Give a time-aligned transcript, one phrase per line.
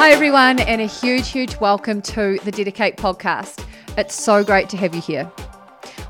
[0.00, 3.62] Hi, everyone, and a huge, huge welcome to the DediKate podcast.
[3.98, 5.30] It's so great to have you here.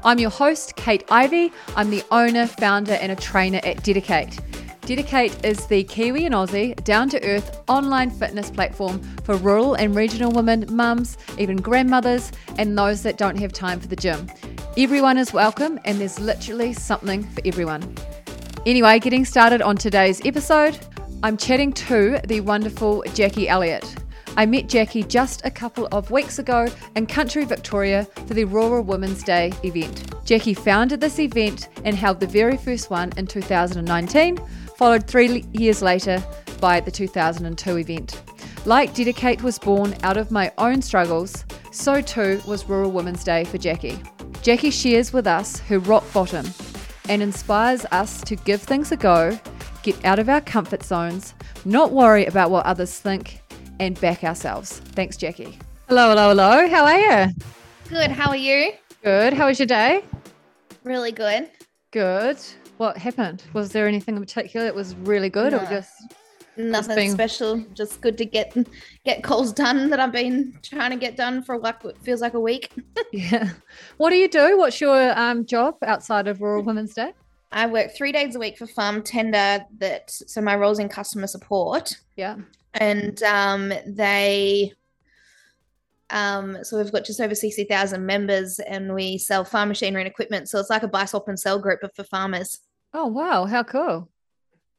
[0.05, 1.53] I'm your host, Kate Ivey.
[1.75, 4.39] I'm the owner, founder, and a trainer at DediKate.
[4.83, 9.97] DediKate is the Kiwi and Aussie down to earth online fitness platform for rural and
[9.97, 14.31] regional women, mums, even grandmothers, and those that don't have time for the gym.
[14.79, 17.97] Everyone is welcome, and there's literally something for everyone.
[18.67, 20.79] Anyway, getting started on today's episode,
[21.23, 23.85] I'm chatting to the wonderful Jackie Elliott.
[24.39, 26.67] I met Jackie just a couple of weeks ago
[26.97, 30.15] in country Victoria for the Rural Women's Day event.
[30.25, 34.39] Jackie founded this event and held the very first one in 2019,
[34.79, 36.25] followed three years later
[36.59, 38.23] by the 2002 event.
[38.65, 43.45] Like DediKate was born out of my own struggles, so too was Rural Women's Day
[43.45, 44.03] for Jackie.
[44.41, 46.47] Jackie shares with us her rock bottom
[47.11, 49.39] and inspires us to give things a go,
[49.83, 53.41] get out of our comfort zones, not worry about what others think,
[53.79, 54.81] and back ourselves.
[54.81, 55.59] Thanks, Jackie.
[55.89, 56.69] Hello, hello, hello.
[56.69, 57.33] How are you?
[57.89, 58.11] Good.
[58.11, 58.73] How are you?
[59.03, 59.33] Good.
[59.33, 60.05] How was your day?
[60.85, 61.51] Really good.
[61.91, 62.39] Good.
[62.77, 63.43] What happened?
[63.53, 65.93] Was there anything in particular that was really good, or just
[66.57, 67.59] Nothing being- special.
[67.75, 68.57] Just good to get
[69.05, 72.35] get calls done that I've been trying to get done for like what feels like
[72.35, 72.71] a week.
[73.13, 73.51] yeah?
[73.97, 74.59] What do you do?
[74.59, 77.13] What's your um, job outside of Rural Women's Day?
[77.53, 79.65] I work three days a week for Farm Tender.
[79.79, 82.37] That so my role's in customer support, Yeah.
[82.75, 84.73] and um, they.
[86.11, 90.11] Um, so we've got just over sixty thousand members, and we sell farm machinery and
[90.11, 90.49] equipment.
[90.49, 92.59] So it's like a buy, swap, and sell group, but for farmers.
[92.93, 94.11] Oh wow, how cool.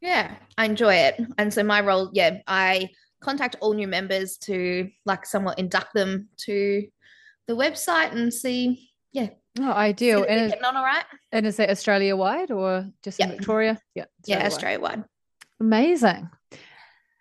[0.02, 1.22] Yeah, I enjoy it.
[1.38, 2.89] And so my role, yeah, I
[3.22, 6.88] contact all new members to like somewhat induct them to
[7.47, 10.16] the website and see, yeah, Oh, I do.
[10.21, 11.03] they're And is, getting on all right.
[11.31, 13.77] and is that Australia wide or just in Victoria?
[13.95, 14.05] Yeah.
[14.25, 14.52] Yeah, Australia-wide.
[14.53, 15.03] Australia wide.
[15.59, 16.30] Amazing.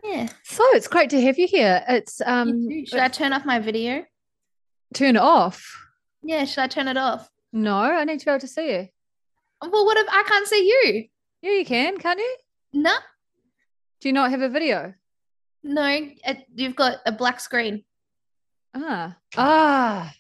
[0.05, 0.29] Yeah.
[0.45, 1.83] So it's great to have you here.
[1.89, 4.05] It's um should I turn off my video?
[4.95, 5.63] turn it off.
[6.23, 7.29] Yeah, should I turn it off?
[7.53, 8.89] No, I need to be able to see you.
[9.63, 11.05] Well, what if I can't see you?
[11.43, 12.37] Yeah, you can, can't you?
[12.73, 12.95] No,
[14.01, 14.95] Do you not have a video?
[15.63, 17.85] no, it, you've got a black screen.
[18.75, 19.17] Ah.
[19.37, 20.13] Ah.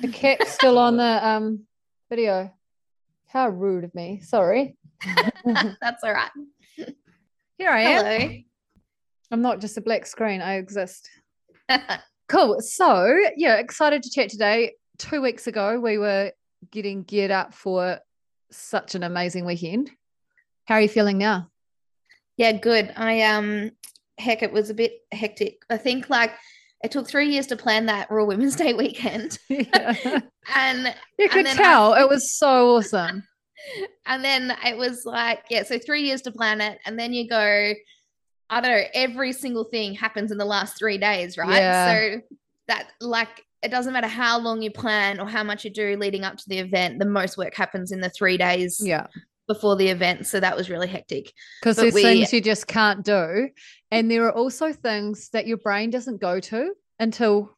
[0.00, 1.64] The cat's still on the um
[2.08, 2.52] video.
[3.26, 4.20] How rude of me.
[4.20, 4.76] Sorry.
[5.44, 6.30] That's all right.
[7.58, 8.44] Here I am.
[9.30, 11.08] I'm not just a black screen, I exist.
[12.28, 12.60] Cool.
[12.60, 14.74] So, yeah, excited to chat today.
[14.98, 16.32] Two weeks ago, we were
[16.70, 18.00] getting geared up for
[18.50, 19.90] such an amazing weekend.
[20.66, 21.48] How are you feeling now?
[22.36, 22.92] Yeah, good.
[22.96, 23.70] I um
[24.18, 25.62] heck it was a bit hectic.
[25.70, 26.32] I think like
[26.84, 29.38] it took three years to plan that Rural Women's Day weekend.
[29.48, 30.20] Yeah.
[30.54, 33.22] And You could I- tell it was so awesome.
[34.06, 36.78] and then it was like, yeah, so three years to plan it.
[36.86, 37.74] And then you go,
[38.50, 41.50] I don't know, every single thing happens in the last three days, right?
[41.58, 41.92] Yeah.
[41.92, 42.20] So
[42.68, 46.22] that like it doesn't matter how long you plan or how much you do leading
[46.24, 49.06] up to the event, the most work happens in the three days Yeah.
[49.48, 50.26] Before the event.
[50.26, 51.32] So that was really hectic.
[51.60, 53.48] Because there's we- things you just can't do.
[53.90, 57.56] And there are also things that your brain doesn't go to until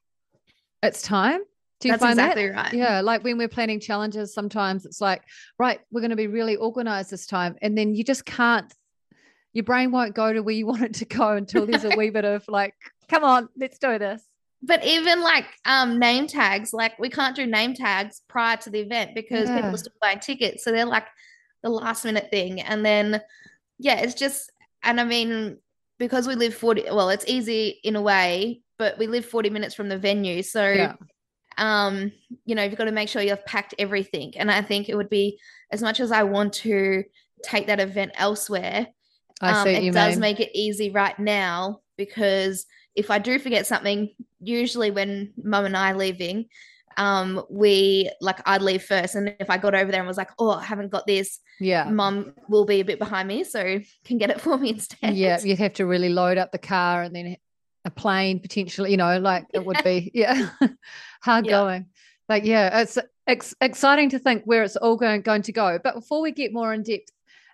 [0.82, 1.40] it's time.
[1.80, 2.54] Do you That's find exactly that?
[2.54, 2.72] right.
[2.72, 5.22] Yeah, like when we're planning challenges, sometimes it's like,
[5.58, 7.56] right, we're going to be really organized this time.
[7.62, 8.72] And then you just can't,
[9.54, 12.10] your brain won't go to where you want it to go until there's a wee
[12.10, 12.74] bit of like,
[13.08, 14.22] come on, let's do this.
[14.62, 18.80] But even like um name tags, like we can't do name tags prior to the
[18.80, 20.64] event because people are still buying tickets.
[20.64, 21.06] So they're like
[21.62, 22.60] the last minute thing.
[22.60, 23.20] And then
[23.78, 24.50] yeah, it's just
[24.82, 25.58] and I mean,
[25.98, 29.74] because we live 40 well, it's easy in a way, but we live 40 minutes
[29.74, 30.42] from the venue.
[30.42, 30.94] So Yeah.
[31.58, 32.12] um,
[32.46, 34.32] you know, you've got to make sure you've packed everything.
[34.36, 35.38] And I think it would be
[35.70, 37.04] as much as I want to
[37.42, 38.86] take that event elsewhere,
[39.40, 40.20] I um, it you does mean.
[40.20, 44.10] make it easy right now because if I do forget something,
[44.40, 46.46] usually when mum and I are leaving,
[47.00, 50.30] um, we like I'd leave first, and if I got over there and was like,
[50.38, 51.88] "Oh, I haven't got this," yeah.
[51.88, 55.16] mum will be a bit behind me, so can get it for me instead.
[55.16, 55.40] Yeah.
[55.42, 57.36] You'd have to really load up the car and then
[57.86, 60.50] a plane potentially, you know, like it would be, yeah,
[61.22, 61.52] hard Yeah.
[61.52, 61.86] going.
[62.28, 65.78] Like, yeah, it's ex- exciting to think where it's all going, going to go.
[65.82, 67.10] But before we get more in depth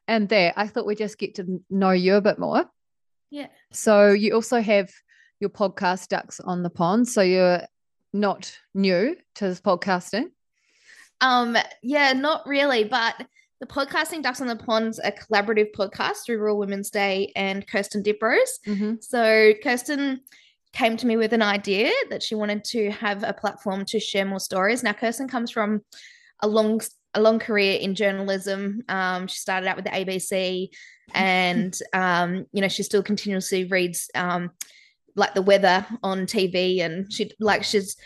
[0.09, 2.69] and that, I thought we'd just get to know you a bit more.
[3.31, 3.47] Yeah.
[3.73, 4.91] So you also have
[5.39, 7.07] your podcast, Ducks on the Pond.
[7.07, 7.63] So you're
[8.21, 10.27] not new to this podcasting.
[11.21, 13.15] Um, yeah, not really, but
[13.61, 18.03] the podcasting Ducks on the Pond's a collaborative podcast through Rural Women's Day and Kirsten
[18.03, 18.59] Diprose.
[18.67, 18.95] Mm-hmm.
[19.01, 20.21] So Kirsten
[20.73, 24.27] came to me with an idea that she wanted to have a platform to share
[24.27, 24.83] more stories.
[24.83, 25.83] Now, Kirsten comes from
[26.43, 26.81] a long
[27.15, 28.83] a long career in journalism.
[28.91, 30.69] Um, she started out with the ABC,
[31.15, 34.51] and um, you know she still continuously reads um,
[35.17, 37.97] like the weather on TV, and she like she's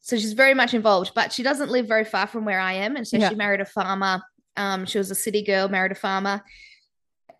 [0.00, 2.96] so she's very much involved, but she doesn't live very far from where I am,
[2.96, 3.28] and so Yeah.
[3.28, 4.22] she married a farmer.
[4.56, 6.42] Um, she was a city girl, married a farmer,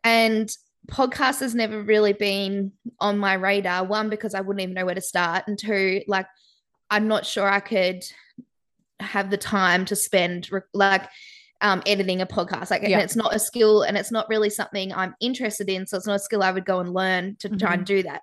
[0.03, 0.49] and
[0.88, 3.85] podcast has never really been on my radar.
[3.85, 6.26] One because I wouldn't even know where to start, and two, like
[6.91, 8.05] I'm not sure I could
[9.00, 11.09] have the time to spend like
[11.61, 12.71] um, editing a podcast.
[12.71, 12.97] Like, Yeah.
[12.99, 15.87] and it's not a skill, and it's not really something I'm interested in.
[15.87, 18.21] So it's not a skill I would go and learn to try and do that.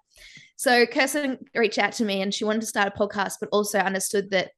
[0.62, 3.80] So Kirsten reached out to me, and she wanted to start a podcast, but also
[3.80, 4.52] understood that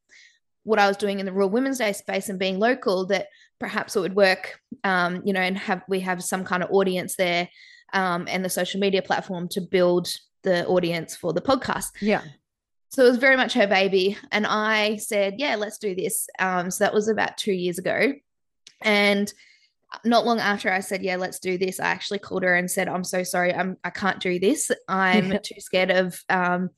[0.63, 3.27] what I was doing in the Rural Women's Day space and being local, that
[3.57, 7.15] perhaps it would work, um, you know, and have we have some kind of audience
[7.15, 7.47] there,
[7.93, 10.09] um, and the social media platform to build
[10.41, 11.91] the audience for the podcast.
[12.01, 12.23] Yeah.
[12.89, 14.17] So it was very much her baby.
[14.29, 16.27] And I said, yeah, let's do this.
[16.37, 18.11] Um, so that was about two years ago.
[18.81, 19.33] And
[20.03, 22.87] not long after I said, yeah, let's do this, I actually called her and said,
[22.87, 23.53] I'm so sorry.
[23.53, 24.71] I'm, I can't do this.
[24.87, 26.69] I'm too scared of um,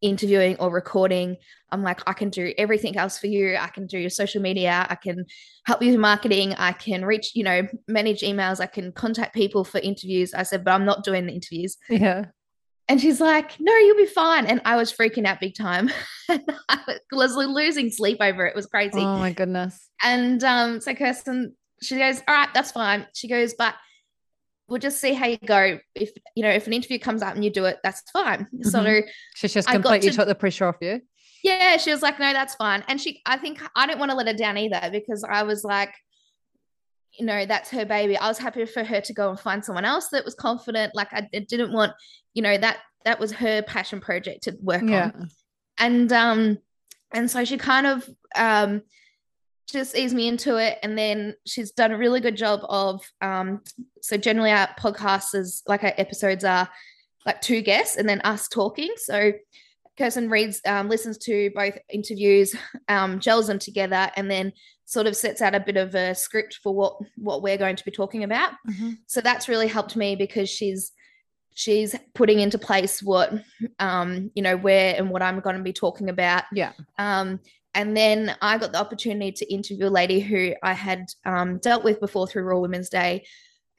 [0.00, 1.36] interviewing or recording.
[1.70, 3.56] I'm like, I can do everything else for you.
[3.56, 4.86] I can do your social media.
[4.88, 5.24] I can
[5.66, 6.54] help you with marketing.
[6.54, 8.60] I can reach, you know, manage emails.
[8.60, 10.34] I can contact people for interviews.
[10.34, 11.76] I said, but I'm not doing the interviews.
[11.88, 12.26] Yeah.
[12.86, 14.44] And she's like, no, you'll be fine.
[14.46, 15.90] And I was freaking out big time.
[16.28, 18.50] I was losing sleep over it.
[18.50, 19.00] It was crazy.
[19.00, 19.88] Oh my goodness.
[20.02, 23.06] And um, so Kirsten, she goes, all right, that's fine.
[23.14, 23.74] She goes, but
[24.68, 25.78] we'll just see how you go.
[25.94, 28.46] If, you know, if an interview comes up and you do it, that's fine.
[28.62, 29.02] So
[29.34, 31.00] she just completely to- took the pressure off you.
[31.42, 32.82] yeah, she was like, no, that's fine.
[32.88, 35.64] And she, I think I didn't want to let her down either because I was
[35.64, 35.94] like,
[37.18, 38.16] you know, that's her baby.
[38.16, 40.94] I was happy for her to go and find someone else that was confident.
[40.94, 41.92] Like I didn't want,
[42.32, 45.10] you know, that that was her passion project to work Yeah.
[45.14, 45.28] on.
[45.78, 46.58] And um,
[47.12, 48.82] and so she kind of um
[49.70, 50.78] just eased me into it.
[50.82, 53.62] And then she's done a really good job of um,
[54.02, 56.68] so generally our podcasts is like our episodes are
[57.26, 58.92] like two guests and then us talking.
[58.96, 59.32] So
[59.96, 62.54] Kirsten reads, um, listens to both interviews,
[62.88, 64.52] um, gels them together, and then
[64.86, 67.84] sort of sets out a bit of a script for what what we're going to
[67.84, 68.52] be talking about.
[68.68, 68.98] Mhm.
[69.06, 70.92] So that's really helped me because she's
[71.54, 73.32] she's putting into place what
[73.78, 76.44] um, you know where and what I'm going to be talking about.
[76.52, 76.72] Yeah.
[76.98, 77.40] Um,
[77.74, 81.84] and then I got the opportunity to interview a lady who I had um, dealt
[81.84, 83.26] with before through Rural Women's Day,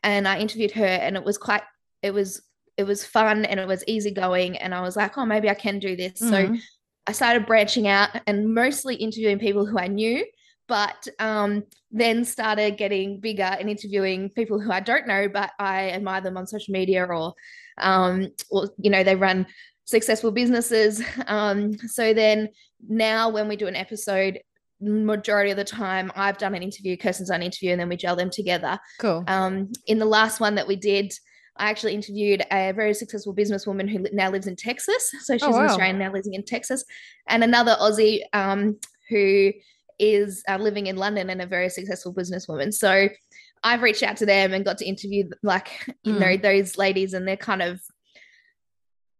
[0.04, 1.64] and I interviewed her, and it was quite
[2.02, 2.42] it was
[2.78, 5.80] it was fun and it was easygoing, and I was like, oh, maybe I can
[5.80, 6.20] do this.
[6.20, 6.60] So Mhm.
[7.08, 10.26] I started branching out and mostly interviewing people who I knew,
[10.68, 15.92] but um, then started getting bigger and interviewing people who I don't know, but I
[15.92, 17.36] admire them on social media or,
[17.78, 19.46] um, or you know, they run
[19.86, 21.02] successful businesses.
[21.28, 22.50] Um, so then
[22.88, 24.40] now when we do an episode,
[24.82, 27.96] majority of the time I've done an interview, Kirsten's done an interview, and then we
[27.98, 28.78] gel them together.
[29.00, 29.24] Cool.
[29.28, 31.14] Um, in the last one that we did,
[31.58, 35.10] I actually interviewed a very successful businesswoman who now lives in Texas.
[35.22, 35.60] So she's Oh, wow.
[35.62, 36.84] an Australian now living in Texas,
[37.28, 38.78] and another Aussie um,
[39.10, 39.52] who
[39.98, 42.74] is uh, living in London and a very successful businesswoman.
[42.74, 43.08] So
[43.64, 45.70] I've reached out to them and got to interview like
[46.04, 46.20] you Mm.
[46.20, 47.80] know those ladies, and they're kind of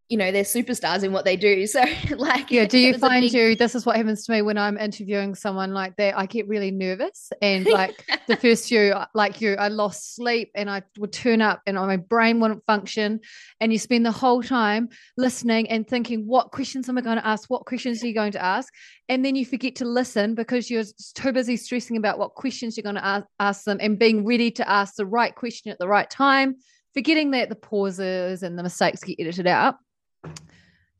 [0.10, 1.66] you know they're superstars in what they do.
[1.66, 1.84] So
[2.16, 2.66] like Yeah.
[2.66, 5.74] Do you find big- you, this is what happens to me when I'm interviewing someone
[5.74, 6.18] like that?
[6.18, 10.70] I get really nervous and like the first few, like you, I lost sleep and
[10.70, 13.20] I would turn up and my brain wouldn't function.
[13.60, 17.26] And you spend the whole time listening and thinking, what questions am I going to
[17.26, 17.50] ask?
[17.50, 18.72] What questions are you going to ask?
[19.10, 20.84] And then you forget to listen because you're
[21.16, 24.52] too busy stressing about what questions you're going to ask, ask them and being ready
[24.52, 26.56] to ask the right question at the right time,
[26.94, 29.76] forgetting that the pauses and the mistakes get edited out.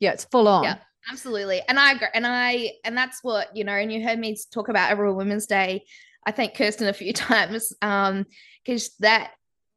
[0.00, 0.64] Yeah, it's full on.
[0.64, 0.76] Yeah.
[1.10, 1.62] Absolutely.
[1.68, 2.08] And I agree.
[2.14, 5.46] And I, and that's what, you know, and you heard me talk about Rural Women's
[5.46, 5.84] Day.
[6.26, 7.72] I thank Kirsten a few times.
[7.80, 8.26] Um,
[8.64, 9.30] because that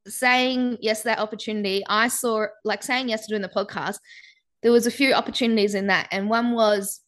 [0.08, 3.98] saying yes to that opportunity, I saw like saying yes to doing the podcast,
[4.63, 6.08] there was a few opportunities in that.
[6.12, 7.01] And one was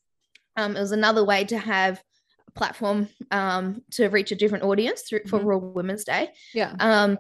[0.56, 2.02] um it was another way to have
[2.48, 5.46] a platform um to reach a different audience through for Mhm.
[5.46, 6.30] Rural Women's Day.
[6.54, 6.76] Yeah.
[6.80, 7.18] Um,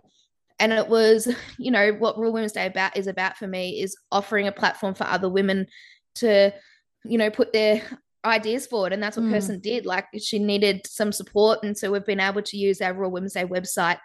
[0.61, 1.27] and it was,
[1.57, 4.93] you know, what Rural Women's Day about is about for me is offering a platform
[4.93, 5.65] for other women
[6.15, 6.53] to,
[7.03, 7.81] you know, put their
[8.23, 8.93] ideas forward.
[8.93, 9.31] And that's what Mm.
[9.31, 9.85] Kirsten did.
[9.85, 11.63] Like she needed some support.
[11.63, 13.97] And so we've been able to use our Rural Women's Day website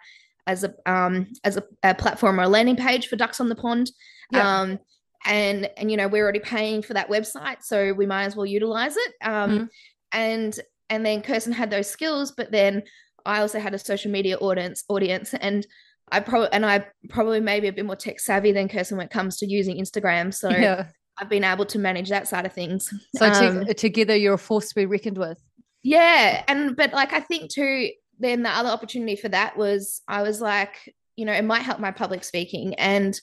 [0.47, 3.55] as a um as a, a platform or a landing page for Ducks on the
[3.55, 3.91] Pond.
[4.31, 4.61] Yeah.
[4.61, 4.79] Um
[5.25, 8.45] and and you know, we're already paying for that website, so we might as well
[8.45, 9.13] utilize it.
[9.21, 9.69] Um Mhm.
[10.13, 10.59] and
[10.89, 12.83] and then Kirsten had those skills, but then
[13.25, 15.67] I also had a social media audience audience and
[16.11, 19.11] I probably and I probably maybe a bit more tech savvy than Kirsten when it
[19.11, 20.33] comes to using Instagram.
[20.33, 20.87] So yeah.
[21.17, 22.93] I've been able to manage that side of things.
[23.15, 25.41] So to, Um, together, you're a force to be reckoned with.
[25.83, 26.43] yeah.
[26.47, 30.39] And but like I think too, then the other opportunity for that was I was
[30.41, 32.75] like, you know, it might help my public speaking.
[32.75, 33.19] And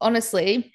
[0.00, 0.72] honestly,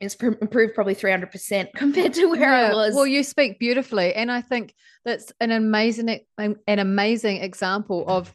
[0.00, 2.70] it's improved probably 300% compared to where yeah.
[2.70, 2.94] I was.
[2.94, 4.14] Well, you speak beautifully.
[4.14, 4.74] And I think
[5.04, 8.34] that's an amazing, an amazing example of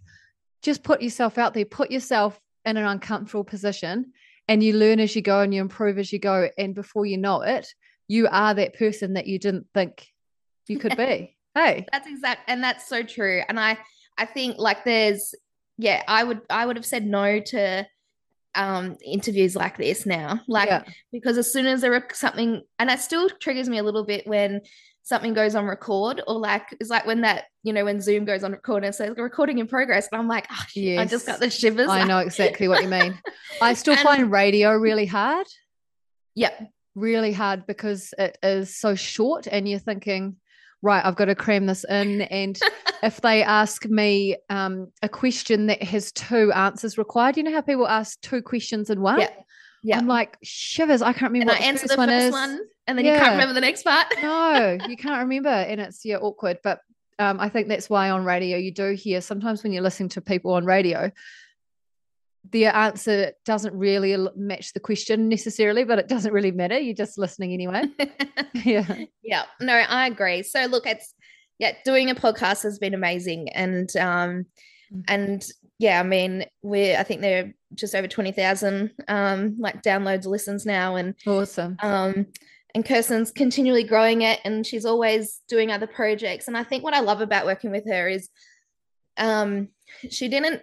[0.65, 4.11] just put yourself out there, put yourself in an uncomfortable position
[4.47, 6.49] and you learn as you go and you improve as you go.
[6.57, 7.67] And before you know it,
[8.07, 10.07] you are that person that you didn't think
[10.67, 11.31] you could be.
[11.57, 11.85] Hey.
[11.89, 13.41] That's exact and that's so true.
[13.47, 13.77] And I
[14.17, 15.33] I think like there's
[15.77, 17.87] yeah, I would I would have said no to
[18.55, 20.41] um interviews like this now.
[20.49, 20.83] Like yeah.
[21.13, 24.27] because as soon as there are something and that still triggers me a little bit
[24.27, 24.63] when
[25.05, 28.43] something goes on record or like it's like when that you know when zoom goes
[28.43, 30.99] on record and says recording in progress and i'm like oh, yes.
[30.99, 33.17] i just got the shivers i know exactly what you mean
[33.61, 35.45] i still and, find radio really hard
[36.33, 36.51] yeah
[36.95, 40.35] really hard because it is so short and you're thinking
[40.81, 42.21] right, I've got to cram this in.
[42.21, 42.59] And
[43.03, 47.61] if they ask me um, a question that has two answers required, you know how
[47.61, 49.19] people ask two questions in one?
[49.19, 49.31] Yeah.
[49.85, 49.99] Yeah.
[49.99, 52.31] I'm like, shivers, I can't remember and what I answer the one first is.
[52.31, 53.13] one and then yeah.
[53.13, 54.07] you can't remember the next part.
[54.19, 55.49] no, you can't remember.
[55.49, 56.57] And it's yeah, awkward.
[56.63, 56.81] But
[57.19, 60.21] um, I think that's why on radio you do hear sometimes when you're listening to
[60.21, 61.11] people on radio,
[62.51, 66.79] the answer doesn't really match the question necessarily, but it doesn't really matter.
[66.79, 67.83] You're just listening anyway.
[68.53, 69.03] yeah.
[69.21, 69.43] Yeah.
[69.61, 70.41] No, I agree.
[70.41, 71.13] So look, it's
[71.59, 73.49] yeah, doing a podcast has been amazing.
[73.49, 74.45] And um
[74.91, 75.03] mm.
[75.07, 80.25] and yeah, I mean, we're I think they're just over twenty thousand um like downloads
[80.25, 81.77] listens now and awesome.
[81.81, 82.27] Um
[82.73, 86.47] and Kirsten's continually growing it and she's always doing other projects.
[86.47, 88.29] And I think what I love about working with her is
[89.17, 89.69] um
[90.09, 90.61] she didn't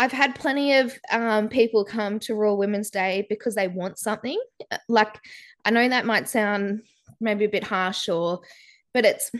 [0.00, 4.40] I've had plenty of um, people come to Rural Women's Day because they want something.
[4.88, 5.20] Like,
[5.62, 6.84] I know that might sound
[7.20, 8.40] maybe a bit harsh, or,
[8.94, 9.30] but it's,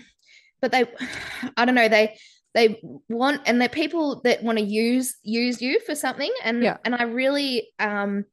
[0.61, 0.85] but they,
[1.57, 2.19] I don't know, they,
[2.55, 6.79] they want, and they're people that want to use use you for something, and yeah.
[6.85, 8.25] and I really, um,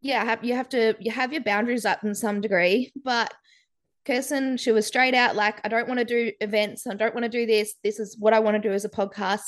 [0.00, 3.32] yeah, have you have to you have your boundaries up in some degree, but
[4.04, 7.24] Kirsten, she was straight out like, I don't want to do events, I don't want
[7.24, 7.74] to do this.
[7.82, 9.42] This is what I want to do as a podcast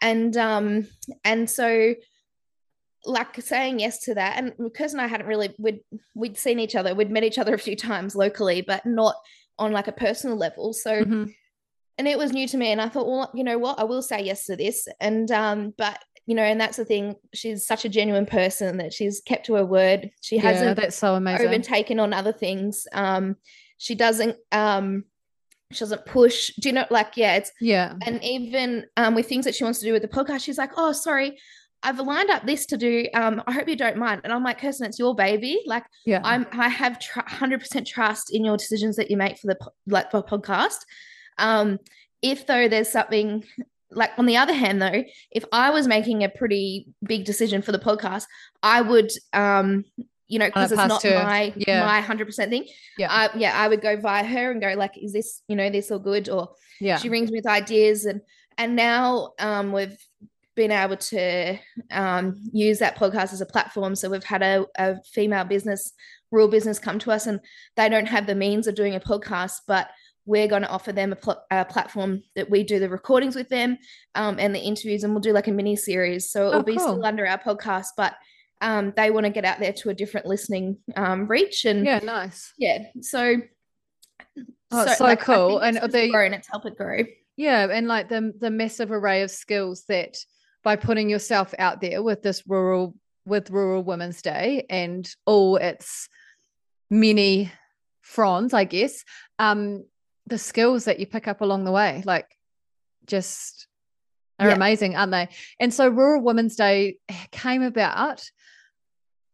[0.00, 0.86] and um
[1.24, 1.94] and so
[3.06, 5.80] like saying yes to that and because and I hadn't really we'd
[6.14, 9.14] we'd seen each other we'd met each other a few times locally but not
[9.58, 11.24] on like a personal level so mm-hmm.
[11.98, 14.02] And it was new to me and I thought well you know what I will
[14.02, 17.84] say yes to this and um but you know and that's the thing she's such
[17.84, 21.46] a genuine person that she's kept to her word she hasn't yeah, that's so amazing
[21.48, 23.36] overtaken on other things um
[23.78, 25.04] she doesn't um
[25.72, 29.44] she doesn't push do you know like yeah it's yeah and even um with things
[29.44, 31.36] that she wants to do with the podcast she's like oh sorry
[31.84, 33.06] I've lined up this to do.
[33.12, 34.22] Um, I hope you don't mind.
[34.24, 35.60] And I'm like, Kirsten, it's your baby.
[35.66, 36.46] Like, yeah, I'm.
[36.52, 40.22] I have hundred percent trust in your decisions that you make for the like for
[40.22, 40.78] podcast.
[41.38, 41.78] Um,
[42.22, 43.44] if though there's something
[43.90, 47.72] like on the other hand though, if I was making a pretty big decision for
[47.72, 48.24] the podcast,
[48.62, 49.84] I would um
[50.26, 51.84] you know, because it's not my yeah.
[51.84, 52.66] my hundred percent thing.
[52.96, 55.68] Yeah, I, yeah, I would go via her and go like, is this you know
[55.70, 56.28] this all good?
[56.28, 56.50] Or
[56.80, 58.20] yeah, she rings me with ideas and
[58.56, 59.98] and now um we've
[60.54, 61.58] been able to
[61.90, 63.94] um use that podcast as a platform.
[63.94, 65.92] So we've had a, a female business,
[66.30, 67.40] real business, come to us and
[67.76, 69.88] they don't have the means of doing a podcast, but
[70.26, 73.48] we're going to offer them a, pl- a, platform that we do the recordings with
[73.48, 73.76] them
[74.14, 76.30] um, and the interviews, and we'll do like a mini series.
[76.30, 78.14] So it'll oh, be still under our podcast, but
[78.60, 81.64] um, they want to get out there to a different listening um, reach.
[81.64, 82.52] And yeah, nice.
[82.58, 82.84] Yeah.
[83.02, 83.36] So,
[84.70, 85.58] oh, so, so like, cool.
[85.58, 87.00] And they grow and it's helped it grow.
[87.36, 87.68] Yeah.
[87.70, 90.16] And like the, the massive array of skills that
[90.62, 92.94] by putting yourself out there with this rural,
[93.26, 96.08] with Rural Women's Day and all its
[96.90, 97.52] many
[98.00, 99.04] fronds, I guess,
[99.38, 99.84] um,
[100.26, 102.26] the skills that you pick up along the way, like
[103.06, 103.66] just
[104.38, 104.54] are yeah.
[104.54, 105.28] amazing, aren't they?
[105.60, 106.98] And so Rural Women's Day
[107.30, 108.22] came about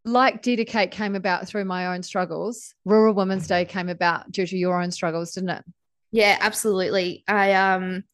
[0.05, 4.57] like DediKate came about through my own struggles, Rural Women's Day came about due to
[4.57, 5.65] your own struggles, didn't it?
[6.11, 7.25] Yeah, absolutely.
[7.29, 8.05] I um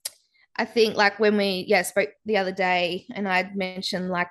[0.56, 4.28] I think like when we yeah spoke the other day and I'd mentioned like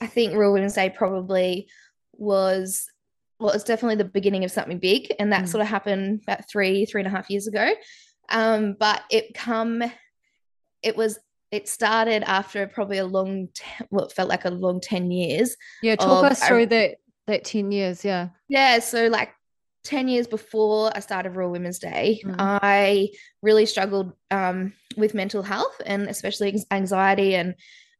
[0.00, 1.68] I think Rural Women's Day probably
[2.12, 2.90] was
[3.38, 5.48] well, it's definitely the beginning of something big, and that mm.
[5.48, 7.70] sort of happened about three, three and a half years ago.
[8.28, 9.82] Um, but it come,
[10.82, 11.18] it was
[11.52, 13.48] it started after probably a long,
[13.88, 15.56] what well, felt like a long 10 years.
[15.82, 15.96] Yeah.
[15.96, 18.04] Talk of, us through that, that 10 years.
[18.04, 18.28] Yeah.
[18.48, 18.80] Yeah.
[18.80, 19.30] So like
[19.84, 22.34] 10 years before I started Rural Women's Day, mm.
[22.38, 23.10] I
[23.42, 27.54] really struggled um, with mental health and especially anxiety and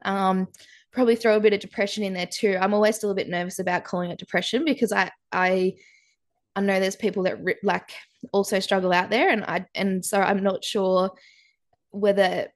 [0.04, 0.48] um,
[0.96, 2.56] probably throw a bit of depression in there too.
[2.58, 5.74] I'm always still a bit nervous about calling it depression because I, I,
[6.56, 7.92] I know there's people that rip, like
[8.32, 11.10] also struggle out there and I, and so I'm not sure
[11.90, 12.48] whether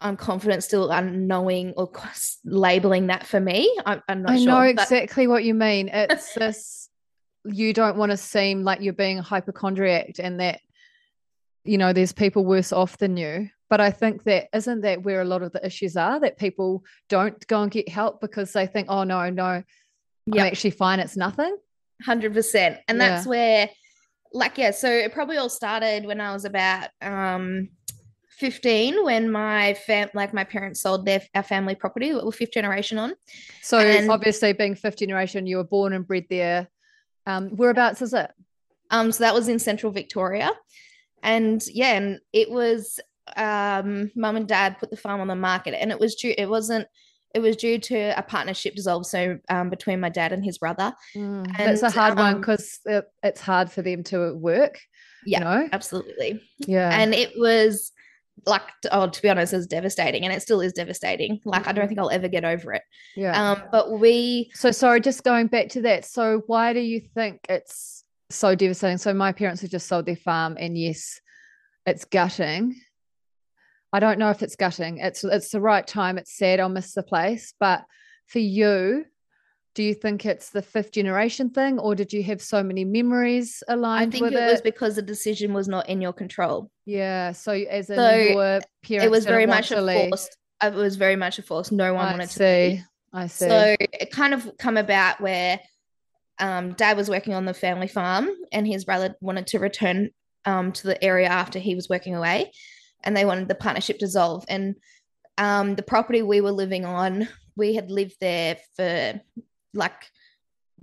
[0.00, 1.88] I'm confident still unknowing or
[2.44, 3.72] labeling that for me.
[3.86, 5.88] I'm, I'm not I sure, know exactly what you mean.
[5.94, 6.90] It's this
[7.44, 10.60] you don't want to seem like you're being a hypochondriac and that
[11.62, 15.20] you know there's people worse off than you but i think that isn't that where
[15.20, 18.66] a lot of the issues are that people don't go and get help because they
[18.66, 19.64] think oh no no yep.
[20.34, 21.56] i'm actually fine it's nothing.
[22.06, 23.30] 100% and that's yeah.
[23.30, 23.70] where
[24.32, 27.70] like yeah so it probably all started when i was about um
[28.36, 32.52] 15 when my fam like my parents sold their our family property that we're fifth
[32.52, 33.14] generation on.
[33.62, 36.68] So and, obviously being fifth generation you were born and bred there.
[37.24, 38.30] Um whereabouts is it?
[38.90, 40.52] Um so that was in central victoria.
[41.22, 43.00] And yeah and it was
[43.36, 46.48] um mum and dad put the farm on the market and it was due it
[46.48, 46.86] wasn't
[47.34, 50.94] it was due to a partnership dissolve so um, between my dad and his brother.
[51.14, 54.80] Mm, and it's a hard um, one because it, it's hard for them to work
[55.26, 55.68] yeah you know?
[55.72, 56.40] absolutely.
[56.60, 56.98] Yeah.
[56.98, 57.92] And it was
[58.46, 61.40] like oh to be honest it was devastating and it still is devastating.
[61.44, 61.88] Like i don't mm-hmm.
[61.88, 62.82] think i'll ever get over it.
[63.16, 63.52] Yeah.
[63.52, 66.04] Um but we so sorry just going back to that.
[66.04, 68.98] So why do you think it's so devastating?
[68.98, 71.20] So my parents have just sold their farm and yes
[71.86, 72.80] it's gutting
[73.96, 76.92] i don't know if it's gutting it's it's the right time it's sad i'll miss
[76.92, 77.84] the place but
[78.26, 79.04] for you
[79.76, 83.62] do you think it's the fifth generation thing or did you have so many memories
[83.68, 86.70] aligned I think it, it, was because the decision was not in your control.
[86.86, 87.32] Yeah.
[87.32, 91.16] So as in so your parents it was very much a forced it was very
[91.16, 91.70] much a force.
[91.70, 92.38] No one I wanted see.
[92.38, 92.84] to leave.
[93.12, 93.48] I see.
[93.48, 95.60] So it kind of come about where
[96.38, 100.08] um, dad was working on the family farm and his brother wanted to return
[100.46, 102.50] um, to the area after he was working away
[103.06, 104.74] and they wanted the partnership dissolve and
[105.38, 109.20] um, the property we were living on we had lived there for
[109.74, 110.10] like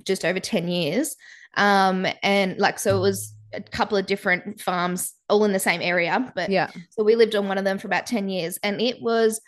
[0.04, 1.16] just over 10 years.
[1.56, 5.82] Um, and like, so it was a couple of different farms all in the same
[5.82, 6.32] area.
[6.36, 9.02] But yeah, so we lived on one of them for about 10 years and it
[9.02, 9.40] was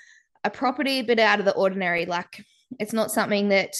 [0.43, 2.05] a property a bit out of the ordinary.
[2.05, 2.45] Like,
[2.79, 3.73] it's not something that,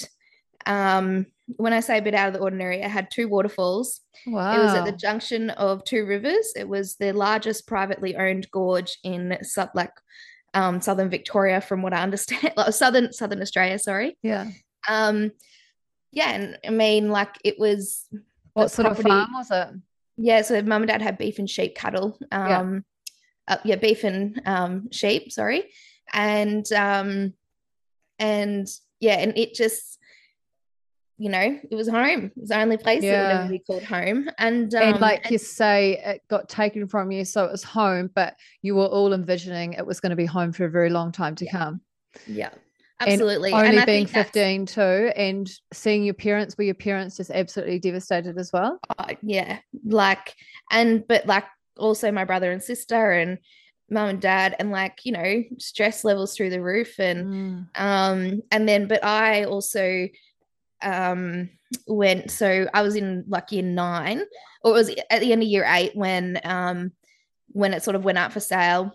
[0.65, 4.01] um, when I say a bit out of the ordinary, it had two waterfalls.
[4.25, 4.55] Wow.
[4.55, 6.53] It was at the junction of two rivers.
[6.55, 9.91] It was the largest privately owned gorge in sub like
[10.53, 13.77] um, southern Victoria, from what I understand, like southern southern Australia.
[13.77, 14.17] Sorry.
[14.23, 14.49] Yeah.
[14.89, 15.31] Um,
[16.11, 18.07] yeah, and I mean, like it was.
[18.53, 19.09] What sort property.
[19.09, 19.67] of farm was it?
[20.17, 22.17] Yeah, so mum and dad had beef and sheep cattle.
[22.31, 22.85] Um,
[23.49, 25.31] yeah, uh, yeah beef and um, sheep.
[25.31, 25.71] Sorry,
[26.13, 27.33] and um,
[28.17, 28.67] and
[29.01, 29.99] yeah, and it just
[31.17, 32.25] you know, it was home.
[32.25, 33.11] It was the only place yeah.
[33.11, 34.29] that would ever be called home.
[34.37, 37.63] And um, and like and- you say, it got taken from you, so it was
[37.63, 40.89] home, but you were all envisioning it was going to be home for a very
[40.89, 41.51] long time to yeah.
[41.51, 41.81] come.
[42.27, 42.49] Yeah.
[42.99, 43.51] Absolutely.
[43.51, 44.81] And only and being 15 too,
[45.15, 48.79] and seeing your parents, were your parents just absolutely devastated as well?
[48.97, 49.59] Uh, yeah.
[49.83, 50.33] Like,
[50.71, 51.43] and, but like
[51.77, 53.39] also my brother and sister and
[53.89, 56.97] mom and dad, and like, you know, stress levels through the roof.
[56.97, 57.67] And, mm.
[57.75, 60.07] um, and then, but I also,
[60.81, 61.49] um,
[61.87, 64.21] went, so I was in like year nine,
[64.63, 66.91] or it was at the end of year eight when, um,
[67.49, 68.91] when it sort of went out for sale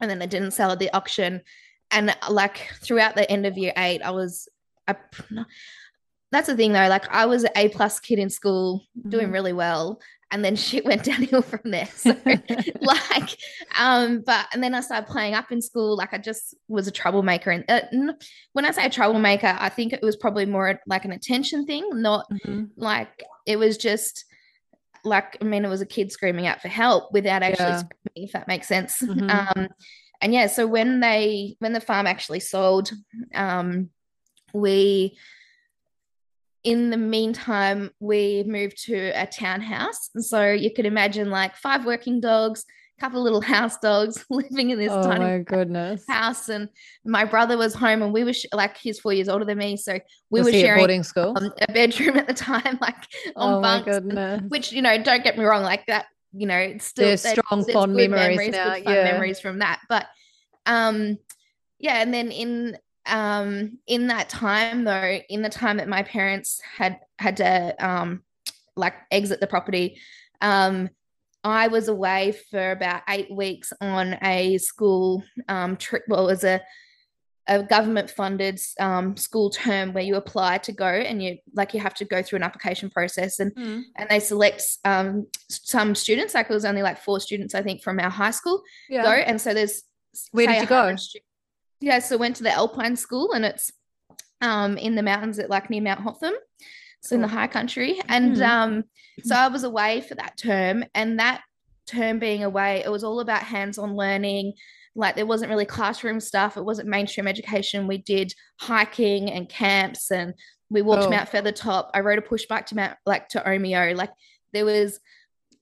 [0.00, 1.42] and then it didn't sell at the auction
[1.90, 4.48] and like throughout the end of year eight, I was
[4.86, 4.96] I
[6.30, 6.88] that's the thing though.
[6.88, 9.32] Like I was an A plus kid in school, doing mm-hmm.
[9.32, 11.88] really well, and then shit went downhill from there.
[11.96, 12.16] So
[12.80, 13.36] like,
[13.78, 15.96] um, but and then I started playing up in school.
[15.96, 18.12] Like I just was a troublemaker, and uh,
[18.52, 21.88] when I say a troublemaker, I think it was probably more like an attention thing,
[21.92, 22.64] not mm-hmm.
[22.76, 24.24] like it was just
[25.04, 27.78] like I mean, it was a kid screaming out for help without actually yeah.
[27.78, 29.00] screaming, if that makes sense.
[29.02, 29.30] Mm-hmm.
[29.30, 29.68] Um,
[30.20, 32.90] and yeah, so when they when the farm actually sold,
[33.34, 33.90] um,
[34.52, 35.16] we
[36.64, 40.10] in the meantime we moved to a townhouse.
[40.18, 42.64] So you could imagine like five working dogs,
[42.98, 46.48] a couple of little house dogs living in this oh tiny my goodness house.
[46.48, 46.68] And
[47.04, 49.76] my brother was home, and we were sh- like he's four years older than me,
[49.76, 49.98] so
[50.30, 52.96] we was were sharing boarding school um, a bedroom at the time, like
[53.36, 53.96] on oh bunks.
[53.96, 57.22] And, which you know, don't get me wrong, like that you know, it's still there's
[57.22, 58.74] strong fond memories, memories now.
[58.74, 59.04] yeah.
[59.04, 59.80] memories from that.
[59.88, 60.06] But
[60.66, 61.18] um
[61.78, 62.76] yeah, and then in
[63.08, 68.22] um in that time though, in the time that my parents had had to um
[68.76, 70.00] like exit the property,
[70.40, 70.90] um
[71.44, 76.04] I was away for about eight weeks on a school um trip.
[76.08, 76.60] Well, it was a
[77.48, 81.80] a government funded um, school term where you apply to go and you like you
[81.80, 83.82] have to go through an application process and mm.
[83.96, 87.82] and they select um, some students like it was only like four students i think
[87.82, 89.02] from our high school yeah.
[89.02, 89.82] go and so there's
[90.32, 91.20] where did you go stu-
[91.80, 93.72] yeah so went to the alpine school and it's
[94.40, 96.34] um, in the mountains at like near mount hotham
[97.00, 98.48] so in the high country and mm.
[98.48, 98.84] um,
[99.22, 101.42] so i was away for that term and that
[101.86, 104.52] term being away it was all about hands-on learning
[104.98, 106.56] like there wasn't really classroom stuff.
[106.56, 107.86] It wasn't mainstream education.
[107.86, 110.34] We did hiking and camps and
[110.70, 111.10] we walked Oh.
[111.10, 111.90] Mount Feathertop.
[111.94, 113.96] I rode a push bike to Mount like to Omeo.
[113.96, 114.10] Like
[114.52, 114.98] there was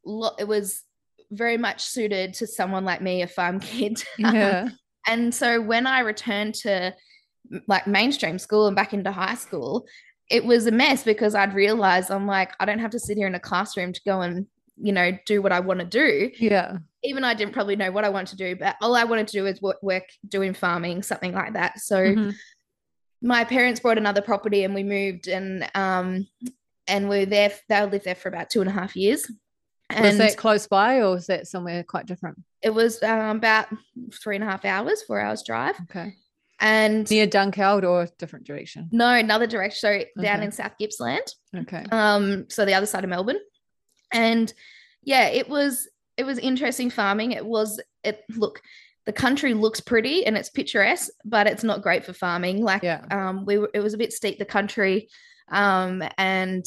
[0.04, 0.82] lo- it was
[1.30, 4.02] very much suited to someone like me, a farm kid.
[4.18, 4.70] Yeah.
[5.06, 6.94] And so when I returned to
[7.68, 9.86] like mainstream school and back into high school,
[10.30, 13.28] it was a mess because I'd realized I'm like, I don't have to sit here
[13.28, 16.30] in a classroom to go and, you know, do what I want to do.
[16.38, 16.78] Yeah.
[17.04, 19.32] Even I didn't probably know what I wanted to do, but all I wanted to
[19.38, 21.78] do is work, work doing farming, something like that.
[21.78, 22.34] So Mhm.
[23.22, 26.26] my parents bought another property and we moved and um
[26.88, 29.30] and we are there they lived there for about two and a half years.
[29.94, 32.38] Was that close by or was that somewhere quite different?
[32.62, 33.66] it was um, about
[34.12, 35.76] three and a half hours, four hours drive.
[35.82, 36.14] Okay.
[36.58, 38.88] And Near Dunkeld or different direction?
[38.90, 39.78] no, another direction.
[40.16, 41.26] So down in South Gippsland.
[41.54, 41.84] Okay.
[41.92, 43.38] Um, so the other side of Melbourne.
[44.12, 44.52] And
[45.02, 47.32] yeah, it was it was interesting farming.
[47.32, 48.62] It was it look,
[49.04, 52.62] the country looks pretty and it's picturesque, but it's not great for farming.
[52.62, 53.04] Like Yeah.
[53.10, 55.08] um we were it was a bit steep the country
[55.52, 56.64] um and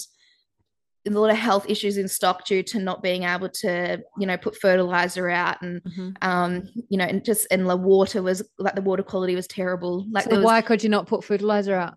[1.07, 4.37] a lot of health issues in stock due to not being able to you know
[4.37, 6.15] put fertilizer out and Mhm.
[6.21, 10.05] um you know and just and the water was like the water quality was terrible
[10.11, 11.95] like so was why could you not put fertilizer out?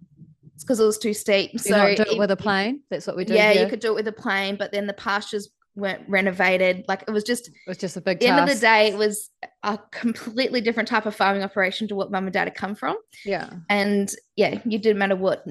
[0.55, 2.83] It's because it was too steep so do it if- with a plane?
[2.91, 3.35] That's what we do.
[3.35, 3.63] yeah here.
[3.65, 7.11] you could do it with a plane but then the pastures weren't renovated like it
[7.11, 9.31] was just It was just a big the end of the day it was
[9.63, 12.97] a completely different type of farming operation to what mum and dad had come from
[13.25, 13.51] Yeah.
[13.69, 15.45] and yeah you didn't matter what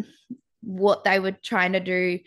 [0.61, 2.19] what they were trying to do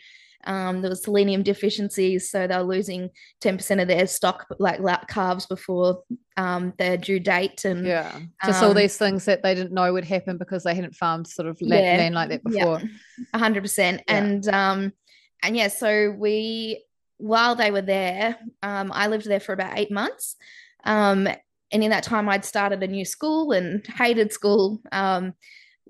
[0.47, 3.11] um, there was selenium deficiencies so they were losing
[3.43, 6.03] 10% of their stock like calves before
[6.37, 8.19] um, their due date and Yeah.
[8.45, 11.27] Just all Um, these things that they didn't know would happen because they hadn't farmed
[11.27, 11.77] sort of Yeah.
[11.99, 12.83] land like that before.
[13.33, 14.03] A hundred percent.
[14.09, 14.17] Yeah.
[14.17, 14.93] And um,
[15.43, 16.85] and yeah, so we
[17.19, 20.37] while they were there, um, I lived there for about eight months.
[20.85, 21.29] Um,
[21.73, 24.81] and in that time I'd started a new school and hated school.
[24.93, 25.35] Um,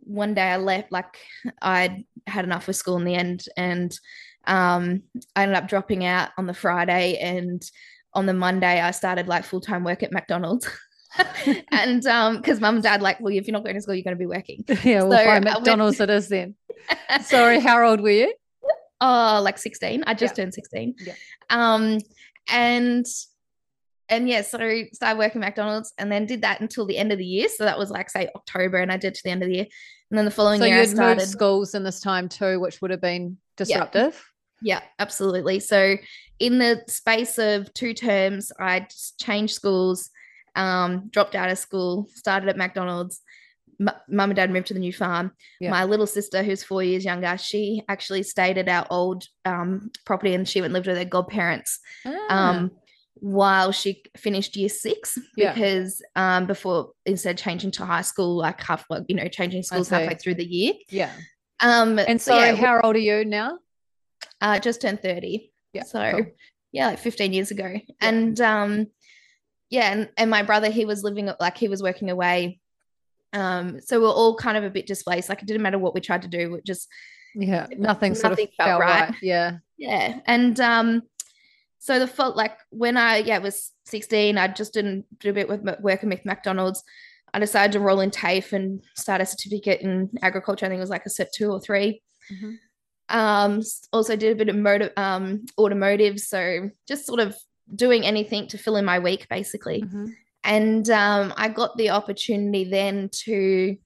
[0.07, 1.17] one day I left, like
[1.63, 3.99] I'd had enough with school in the end, and
[4.47, 5.03] um,
[5.37, 7.63] I ended up dropping out on the Friday and
[8.13, 10.69] on the Monday I started like full-time work at McDonald's.
[11.71, 14.03] and um because mum and dad like well if you're not going to school you're
[14.03, 15.03] going to be working yeah.
[15.05, 16.57] Well, So, by I went- McDonald's it is then.
[17.23, 18.35] Sorry, how old were you?
[19.01, 21.13] oh like 16 i just turned 16 Yeah.
[21.51, 21.99] um
[22.51, 23.05] and
[24.09, 24.59] and yeah so
[24.93, 27.65] started working at mcdonald's and then did that until the end of the year so
[27.65, 29.67] that was like say october and i did to the end of the year
[30.11, 32.91] and then the following So year i started schools in this time too, which would
[32.93, 34.23] have been disruptive.
[34.65, 35.97] Yeah absolutely so
[36.41, 38.85] in the space of two terms i
[39.21, 40.11] changed schools
[40.57, 43.21] um dropped out of school started at mcdonald's
[43.81, 45.71] M- mum and dad moved to the new farm Yeah.
[45.71, 50.33] my little sister who's four years younger she actually stayed at our old um, property
[50.35, 52.71] and she went and lived with her godparents Ah, um,
[53.15, 55.53] while she finished year six Yeah.
[55.53, 59.89] because um, before instead of changing to high school like half you know changing schools
[59.89, 61.11] halfway through the year yeah.
[61.61, 63.59] um And so sorry, yeah, how old are you now?
[64.45, 66.27] Uh, just turned 30 Yeah, so cool.
[66.73, 68.87] yeah like 15 years ago and um
[69.71, 72.61] yeah and, and my brother he was living like he was working away
[73.33, 76.01] um so we're all kind of a bit displaced like it didn't matter what we
[76.01, 76.89] tried to do it just
[77.35, 77.67] Yeah.
[77.77, 79.09] Nothing sort Nothing of felt felt right.
[79.11, 79.15] right.
[79.23, 79.51] Yeah.
[79.77, 81.03] yeah and um
[81.79, 85.49] so the fault like when i yeah was 16 i just didn't do a bit
[85.49, 86.83] with working with mcdonald's
[87.35, 90.81] i decided to roll in tafe and start a certificate in agriculture i think it
[90.89, 92.03] was like a set two or three
[92.33, 92.57] Mhm.
[93.09, 93.61] Um
[93.93, 97.37] also did a bit of motive um automotive so just sort of
[97.75, 100.15] doing anything to fill in my week basically Mhm.
[100.45, 103.77] and um, I got the opportunity then to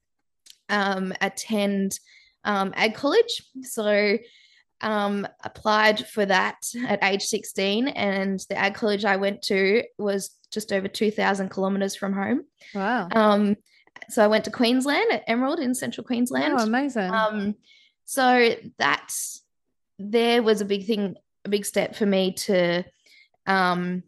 [0.69, 1.99] um, attend
[2.45, 3.43] um, ag college.
[3.63, 4.19] So
[4.81, 10.31] um, applied for that at age 16, and the ag college I went to was
[10.53, 12.43] just over 2,000 kilometers from home.
[12.75, 13.09] Wow.
[13.13, 13.57] Um,
[14.09, 16.55] so I went to Queensland at Emerald in central Queensland.
[16.59, 17.11] Oh, amazing.
[17.13, 17.55] Um,
[18.11, 19.13] so that
[19.99, 22.83] there was a big thing, a big step for me to,
[23.47, 24.03] um,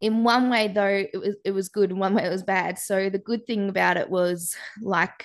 [0.00, 2.78] in one way though it was it was good, in one way it was bad.
[2.78, 5.24] So the good thing about it was like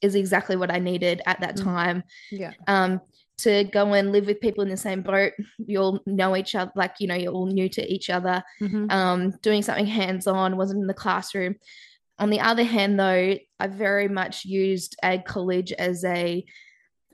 [0.00, 1.62] is exactly what I needed at that Mm.
[1.64, 2.02] time.
[2.32, 2.52] yeah.
[2.66, 3.00] Um,
[3.38, 6.72] to go and live with people in the same boat, you all know each other,
[6.74, 8.90] like you know, you're all new to each other Mhm.
[8.90, 11.54] um, doing something hands on, wasn't in the classroom.
[12.18, 16.44] On the other hand, though, I very much used Ag College as a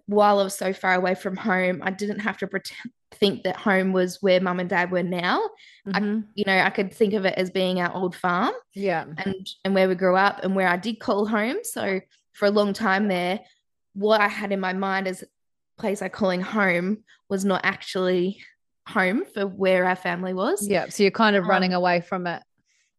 [0.06, 3.56] while I was so far away from home, I didn't have to pretend, think that
[3.56, 5.40] home was where mum and dad were now.
[5.92, 6.24] I- Mhm.
[6.34, 9.04] You know, I could think of it as being our old farm Yeah.
[9.18, 11.58] and and where we grew up and where I did call home.
[11.62, 12.00] So
[12.32, 13.40] for a long time there,
[13.94, 15.26] what I had in my mind as a
[15.80, 18.42] place I calling home was not actually
[18.88, 20.66] home for where our family was.
[20.68, 20.88] Yeah.
[20.88, 22.42] So you're kind of running Um, away from it.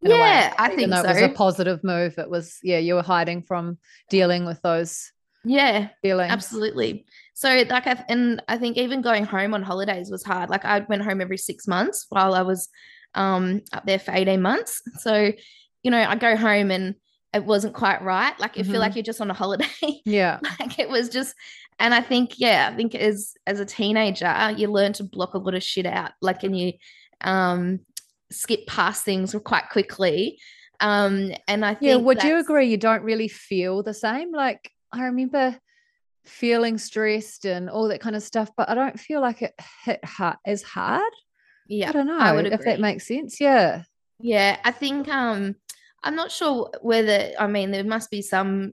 [0.01, 1.01] yeah, I think so.
[1.01, 3.77] it was a positive move, it was yeah, you were hiding from
[4.09, 5.11] dealing with those
[5.45, 6.31] yeah, feelings.
[6.31, 7.05] absolutely.
[7.33, 10.49] So like, I, and I think even going home on holidays was hard.
[10.49, 12.69] Like I went home every six months while I was
[13.13, 14.81] um up there for 18 months.
[14.99, 15.31] So,
[15.83, 16.95] you know, I go home and
[17.33, 18.37] it wasn't quite right.
[18.39, 18.71] Like you Mhm.
[18.71, 19.65] feel like you're just on a holiday.
[20.05, 20.39] Yeah.
[20.59, 21.35] like it was just
[21.77, 25.37] and i think yeah i think as as a teenager you learn to block a
[25.37, 26.71] lot of shit out like and you
[27.21, 27.79] um
[28.31, 30.39] skip past things quite quickly
[30.79, 31.95] um and i think Yeah.
[31.97, 34.31] Would you agree you don't really feel the same?
[34.31, 35.57] Like I remember
[36.25, 39.53] feeling stressed and all that kind of stuff, but I don't feel like it
[39.83, 41.11] hit hard as hard.
[41.67, 43.39] yeah I don't know I would if that makes sense.
[43.41, 43.83] Yeah.
[44.19, 45.55] yeah i think um
[46.03, 48.71] i'm not sure whether i mean there must be some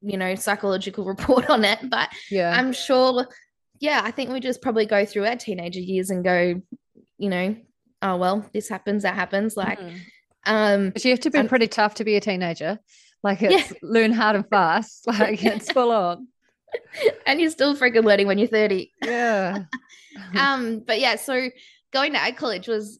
[0.00, 2.56] you know psychological report on it but Yeah.
[2.56, 3.26] i'm sure
[3.80, 6.60] yeah i think we just probably go through our teenager years and go
[7.18, 7.54] you know
[8.02, 10.00] oh well this happens that happens like Mhm.
[10.46, 12.78] um But you have to be pretty tough to be a teenager.
[13.22, 13.50] Like Yeah.
[13.52, 15.04] it's learn hard and fast.
[15.06, 16.28] Like it's full on.
[17.26, 19.64] and you're still freaking learning when you're 30 Yeah.
[20.38, 21.48] um but yeah so
[21.92, 22.98] going to ag college was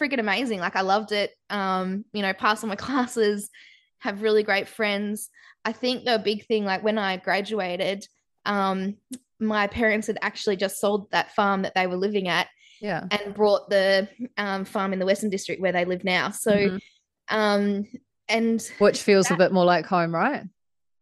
[0.00, 3.50] freaking amazing like i loved it um you know pass all my classes
[3.98, 5.28] have really great friends
[5.64, 8.06] i think the big thing like when i graduated
[8.46, 8.96] um
[9.40, 12.46] my parents had actually just sold that farm that they were living at
[12.80, 13.04] yeah.
[13.10, 16.80] and brought the um, farm in the western district where they live now so Mhm.
[17.28, 17.84] um
[18.28, 20.44] and Which feels a bit more like home, right?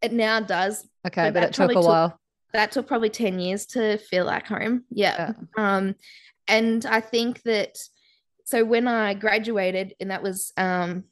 [0.03, 0.87] it now does.
[1.07, 2.21] Okay, But but, that it took a took- while.
[2.53, 4.85] that took probably 10 years to feel like home.
[4.91, 5.33] Yeah.
[5.57, 5.95] Um
[6.49, 7.77] and i think that
[8.45, 11.03] so when i graduated and that was um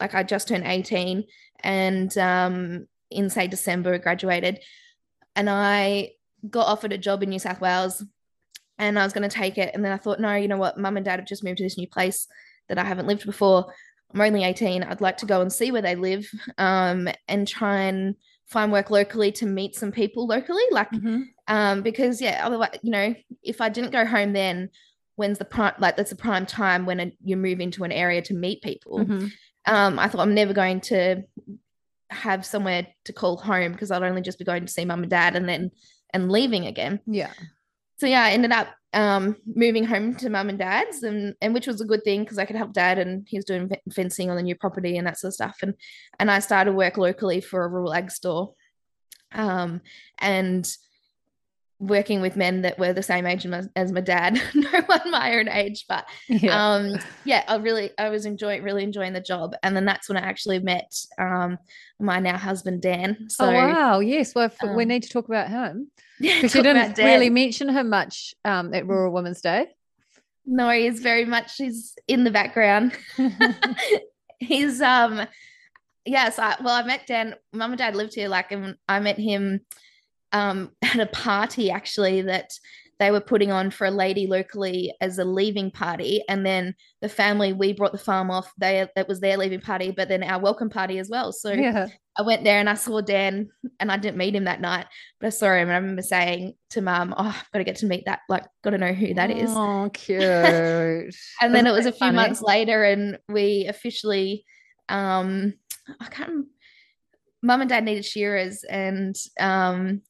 [0.00, 1.24] like i just turned 18
[1.64, 4.60] and um in say december I graduated
[5.34, 6.12] and i
[6.48, 8.00] got offered a job in new south wales
[8.78, 10.78] and i was going to take it and then i thought no you know what?
[10.78, 12.28] Mum and dad have just moved to this new place
[12.68, 13.74] that i haven't lived before
[14.16, 16.26] i'm only 18 i'd like to go and see where they live
[16.58, 18.14] um and try and
[18.46, 21.24] find work locally to meet some people locally like Mhm.
[21.48, 24.70] um because yeah otherwise you know if i didn't go home then
[25.16, 28.22] when's the prime like that's the prime time when a, you move into an area
[28.22, 29.30] to meet people Mhm.
[29.66, 31.22] um i thought i'm never going to
[32.10, 35.10] have somewhere to call home because i'd only just be going to see mum and
[35.10, 35.70] dad and then
[36.14, 37.32] and leaving again Yeah.
[37.98, 41.66] So yeah i ended up um moving home to mum and dad's and and which
[41.66, 44.30] was a good thing because i could help dad and he was doing fe- fencing
[44.30, 45.58] on the new property and that sort of stuff.
[45.62, 45.74] And
[46.18, 48.54] and i started work locally for a rural ag store.
[49.32, 49.82] Um
[50.18, 50.66] and
[51.78, 53.44] working with men that were the same age
[53.76, 56.74] as my, dad no one my own age but Yeah.
[56.74, 60.16] um yeah i really i was enjoying really enjoying the job and then that's when
[60.16, 61.58] i actually met um
[62.00, 63.98] my now husband dan so oh wow.
[64.00, 64.34] Yes.
[64.34, 67.68] Well, if we um, need to talk about him yeah, because you didn't really mention
[67.68, 69.66] him much um, at Rural Women's Day.
[70.46, 72.96] no he's very much he's in the background
[74.38, 75.26] he's um
[76.04, 79.18] yes I, well i met dan mum and dad lived here like and i met
[79.18, 79.60] him
[80.36, 82.50] um at a party actually that
[82.98, 87.08] they were putting on for a lady locally as a leaving party and then the
[87.08, 90.40] family we brought the farm off they that was their leaving party but then our
[90.40, 91.88] welcome party as well so yeah.
[92.18, 94.86] I went there and I saw Dan and I didn't meet him that night,
[95.20, 97.76] but I saw him and I remember saying to mum, Oh, I've got to get
[97.76, 99.50] to meet that, like, got to know who that is.
[99.52, 100.22] Oh, cute.
[100.22, 101.14] and
[101.54, 102.16] then it was a few funny?
[102.16, 104.46] months later and we officially,
[104.88, 105.54] um,
[106.00, 106.46] I can't,
[107.42, 110.00] mum and dad needed shearers and, um,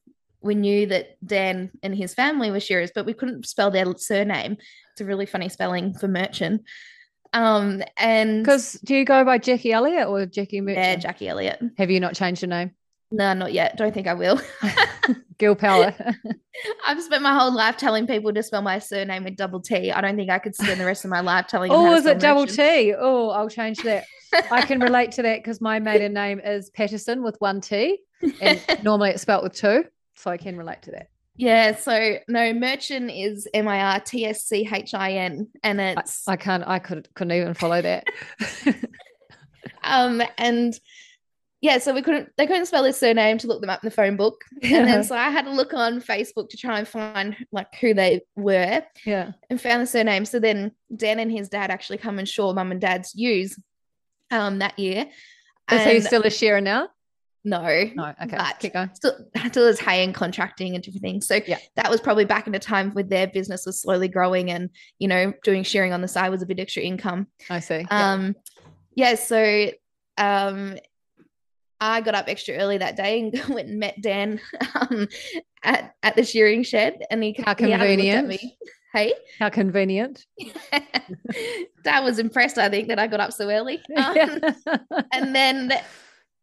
[0.46, 4.56] we knew that Dan and his family were shearers, but we couldn't spell their surname.
[4.92, 6.60] It's a really funny spelling for Mirtschin.
[7.32, 10.76] Um, and Because do you go by Jackie Elliott or Jackie Mirtschin?
[10.76, 11.60] yeah, Jackie Elliott.
[11.76, 12.70] Have you not changed your name?
[13.10, 13.76] No, not yet.
[13.76, 14.40] Don't think I will.
[15.38, 15.94] Gil Power.
[16.86, 19.92] I've spent my whole life telling people to spell my surname with double T.
[19.92, 22.18] I don't think I could spend the rest of my life telling oh, is it
[22.18, 22.56] double Mirtschin.
[22.56, 22.94] T?
[22.98, 24.04] Oh, I'll change that.
[24.50, 27.98] I can relate to that because my maiden name is Paterson with one T,
[28.40, 29.84] and normally it's spelt with two,
[30.16, 31.08] so I can relate to that.
[31.36, 31.74] yeah.
[31.76, 36.26] So no, Mirtschin is M I R T S C H I N, and it's
[36.26, 36.64] I can't.
[36.66, 38.04] I could couldn't even follow that.
[39.84, 40.78] um and
[41.60, 41.78] yeah.
[41.78, 42.30] So we couldn't.
[42.36, 45.04] They couldn't spell his surname to look them up in the phone book, and then
[45.04, 48.82] so I had to look on Facebook to try and find like who they were,
[49.04, 49.32] yeah.
[49.50, 50.24] and found the surname.
[50.26, 53.58] So then Dan and his dad actually come and saw mum and dad's ewes
[54.30, 55.06] um that year.
[55.72, 56.88] Is he And- still a shearer now?
[57.46, 57.62] No,
[57.94, 58.12] No.
[58.24, 58.36] Okay.
[58.36, 58.90] But- Keep going.
[58.94, 59.14] still
[59.48, 61.26] still as hay and contracting and different things.
[61.26, 61.58] So Yeah.
[61.76, 65.06] that was probably back in a time with their business was slowly growing and you
[65.08, 67.28] know doing shearing on the side was a bit extra income.
[67.48, 67.86] I see.
[67.90, 68.12] Yeah.
[68.12, 68.36] Um
[68.94, 69.70] yeah, so
[70.18, 70.76] um
[71.80, 74.40] I got up extra early that day and went and met Dan
[74.80, 75.06] um,
[75.62, 78.28] at, at the shearing shed and he, How he had a look at convenient.
[78.28, 78.58] me.
[78.94, 80.24] Hey, How convenient.
[81.84, 83.82] dad was impressed, I think, that I got up so early.
[83.94, 84.38] Um, Yeah.
[85.12, 85.72] and then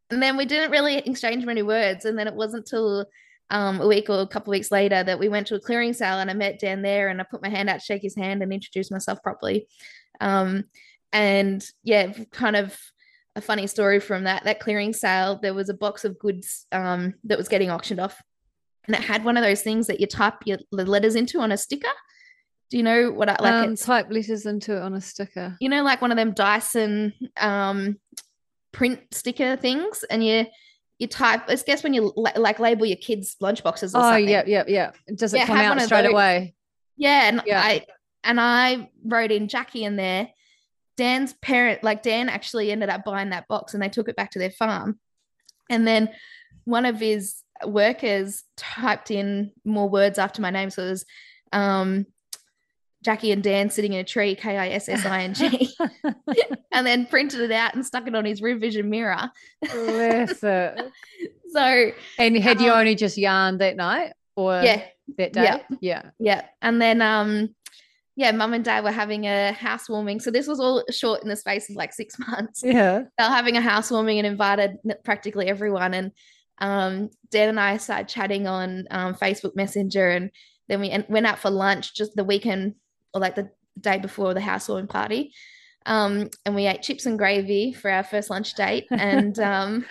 [0.10, 2.06] and then we didn't really exchange many words.
[2.06, 3.06] And then it wasn't till
[3.50, 5.94] um, a week or a couple of weeks later that we went to a clearing
[5.94, 8.16] sale and I met Dan there and I put my hand out to shake his
[8.16, 9.68] hand and introduce myself properly.
[10.22, 10.66] Um,
[11.12, 12.78] and yeah, kind of
[13.36, 15.40] a funny story from that that clearing sale.
[15.42, 18.22] There was a box of goods um, that was getting auctioned off,
[18.88, 21.58] and it had one of those things that you type your letters into on a
[21.58, 21.88] sticker.
[22.70, 23.68] Do you know what I like?
[23.68, 25.56] um, type letters into it on a sticker.
[25.60, 28.00] you know, like one of them Dymo um,
[28.74, 30.46] print sticker things, and you
[31.00, 31.44] you type.
[31.48, 34.28] I guess when you la- like label your kids' lunchboxes or Oh, something.
[34.28, 34.92] yeah, yeah, yeah.
[35.16, 36.54] Does it Yeah, come out straight away?
[36.98, 37.62] Yeah, and Yeah.
[37.62, 37.86] I
[38.24, 40.30] and I wrote in Jackie in there.
[40.96, 44.32] Dan's parent, like Dan, actually ended up buying that box, and they took it back
[44.32, 45.00] to their farm.
[45.70, 46.10] And then
[46.66, 51.06] one of his workers typed in more words after my name, so it was
[51.52, 52.06] um,
[53.04, 55.70] Jackie and Dan sitting in a tree, K I S S I N G,
[56.72, 59.30] and then printed it out and stuck it on his rear vision mirror.
[59.72, 60.80] Bless it.
[61.54, 64.82] So And had you Um, only just yarned that night or yeah,
[65.20, 65.44] that day?
[65.44, 65.60] yeah.
[65.82, 66.10] Yeah.
[66.18, 66.42] Yeah.
[66.64, 67.54] And then um
[68.16, 70.20] yeah, mum and dad were having a housewarming.
[70.20, 72.64] So this was all short in the space of like six months.
[72.64, 73.04] Yeah.
[73.20, 75.94] They were having a housewarming and invited practically everyone.
[75.94, 76.12] And
[76.58, 80.32] um Dan and I started chatting on um, Facebook Messenger and
[80.70, 82.74] then we went out for lunch just the weekend
[83.14, 83.50] or like the
[83.80, 85.34] day before the housewarming party.
[85.86, 88.88] Um, and we ate chips and gravy for our first lunch date.
[88.92, 89.86] And um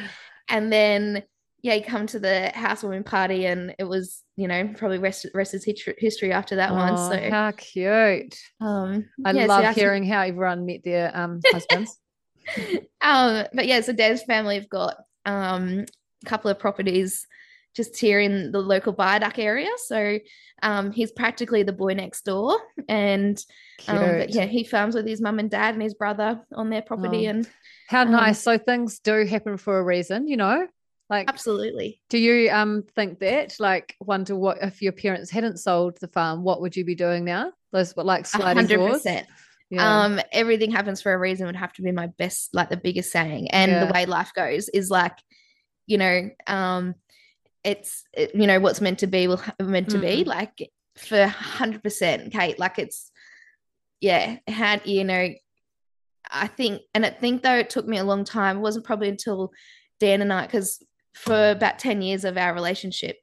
[0.48, 1.22] and then
[1.64, 5.54] yeah, you come to the housewarming party and it was, you know, probably rest rest
[5.54, 5.64] is
[5.98, 6.94] history after that one.
[6.94, 8.36] Oh, So how cute.
[8.60, 11.98] um, I yeah, love that's- hearing how everyone met their um husbands.
[13.00, 15.84] Um, but yeah, so Dan's family have got um
[16.24, 17.26] a couple of properties
[17.74, 19.68] just here in the local Viaduct area.
[19.86, 20.18] So
[20.62, 23.42] um, he's practically the boy next door, and
[23.88, 26.82] um, but yeah, he farms with his mum and dad and his brother on their
[26.82, 27.30] property, Oh.
[27.30, 27.48] and
[27.88, 28.40] How Um, nice.
[28.42, 30.66] So things do happen for a reason, you know?
[31.10, 32.00] Like absolutely.
[32.08, 33.56] do you um think that?
[33.58, 37.24] Like wonder what if your parents hadn't sold the farm, what would you be doing
[37.24, 37.52] now?
[37.72, 38.92] Those what like sliding hundred doors?
[39.02, 39.26] percent.
[39.68, 40.04] Yeah.
[40.04, 43.10] Um, everything happens for a reason would have to be my best, like the biggest
[43.10, 43.50] saying.
[43.50, 43.84] And Yeah.
[43.86, 45.16] the way life goes is like,
[45.86, 46.94] you know, um,
[47.64, 50.24] it's it, you know what's meant to be will meant to be.
[50.24, 50.26] Mm.
[50.26, 52.58] Like for hundred percent, Kate.
[52.58, 53.10] Like it's,
[54.00, 54.38] yeah.
[54.48, 55.28] Had you know,
[56.30, 58.58] I think, and I think though it took me a long time.
[58.58, 59.52] It wasn't probably until
[60.00, 60.82] Dan and I, because
[61.14, 63.16] for about ten years of our relationship,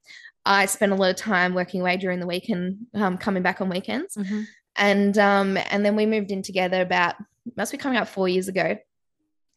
[0.45, 3.62] I spent a lot of time working away during the week and um, coming back
[3.62, 4.45] on weekends Mhm.
[4.78, 7.15] and um and then we moved in together about
[7.58, 8.78] must be coming up four years ago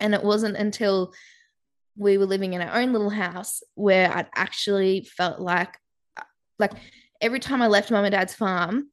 [0.00, 1.12] and it wasn't until
[1.96, 5.76] we were living in our own little house where i'd actually felt like
[6.58, 6.72] like
[7.20, 8.88] every time i left mum and dad's farm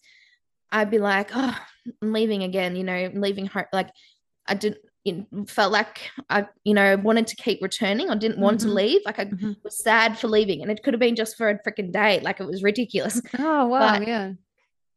[0.71, 1.57] i'd be like oh
[2.01, 3.89] i'm leaving again you know I'm leaving home like
[4.47, 8.59] i didn't it felt like i you know wanted to keep returning or didn't want
[8.59, 8.63] Mhm.
[8.63, 9.55] to leave like i Mhm.
[9.63, 12.39] was sad for leaving and it could have been just for a freaking day like
[12.41, 14.33] it was ridiculous Oh wow, but- yeah.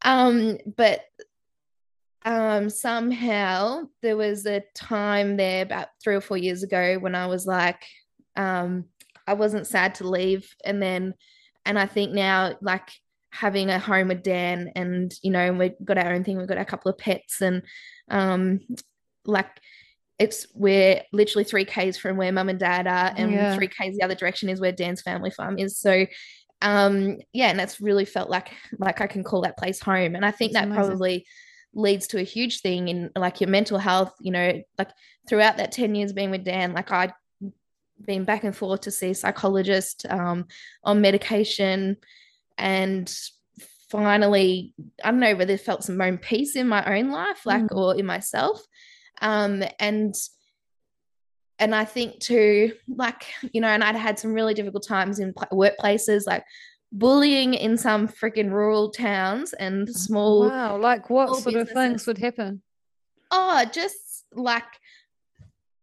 [0.05, 1.01] um, but
[2.25, 7.27] um somehow there was a time there about three or four years ago when I
[7.27, 7.85] was like,
[8.37, 8.85] um,
[9.27, 10.55] I wasn't sad to leave.
[10.65, 11.15] And then
[11.65, 12.91] and I think now like
[13.31, 16.59] having a home with Dan and you know, we've got our own thing, we've got
[16.59, 17.63] a couple of pets and
[18.11, 18.61] um
[19.25, 19.49] like
[20.19, 23.55] it's we're literally three Ks from where mum and dad are, and Yeah.
[23.57, 25.79] three Ks the other direction is where Dan's family farm is.
[25.79, 26.07] So
[26.61, 30.25] um yeah and that's really felt like like i can call that place home and
[30.25, 30.85] i think That's that amazing.
[30.91, 31.27] probably
[31.75, 34.91] leads to a huge thing in like your mental health you know like
[35.29, 37.13] throughout that 10 years being with dan like i'd
[38.05, 40.47] been back and forth to see a psychologist um
[40.85, 41.97] on medication
[42.59, 43.15] and
[43.91, 47.77] finally i don't know whether felt some own peace in my own life like Mm.
[47.77, 48.63] or in myself
[49.21, 50.15] um and
[51.59, 55.33] and I think too, like you know, and I'd had some really difficult times in
[55.33, 56.43] pl- workplaces, like
[56.93, 60.49] bullying in some freaking rural towns and small.
[60.49, 62.63] Wow, like what sort of things would happen?
[63.31, 64.65] Oh, just like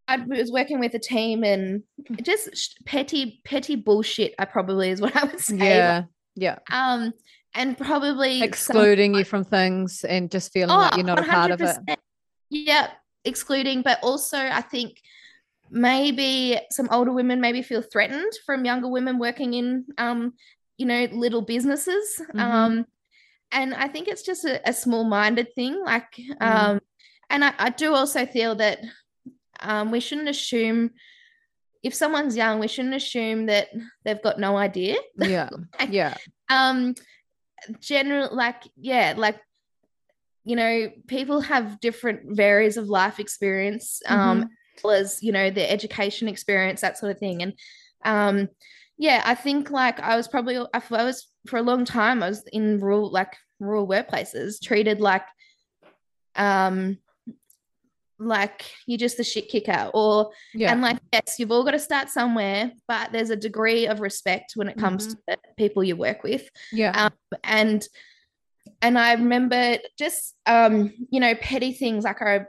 [0.07, 1.83] I was working with a team and
[2.23, 4.33] just petty, petty bullshit.
[4.39, 5.55] I probably is what I would say.
[5.57, 6.03] Yeah,
[6.35, 6.59] yeah.
[6.71, 7.13] Um,
[7.55, 11.51] and probably some- Excluding you from things and just feeling like you're not a part
[11.51, 11.77] of it.
[12.51, 12.87] Yeah,
[13.25, 14.99] excluding, but also I think
[15.71, 20.33] maybe some older women maybe feel threatened from younger women working in um,
[20.79, 22.19] you know, little businesses.
[22.33, 22.39] Mhm.
[22.39, 22.85] Um,
[23.51, 25.73] and I think it's just a, a small-minded thing.
[25.83, 26.41] Like, Mm.
[26.41, 26.79] um,
[27.29, 28.79] and I, I do also feel that
[29.59, 30.91] um, we shouldn't assume
[31.83, 33.67] if someone's young, we shouldn't assume that
[34.03, 34.95] they've got no idea.
[35.17, 35.49] Yeah,
[35.89, 36.15] yeah.
[36.49, 36.95] um
[37.81, 39.39] general like yeah like
[40.45, 44.49] you know, people have different varies of life experience, um,
[44.81, 44.91] Mhm.
[44.99, 47.43] as, you know, their education experience, that sort of thing.
[47.43, 47.53] And
[48.03, 48.49] um,
[48.99, 52.43] yeah, I think like I was probably, I was for a long time, I was
[52.51, 55.23] in rural, like rural workplaces, treated like,
[56.35, 56.97] um,
[58.21, 60.73] like you're just a shit kicker or Yeah.
[60.73, 64.53] and like yes you've all got to start somewhere but there's a degree of respect
[64.57, 65.11] when it comes Mhm.
[65.11, 66.91] to the people you work with yeah.
[67.05, 67.13] um,
[67.45, 67.87] and
[68.81, 72.45] and I remember just um, you know petty things like I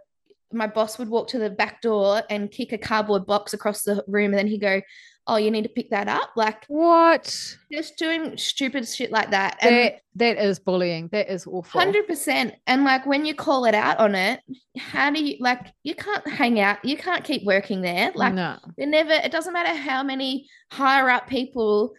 [0.52, 4.02] my boss would walk to the back door and kick a cardboard box across the
[4.08, 4.82] room and then he'd go
[5.30, 7.24] oh you need to pick that up like what?
[7.72, 11.08] just doing stupid shit like that and That that is bullying.
[11.12, 11.80] That is awful.
[11.80, 14.40] 100% and like when you call it out on it
[14.76, 18.56] how do you like you can't hang out you can't keep working there like no.
[18.76, 21.94] they never it doesn't matter how many higher up people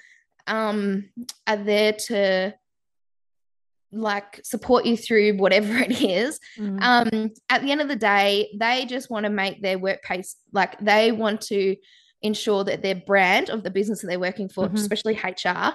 [0.48, 1.10] um
[1.48, 2.54] are there to
[3.94, 6.82] like support you through whatever it is Mm.
[6.82, 10.78] um at the end of the day they just want to make their workplace like
[10.80, 11.76] they want to
[12.22, 14.76] ensure that their brand of the business that they're working for Mhm.
[14.76, 15.74] especially hr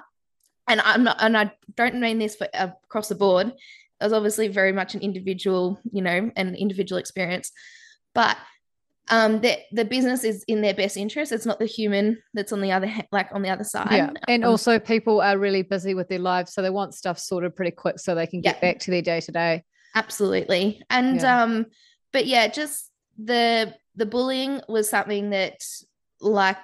[0.68, 4.12] and i'm not and i don't mean this for uh, across the board it was
[4.12, 7.51] obviously very much an individual you know an individual experience
[8.14, 8.36] but
[9.09, 12.61] um the the business is in their best interest it's not the human that's on
[12.61, 14.11] the other like on the other side yeah.
[14.28, 16.53] And Um, also people are really busy with their lives.
[16.53, 18.61] So they want stuff sorted pretty quick so they can get Yeah.
[18.72, 19.64] back to their day to day.
[19.94, 21.42] absolutely and Yeah.
[21.42, 21.66] um
[22.12, 25.59] but yeah just the the bullying was something that
[26.20, 26.56] like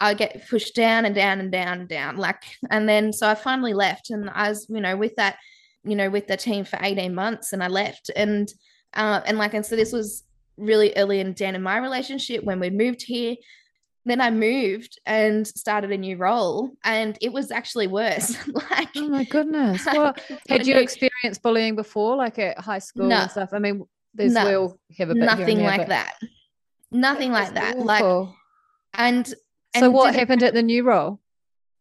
[0.00, 3.34] i get pushed down and down and down and down like and then so i
[3.34, 5.36] finally left and i was you know with that
[5.84, 8.52] you know with the team for 18 months and i left and
[8.94, 10.24] uh and like and so this was
[10.56, 13.34] really early and down in my relationship when we moved here
[14.04, 18.36] then i moved and started a new role and it was actually worse
[18.70, 19.86] like Oh my goodness.
[19.86, 20.14] Well,
[20.48, 23.16] had you experienced bullying before, like at high school No.
[23.22, 23.50] and stuff?
[23.54, 24.44] I mean, there's No.
[24.44, 26.14] we all have a bit here and nothing there, like that
[26.90, 28.36] nothing like that like awful.
[28.94, 29.34] And so
[29.74, 31.20] and what it- happened at the new role?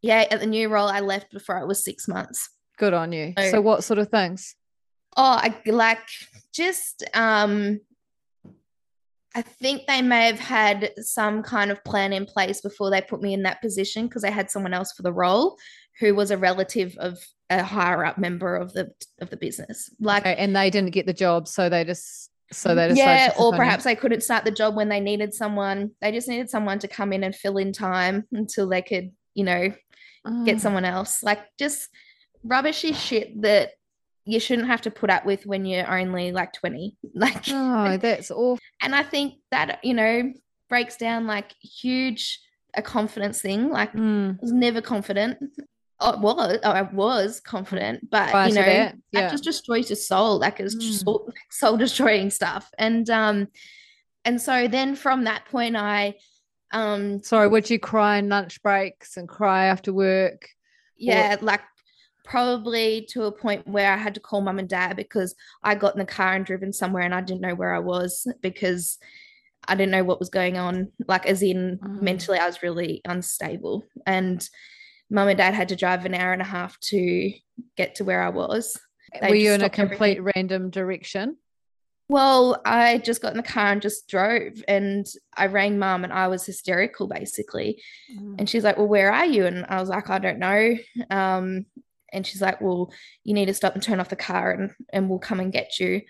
[0.01, 3.33] yeah at the new role i left before it was six months Good on you.
[3.37, 4.55] So- So what sort of things?
[5.17, 5.99] oh i like
[6.53, 7.79] just um
[9.35, 13.21] i think they may have had some kind of plan in place before they put
[13.21, 15.57] me in that position because they had someone else for the role
[15.99, 17.19] who was a relative of
[17.51, 18.89] a higher up member of the
[19.19, 22.75] of the business like Okay, and they didn't get the job, so they just so
[22.75, 26.11] they decided yeah or perhaps they couldn't start the job when they needed someone they
[26.11, 29.73] just needed someone to come in and fill in time until they could you know
[30.45, 30.59] get Oh.
[30.59, 31.23] someone else.
[31.23, 31.89] Like just
[32.43, 33.71] rubbishy shit that
[34.25, 36.95] you shouldn't have to put up with when you're only like 20.
[37.15, 38.59] Like Oh, that's awful.
[38.83, 40.31] and I think that, you know,
[40.69, 42.39] breaks down like huge
[42.75, 43.69] a confidence thing.
[43.71, 45.39] Like I Mm, was never confident.
[46.03, 49.97] Oh, it was I was confident, but prior you know, that, that just destroys your
[49.97, 50.39] soul.
[50.39, 51.03] Like it's Mm.
[51.03, 52.69] soul, soul destroying stuff.
[52.77, 53.47] And um
[54.25, 56.15] and so then from that point I
[56.71, 60.49] um Sorry, would you cry in lunch breaks and cry after work?
[60.97, 61.61] yeah, like
[62.23, 65.93] probably to a point where I had to call mum and dad because I got
[65.93, 68.97] in the car and driven somewhere and I didn't know where I was because
[69.67, 70.91] I didn't know what was going on.
[71.07, 72.01] Like, as in Mm.
[72.01, 73.83] mentally, I was really unstable.
[74.05, 74.47] And
[75.11, 77.31] mum and dad had to drive an hour and a half to
[77.75, 78.79] get to where I was.
[79.21, 80.31] They Were you in a complete everything.
[80.35, 81.37] random direction?
[82.07, 85.05] Well, I just got in the car and just drove and
[85.35, 87.81] I rang mum and I was hysterical basically.
[88.37, 89.45] And she's like, Well, where are you?
[89.45, 90.75] And I was like, I don't know.
[91.09, 91.65] Um,
[92.11, 92.91] and she's like, Well,
[93.23, 95.79] you need to stop and turn off the car and, and we'll come and get
[95.79, 96.01] you.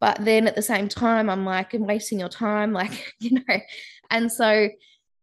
[0.00, 3.60] But then at the same time, I'm like, I'm wasting your time, like, you know.
[4.10, 4.68] And so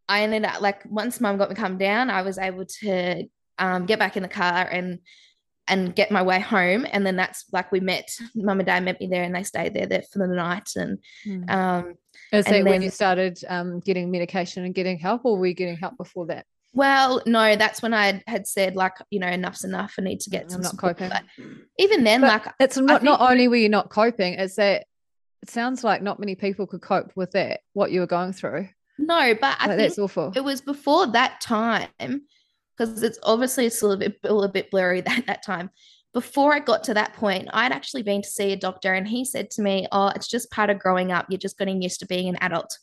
[0.10, 3.24] I ended up like once mum got me come down, I was able to
[3.60, 5.00] um, get back in the car and
[5.68, 6.88] and get my way home.
[6.92, 9.76] And then that's like we met, mum and dad met me there and they stayed
[9.76, 10.72] there, there for the night.
[10.76, 10.98] And
[11.28, 11.50] Mm.
[11.52, 11.94] um,
[12.32, 15.78] Is that when you started um, getting medication and getting help, or were you getting
[15.78, 16.48] help before that?
[16.74, 19.94] Well, no, that's when I had said like, you know, enough's enough.
[20.00, 20.98] I need to get I'm some not support.
[20.98, 21.10] coping.
[21.10, 21.24] But
[21.78, 24.86] even then, But like, It's not not only were you not coping, it's that
[25.44, 28.70] it sounds like not many people could cope with that what you were going through.
[29.00, 30.32] No, but I Like, think that's awful.
[30.36, 31.88] it was before that time
[32.78, 35.70] because it's obviously still a bit, a bit blurry that that time.
[36.14, 39.24] Before I got to that point, I'd actually been to see a doctor, and he
[39.26, 41.28] said to me, "Oh, it's just part of growing up.
[41.30, 42.78] You're just getting used to being an adult."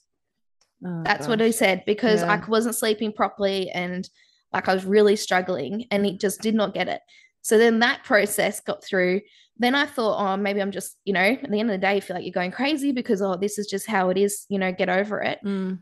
[0.84, 4.08] Oh, That's what he said because I wasn't sleeping properly and
[4.52, 7.00] like I was really struggling and he just did not get it.
[7.40, 9.22] So then that process got through.
[9.56, 11.94] Then I thought, oh, maybe I'm just, you know, at the end of the day,
[11.94, 14.58] you feel like you're going crazy because, oh, this is just how it is, you
[14.58, 15.38] know, get over it.
[15.42, 15.78] Mm.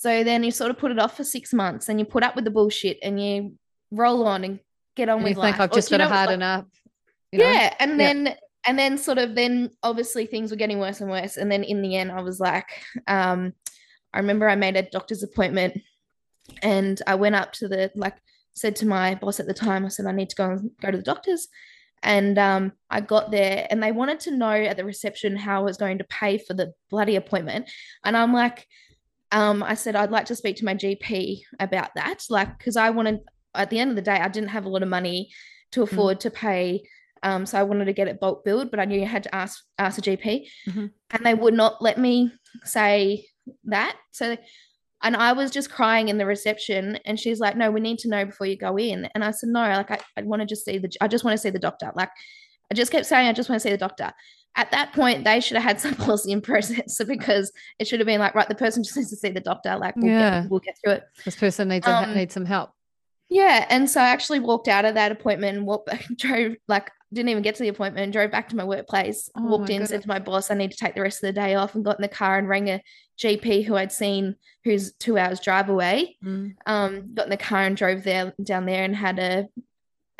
[0.00, 2.34] So then you sort of put it off for six months and you put up
[2.34, 3.52] with the bullshit and you
[3.90, 4.58] roll on and
[4.96, 5.60] get on And with you think life.
[5.60, 6.66] I've just got to harden up.
[7.30, 7.44] you know?
[7.44, 7.74] Yeah.
[7.78, 7.96] And Yeah.
[7.98, 8.34] then
[8.66, 11.36] and then sort of then obviously things were getting worse and worse.
[11.36, 12.70] And then in the end, I was like,
[13.08, 13.52] um,
[14.14, 15.74] I remember I made a doctor's appointment
[16.62, 18.16] and I went up to the like
[18.54, 20.90] said to my boss at the time, I said, I need to go and go
[20.90, 21.46] to the doctor's.
[22.02, 25.64] And um, I got there and they wanted to know at the reception how I
[25.64, 27.70] was going to pay for the bloody appointment.
[28.02, 28.66] And I'm like,
[29.32, 32.24] um, I said, I'd like to speak to my GP about that.
[32.30, 33.20] Like, because I wanted,
[33.54, 35.30] at the end of the day, I didn't have a lot of money
[35.72, 35.84] to Mm.
[35.84, 36.82] afford to pay.
[37.22, 39.34] Um, so I wanted to get it bulk billed, but I knew you had to
[39.34, 40.90] ask ask a GP, Mhm.
[41.10, 42.32] and they would not let me
[42.64, 43.26] say
[43.64, 43.96] that.
[44.10, 44.36] So,
[45.02, 48.08] and I was just crying in the reception, and she's like, "No, we need to
[48.08, 50.64] know before you go in." And I said, "No, like I, I want to just
[50.64, 52.10] see the, I just want to see the doctor." Like,
[52.70, 54.12] I just kept saying, "I just want to see the doctor."
[54.56, 58.06] At that point, they should have had some policy in process because it should have
[58.06, 59.76] been like, right, the person just needs to see the doctor.
[59.76, 60.42] Like, we'll, Yeah.
[60.42, 61.04] get, we'll get through it.
[61.24, 62.70] This person needs a, Um, needs some help.
[63.28, 66.90] Yeah, and so I actually walked out of that appointment and walked back, drove like
[67.12, 69.86] didn't even get to the appointment, drove back to my workplace, Oh walked my in,
[69.86, 71.84] said to my boss, I need to take the rest of the day off, and
[71.84, 72.80] got in the car and rang a
[73.20, 76.16] GP who I'd seen who's two hours drive away.
[76.24, 76.54] Mm.
[76.66, 79.46] Um, got in the car and drove there down there and had a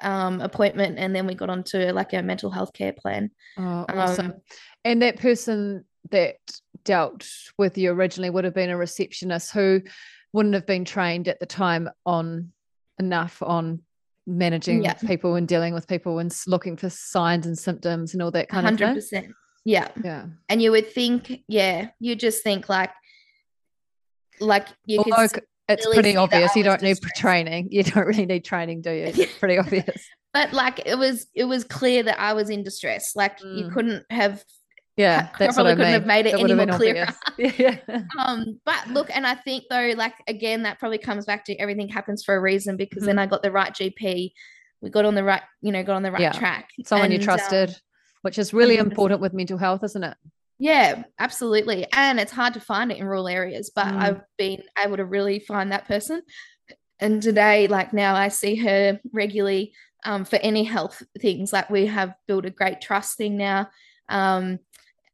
[0.02, 3.30] um appointment, and then we got onto like a mental health care plan.
[3.58, 4.26] Oh, awesome.
[4.26, 4.34] Um,
[4.84, 6.36] and that person that
[6.84, 7.28] dealt
[7.58, 9.82] with you originally would have been a receptionist who
[10.32, 12.52] wouldn't have been trained at the time on
[12.98, 13.80] enough on
[14.26, 14.94] managing Yeah.
[14.94, 18.66] people and dealing with people and looking for signs and symptoms and all that kind
[18.66, 19.34] of Hundred thing.
[19.64, 19.88] Yeah.
[20.02, 20.26] Yeah.
[20.48, 22.90] And you would think, yeah, you just think like
[24.40, 25.40] like you could Although s- c-
[25.72, 26.54] it's clearly pretty obvious.
[26.56, 27.16] You don't need distressed.
[27.16, 27.68] training.
[27.72, 29.04] You don't really need training, do you?
[29.06, 30.08] It's pretty obvious.
[30.32, 33.12] but like it was it was clear that I was in distress.
[33.16, 33.72] Like you Mm.
[33.74, 34.44] couldn't have
[34.96, 36.00] Yeah, that's what probably I couldn't mean.
[36.00, 37.06] have made it That any more clearer.
[37.38, 38.02] Yeah.
[38.18, 41.88] um but look and I think though like again that probably comes back to everything
[41.88, 43.06] happens for a reason because Mhm.
[43.06, 44.32] then I got the right GP.
[44.82, 46.32] We got on the right, you know, got on the right Yeah.
[46.32, 46.70] track.
[46.86, 47.76] Someone you And, um, trusted,
[48.22, 48.90] which is really 100%.
[48.90, 50.16] important with mental health, isn't it?
[50.60, 51.86] Yeah, absolutely.
[51.92, 53.96] And it's hard to find it in rural areas, but Mm.
[53.96, 56.22] I've been able to really find that person.
[57.00, 61.52] And today, like now, I see her regularly um, for any health things.
[61.52, 63.70] Like we have built a great trust thing now.
[64.08, 64.60] Um,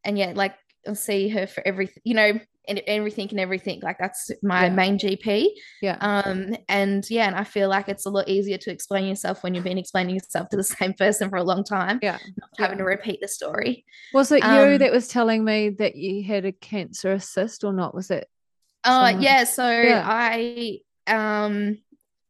[0.05, 3.80] and yeah, like I'll see her for everything, you know, and everything and everything.
[3.80, 4.74] Like that's my Yeah.
[4.74, 5.48] main GP.
[5.82, 5.96] Yeah.
[6.00, 9.54] Um, and yeah, and I feel like it's a lot easier to explain yourself when
[9.54, 12.18] you've been explaining yourself to the same person for a long time, Yeah.
[12.38, 12.84] not having Yeah.
[12.84, 13.84] to repeat the story.
[14.12, 17.72] Was it you Um, that was telling me that you had a cancerous cyst or
[17.72, 17.94] not?
[17.94, 18.28] Was it?
[18.84, 20.04] Oh someone- yeah, so Yeah.
[20.06, 21.78] I um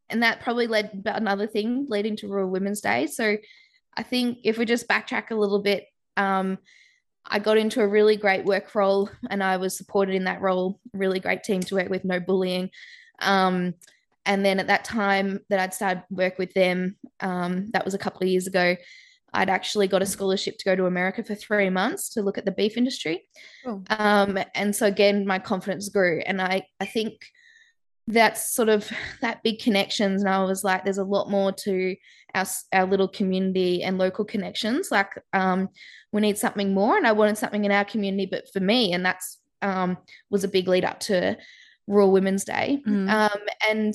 [0.08, 3.06] and that probably led about another thing leading to Rural Women's Day.
[3.08, 3.36] So
[3.96, 6.58] I think if we just backtrack a little bit, um
[7.28, 10.80] I got into a really great work role and I was supported in that role,
[10.92, 12.70] really great team to work with, no bullying.
[13.20, 13.74] Um
[14.24, 17.98] and then at that time that I'd started work with them, um, that was a
[17.98, 18.74] couple of years ago,
[19.32, 22.44] I'd actually got a scholarship to go to America for three months to look at
[22.44, 23.28] the beef industry.
[23.64, 26.22] Oh, um and so again my confidence grew.
[26.26, 27.12] And i i think
[28.08, 28.88] that's sort of
[29.20, 31.96] that big connections and i was like there's a lot more to
[32.34, 35.68] our our little community and local connections like um
[36.12, 39.04] we need something more and i wanted something in our community but for me and
[39.04, 39.96] that's um
[40.30, 41.36] was a big lead up to
[41.86, 43.10] rural women's day Mm.
[43.10, 43.94] um and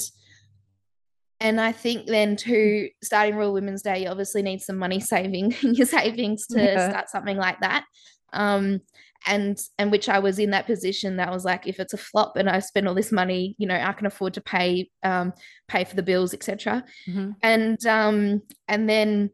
[1.39, 5.55] and I think then to starting Rural Women's Day, you obviously need some money saving
[5.63, 6.89] in your savings to Yeah.
[6.91, 7.83] start something like that.
[8.31, 8.81] Um,
[9.27, 12.37] and and which I was in that position that was like, if it's a flop
[12.37, 15.33] and I spend all this money, you know, I can afford to pay um,
[15.67, 16.83] pay for the bills, etc.
[17.07, 17.35] mhm.
[17.41, 19.29] And um, and then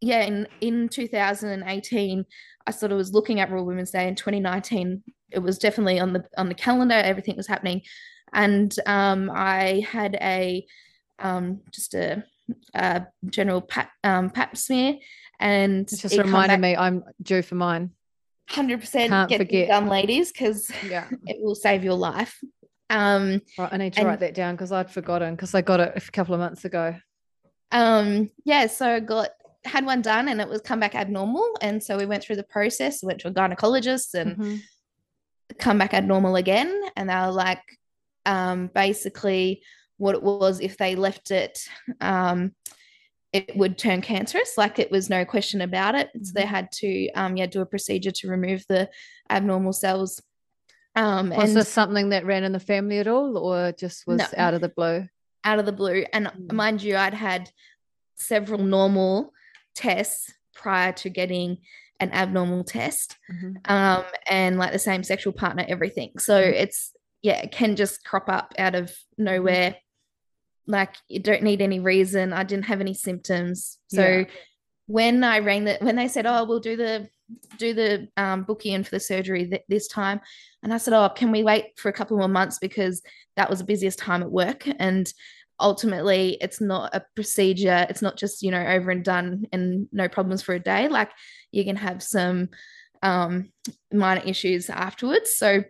[0.00, 2.24] yeah, in in 2018,
[2.66, 5.02] I sort of was looking at Rural Women's Day in 2019.
[5.30, 6.94] It was definitely on the on the calendar.
[6.94, 7.82] Everything was happening,
[8.32, 10.66] and um, I had a
[11.18, 12.24] um, just a,
[12.74, 14.98] a general pap, um, pap smear,
[15.40, 17.90] and It just reminded back me I'm due for mine.
[18.50, 19.64] 100% Can't get forget.
[19.64, 21.08] it done, ladies, because Yeah.
[21.26, 22.38] it will save your life.
[22.90, 25.80] Um, Right, I need to And- write that down because I'd forgotten because I got
[25.80, 26.94] it a couple of months ago.
[27.70, 29.28] um, yeah, so I got
[29.64, 32.44] had one done and it was come back abnormal, and so we went through the
[32.44, 33.02] process.
[33.02, 34.60] Went to a gynecologist and Mhm.
[35.58, 37.60] come back abnormal again, and they were like,
[38.24, 39.62] um, basically
[39.98, 41.58] what it was if they left it,
[42.00, 42.54] um,
[43.32, 44.56] it would turn cancerous.
[44.56, 46.10] Like it was no question about it.
[46.22, 46.46] So they Mhm.
[46.46, 48.88] had to, um, yeah, do a procedure to remove the
[49.30, 50.22] abnormal cells.
[50.96, 54.18] Um, Was and this something that ran in the family at all, or just was
[54.18, 54.26] No.
[54.36, 55.08] out of the blue?
[55.44, 56.04] out of the blue.
[56.12, 56.52] And Mm.
[56.52, 57.50] mind you, I'd had
[58.16, 59.32] several normal
[59.74, 61.58] tests prior to getting
[62.00, 63.70] an abnormal test, Mhm.
[63.70, 66.18] um, and like the same sexual partner, everything.
[66.18, 66.52] So Mhm.
[66.54, 69.76] it's yeah, it can just crop up out of nowhere.
[70.68, 72.32] Like you don't need any reason.
[72.32, 74.24] I didn't have any symptoms, so Yeah.
[74.86, 77.08] when I rang that when they said, "Oh, we'll do the
[77.58, 80.20] do the um, booking for the surgery th- this time,"
[80.62, 83.02] and I said, "Oh, can we wait for a couple more months because
[83.36, 85.12] that was the busiest time at work and."
[85.60, 90.08] ultimately it's not a procedure it's not just you know over and done and no
[90.08, 91.10] problems for a day like
[91.50, 92.48] you can have some
[93.02, 93.50] um
[93.92, 95.64] minor issues afterwards so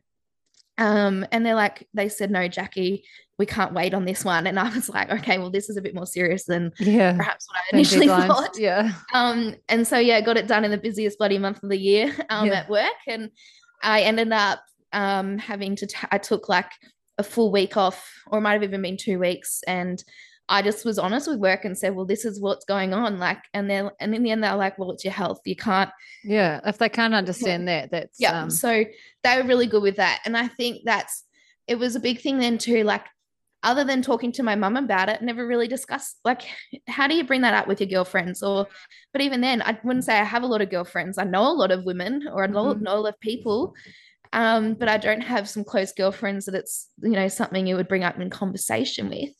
[0.76, 3.02] um and they're like they said no jackie
[3.38, 4.46] we can't wait on this one.
[4.46, 7.46] And I was like, okay, well, this is a bit more serious than yeah, perhaps
[7.48, 8.58] what I initially thought.
[8.58, 8.92] Yeah.
[9.14, 12.14] Um, and so yeah, got it done in the busiest bloody month of the year
[12.30, 12.60] um, yeah.
[12.60, 12.86] at work.
[13.06, 13.30] And
[13.82, 14.60] I ended up
[14.92, 16.70] um having to t- I took like
[17.18, 19.62] a full week off, or it might have even been two weeks.
[19.66, 20.02] And
[20.48, 23.18] I just was honest with work and said, well, this is what's going on.
[23.18, 25.40] Like, and then, and in the end, they're like, well, it's your health.
[25.44, 25.90] You can't.
[26.24, 26.60] Yeah.
[26.64, 28.18] If they can't understand that, that's.
[28.18, 28.42] Yeah.
[28.42, 28.50] Um...
[28.50, 28.84] So
[29.22, 30.20] they were really good with that.
[30.24, 31.24] And I think that's,
[31.66, 32.82] it was a big thing then too.
[32.84, 33.04] Like,
[33.62, 36.42] other than talking to my mum about it, never really discussed like
[36.88, 38.66] how do you bring that up with your girlfriends or
[39.12, 41.18] but even then I wouldn't say I have a lot of girlfriends.
[41.18, 42.82] I know a lot of women or I know, mm-hmm.
[42.82, 43.74] know a lot of people.
[44.32, 47.88] Um, but I don't have some close girlfriends that it's you know something you would
[47.88, 49.30] bring up in conversation with.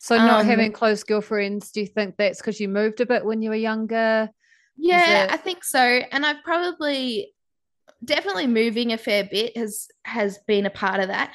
[0.00, 3.24] So not um, having close girlfriends, do you think that's because you moved a bit
[3.24, 4.28] when you were younger?
[4.76, 5.80] Yeah, it- I think so.
[5.80, 7.32] And I've probably
[8.04, 11.32] definitely moving a fair bit has has been a part of that.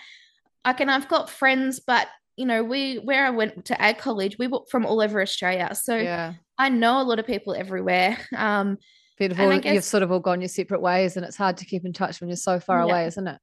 [0.66, 2.08] Like, and I've got friends, but
[2.40, 5.76] you know, we where I went to ag college, we were from all over Australia.
[5.76, 6.34] So yeah.
[6.58, 8.18] I know a lot of people everywhere.
[8.36, 8.78] Um
[9.18, 9.60] Beautiful.
[9.60, 11.92] Guess, You've sort of all gone your separate ways and it's hard to keep in
[11.92, 13.38] touch when you're so far yeah, away, isn't it?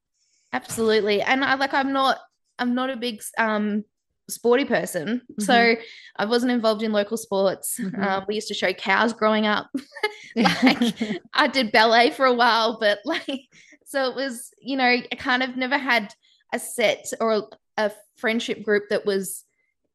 [0.51, 1.21] Absolutely.
[1.21, 2.17] And I like I'm not
[2.57, 3.83] I'm not a big um
[4.27, 5.21] sporty person.
[5.31, 5.43] Mm-hmm.
[5.43, 5.75] So
[6.15, 7.79] I wasn't involved in local sports.
[7.79, 8.01] Mm-hmm.
[8.01, 9.69] Um, we used to show cows growing up.
[10.35, 13.43] like I did ballet for a while, but like
[13.85, 16.11] so it was, you know, I kind of never had
[16.51, 19.43] a set or a friendship group that was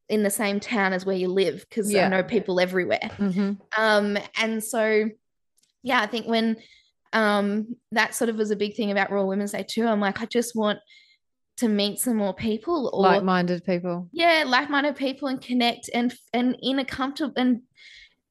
[0.09, 2.07] in the same town as where you live because yeah.
[2.07, 3.11] I know people everywhere.
[3.17, 3.53] Mm-hmm.
[3.77, 5.09] Um, and so,
[5.83, 6.57] yeah, I think when
[7.13, 10.21] um, that sort of was a big thing about Rural Women's Day too, I'm like,
[10.21, 10.79] I just want
[11.59, 14.09] to meet some more people or like-minded people.
[14.13, 17.63] Yeah, like-minded people and connect and and in a comfortable and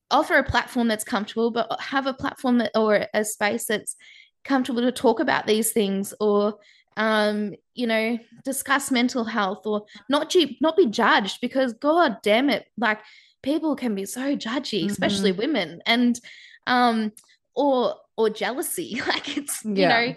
[0.10, 3.96] offer a platform that's comfortable, but have a platform that or a space that's
[4.44, 6.56] comfortable to talk about these things or
[6.98, 12.50] um you know discuss mental health or not ju- not be judged because god damn
[12.50, 13.00] it like
[13.44, 14.92] people can be so judgy mm-hmm.
[14.92, 16.20] especially women and
[16.68, 17.12] um
[17.56, 20.02] or or jealousy like it's yeah.
[20.02, 20.16] you know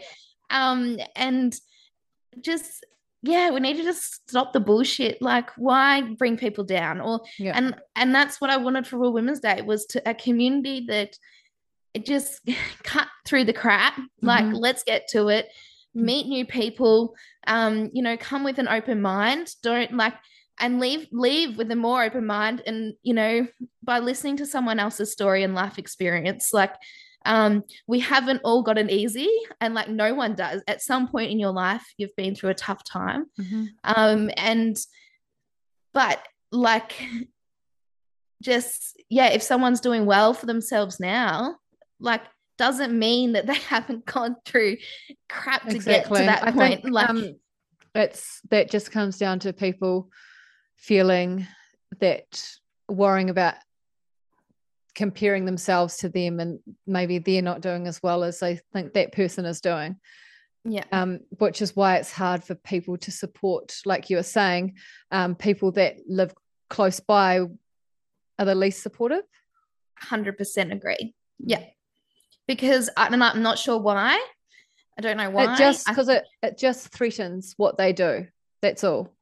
[0.51, 1.55] um and
[2.41, 2.85] just
[3.23, 7.53] yeah we need to just stop the bullshit like why bring people down or yeah.
[7.57, 11.17] and and that's what i wanted for rural women's day was to a community that
[11.95, 12.41] it just
[12.83, 14.55] cut through the crap like mm-hmm.
[14.55, 15.49] let's get to it
[15.95, 17.15] meet new people
[17.47, 19.49] um you know come with an open mind.
[19.63, 20.15] Don't like
[20.61, 23.47] and leave leave with a more open mind and you know
[23.83, 26.53] by listening to someone else's story and life experience.
[26.53, 26.75] Like
[27.27, 29.31] um we haven't all gotten easy
[29.61, 30.63] and like no one does.
[30.69, 33.27] At some point in your life you've been through a tough time.
[33.41, 33.65] Mm-hmm.
[33.85, 34.77] um and
[35.93, 36.21] but
[36.53, 36.93] like
[38.43, 41.57] just yeah if someone's doing well for themselves now
[41.99, 42.23] like
[42.59, 44.77] doesn't mean that they haven't gone through
[45.29, 46.21] crap to exactly.
[46.21, 46.83] get to that I point.
[46.83, 47.37] Think, like um,
[47.95, 50.11] it's that just comes down to people
[50.77, 51.47] feeling
[52.01, 52.49] that
[52.89, 53.55] worrying about
[54.95, 59.13] comparing themselves to them and maybe they're not doing as well as they think that
[59.13, 59.97] person is doing.
[60.67, 60.85] Yeah.
[60.93, 64.77] Um, which is why it's hard for people to support, like you were saying,
[65.11, 66.33] um, people that live
[66.71, 67.41] close by
[68.39, 69.25] are the least supportive.
[70.03, 71.15] 100% agree.
[71.39, 71.65] Yeah
[72.47, 74.23] because I, and I'm not sure why.
[74.99, 75.53] I don't know why.
[75.55, 78.27] It just because it it just threatens what they do.
[78.63, 79.15] That's all.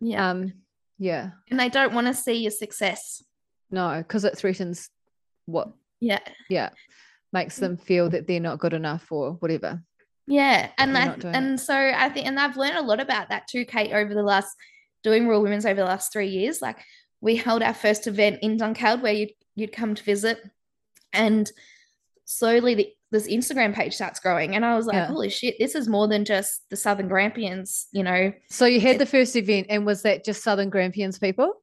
[0.00, 0.30] Yeah.
[0.30, 0.52] Um.
[0.98, 1.30] Yeah.
[1.50, 3.22] And they don't want to see your success.
[3.70, 4.90] No, because it threatens
[5.46, 5.70] what.
[6.00, 6.20] Yeah.
[6.48, 6.70] Yeah.
[7.32, 9.82] Makes them feel that they're not good enough or whatever.
[10.28, 11.58] Yeah, and I, and it.
[11.58, 14.54] so I think, and I've learned a lot about that too, Kate, over the last
[15.02, 16.60] doing Rural Women's over the last three years.
[16.60, 16.78] Like
[17.22, 20.38] we held our first event in Dunkeld where you'd you'd come to visit,
[21.14, 21.50] and
[22.28, 24.54] slowly the, this Instagram page starts growing.
[24.54, 25.06] And I was like, yeah.
[25.06, 28.32] holy shit, this is more than just the Southern Grampians, you know.
[28.50, 31.54] So you had the first event and was that just Southern Grampians people?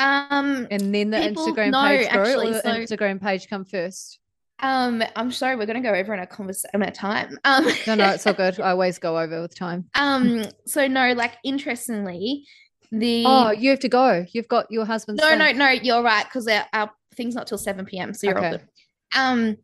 [0.00, 4.18] Um and then the people, Instagram no, page grew actually, so, Instagram page come first?
[4.58, 7.38] Um, I'm sorry, we're gonna go over in a conversation at time.
[7.44, 8.58] Um no, no, it's all good.
[8.60, 9.84] I always go over with time.
[9.94, 12.44] Um, so no, like interestingly,
[12.90, 14.26] the oh, you have to go.
[14.32, 15.22] You've got your husband's.
[15.22, 18.14] No, no, no, you're right because our, our thing's not till 7 p.m.
[18.14, 18.46] So you're okay.
[18.46, 18.68] all good.
[19.16, 19.56] Um,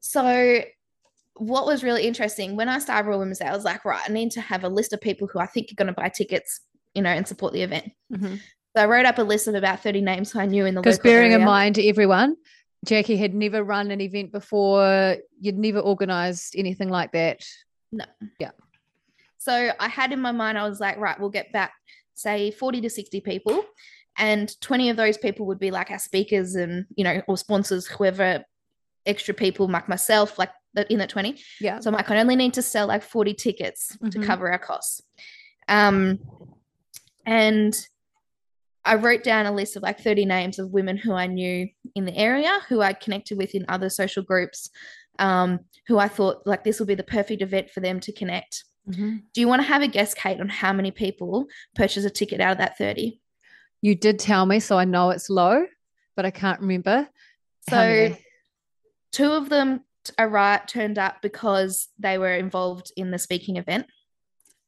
[0.00, 0.62] so
[1.34, 4.12] what was really interesting when I started Rural Women's Day, I was like, right, I
[4.12, 6.60] need to have a list of people who I think are going to buy tickets,
[6.94, 7.92] you know, and support the event.
[8.12, 8.36] Mm-hmm.
[8.76, 10.80] So I wrote up a list of about 30 names who I knew in the
[10.80, 11.38] Because bearing area.
[11.38, 12.36] in mind, everyone,
[12.84, 15.16] Jackie had never run an event before.
[15.40, 17.44] You'd never organized anything like that.
[17.92, 18.04] No.
[18.38, 18.50] Yeah.
[19.38, 21.72] So I had in my mind, I was like, right, we'll get back,
[22.14, 23.64] say, 40 to 60 people.
[24.18, 27.86] And 20 of those people would be like our speakers and, you know, or sponsors,
[27.86, 28.44] whoever
[29.06, 30.50] extra people, like myself, like
[30.90, 31.40] in that 20.
[31.60, 31.80] Yeah.
[31.80, 34.24] So I'm like, I only need to sell like 40 tickets to Mhm.
[34.26, 35.02] cover our costs.
[35.68, 36.18] Um,
[37.24, 37.86] and
[38.84, 42.04] I wrote down a list of like 30 names of women who I knew in
[42.04, 44.70] the area, who I connected with in other social groups,
[45.18, 48.64] um, who I thought like this will be the perfect event for them to connect.
[48.88, 49.22] Mhm.
[49.32, 52.40] Do you want to have a guess, Kate, on how many people purchase a ticket
[52.40, 53.20] out of that 30?
[53.82, 55.66] You did tell me, so I know it's low,
[56.14, 57.08] but I can't remember.
[57.68, 58.14] So?
[59.16, 59.80] Two of them
[60.18, 63.86] arrived, turned up because they were involved in the speaking event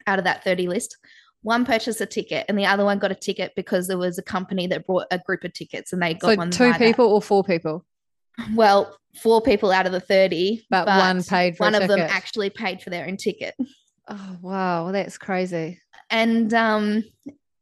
[0.07, 0.97] out of that 30 list.
[1.43, 4.23] One purchased a ticket and the other one got a ticket because there was a
[4.23, 6.51] company that brought a group of tickets and they got So one.
[6.51, 6.79] two via that.
[6.79, 7.85] people or four people,
[8.55, 12.49] Well, four people out of the 30, but, one paid for one of them actually
[12.49, 13.55] paid for their own ticket.
[14.09, 15.79] Oh wow, that's crazy.
[16.09, 17.05] And um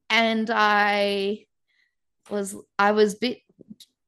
[0.09, 1.47] and I
[2.31, 3.39] was I was bit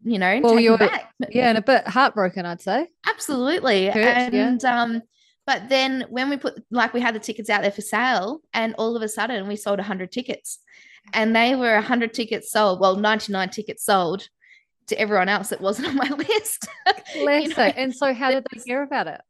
[0.03, 1.12] you know Well, you're- back.
[1.30, 2.88] Yeah, and a bit heartbroken, I'd say.
[3.07, 3.86] Absolutely.
[3.88, 4.49] Hurt, yeah.
[4.49, 5.03] and um,
[5.46, 8.74] but then when we put like we had the tickets out there for sale, and
[8.78, 10.61] all of a sudden we sold 100 tickets,
[11.12, 12.78] and they were 100 tickets sold.
[12.80, 14.28] Well, 99 tickets sold
[14.86, 16.68] to everyone else that wasn't on my list.
[17.14, 17.64] Bless know.
[17.64, 19.20] And so, how did they hear about it?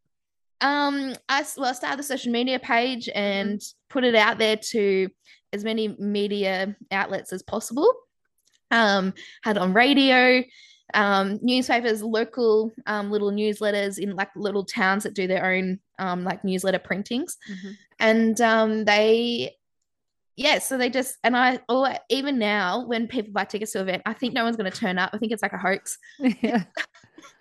[0.60, 3.18] um, I well I started the social media page Mm-hmm.
[3.18, 5.08] and put it out there to
[5.54, 7.90] as many media outlets as possible.
[8.70, 10.42] Um, had on radio,
[10.94, 16.24] um, newspapers, local um, little newsletters in like little towns that do their own um,
[16.24, 17.36] like newsletter printings,
[17.98, 19.56] and um, they,
[20.36, 23.88] yeah, so they just and I or even now when people buy tickets to an
[23.88, 25.10] event, I think no one's going to turn up.
[25.12, 25.98] I think it's like a hoax.
[26.18, 26.64] yeah.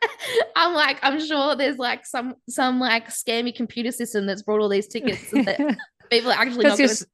[0.56, 4.70] I'm like, I'm sure there's like some some like scammy computer system that's brought all
[4.70, 5.78] these tickets that
[6.10, 7.06] people are actually not going just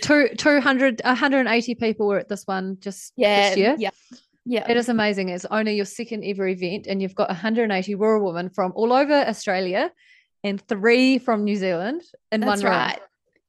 [0.00, 3.76] two, 200, 180 people were at this one just yeah, this year.
[3.78, 3.90] yeah,
[4.44, 4.70] yeah.
[4.70, 5.28] It is amazing.
[5.30, 9.12] It's only your second ever event, and you've got 180 rural women from all over
[9.14, 9.90] Australia
[10.44, 12.98] and three from New Zealand in That's one right.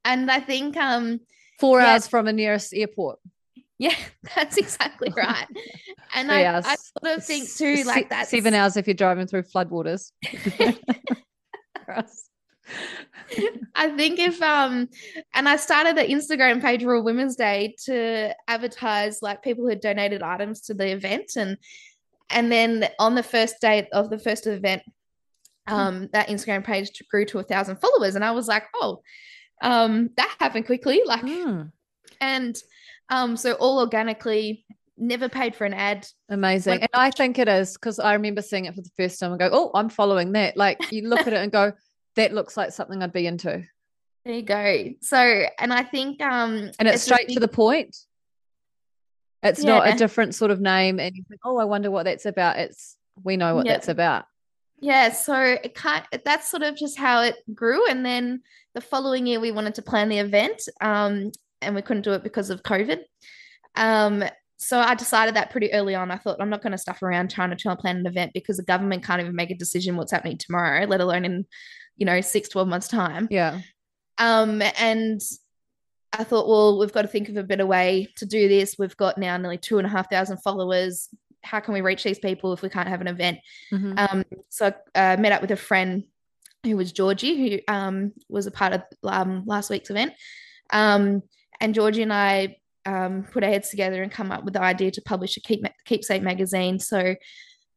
[0.04, 1.20] And I think um
[1.60, 1.92] Four Yeah.
[1.92, 3.18] hours from the nearest airport.
[3.78, 3.94] yeah,
[4.36, 5.46] that's exactly right.
[6.14, 6.64] And I, hours.
[6.66, 10.12] I sort of think too like that Seven hours if you're driving through floodwaters.
[13.74, 14.88] I think if um
[15.34, 19.80] and I started the Instagram page for Women's Day to advertise like people who had
[19.80, 21.56] donated items to the event and
[22.30, 24.82] and then on the first day of the first event
[25.66, 29.02] um that Instagram page grew to a thousand followers and I was like oh
[29.62, 31.70] um that happened quickly like Mm,
[32.20, 32.56] and
[33.10, 34.64] um so all organically
[35.00, 36.72] never paid for an ad amazing.
[36.72, 39.30] Like- and I think it is because I remember seeing it for the first time
[39.30, 40.56] and go, oh, I'm following that.
[40.56, 41.72] Like you look at it and go,
[42.18, 43.64] that looks like something I'd be into.
[44.24, 45.16] there you go so
[45.58, 47.96] and I think um And it's a straight to the point.
[49.42, 50.98] It's not a different sort of name.
[50.98, 52.58] And you think, oh, I wonder what that's about.
[52.58, 53.74] It's, we know what Yeah.
[53.74, 54.24] that's about.
[54.80, 57.88] Yeah, so it kind that's sort of just how it grew.
[57.88, 58.42] And then
[58.74, 60.60] the following year we wanted to plan the event.
[60.80, 61.30] Um,
[61.62, 63.00] and we couldn't do it because of COVID.
[63.76, 64.24] Um,
[64.56, 66.10] so I decided that pretty early on.
[66.10, 68.32] I thought I'm not going to stuff around trying to try and plan an event
[68.34, 71.46] because the government can't even make a decision what's happening tomorrow, let alone in,
[71.98, 73.28] you know, six, 12 months time.
[73.30, 73.60] Yeah.
[74.16, 75.20] Um, and
[76.12, 78.76] I thought, well, we've got to think of a better way to do this.
[78.78, 81.08] We've got now nearly two and a half thousand followers.
[81.42, 83.38] How can we reach these people if we can't have an event?
[83.72, 83.98] Mhm.
[83.98, 86.04] Um, so I uh, met up with a friend
[86.64, 90.12] who was Georgie, who um, was a part of um, last week's event.
[90.70, 91.22] Um,
[91.60, 94.90] and Georgie and I um, put our heads together and come up with the idea
[94.92, 96.78] to publish a keep, keepsake magazine.
[96.78, 97.14] So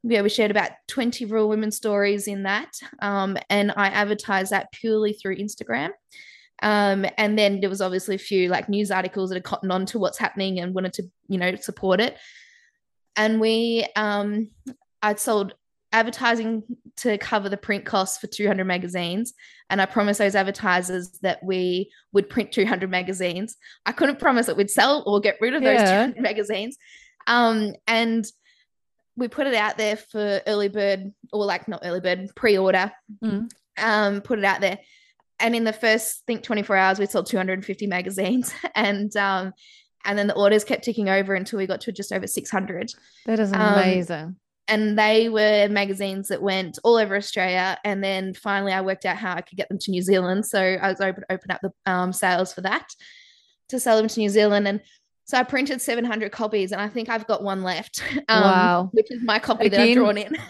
[0.03, 2.71] yeah, we shared about 20 rural women stories in that.
[2.99, 5.89] Um, and I advertised that purely through Instagram.
[6.63, 9.85] Um, and then there was obviously a few like news articles that had cottoned on
[9.87, 12.17] to what's happening and wanted to, you know, support it.
[13.15, 14.49] And we, um,
[15.01, 15.53] I'd sold
[15.91, 16.63] advertising
[16.97, 19.33] to cover the print costs for 200 magazines.
[19.69, 23.55] And I promised those advertisers that we would print 200 magazines.
[23.85, 26.05] I couldn't promise that we'd sell or get rid of those Yeah.
[26.07, 26.77] 200 magazines.
[27.27, 28.25] Um, and
[29.15, 32.91] we put it out there for early bird or like not early bird pre-order
[33.23, 33.49] Mm.
[33.77, 34.79] um put it out there
[35.39, 39.53] and in the first think 24 hours we sold 250 magazines and um
[40.05, 42.91] and then the orders kept ticking over until we got to just over 600
[43.27, 44.35] That is Um, amazing.
[44.67, 47.77] and they were magazines that went all over Australia.
[47.83, 50.45] And then finally, I worked out how I could get them to New Zealand.
[50.47, 52.87] So I was open open up the um, sales for that
[53.69, 54.67] to sell them to New Zealand.
[54.67, 54.81] And
[55.31, 58.89] so I printed 700 copies, and I think I've got one left, um, Wow.
[58.91, 60.35] which is my copy that I've drawn in.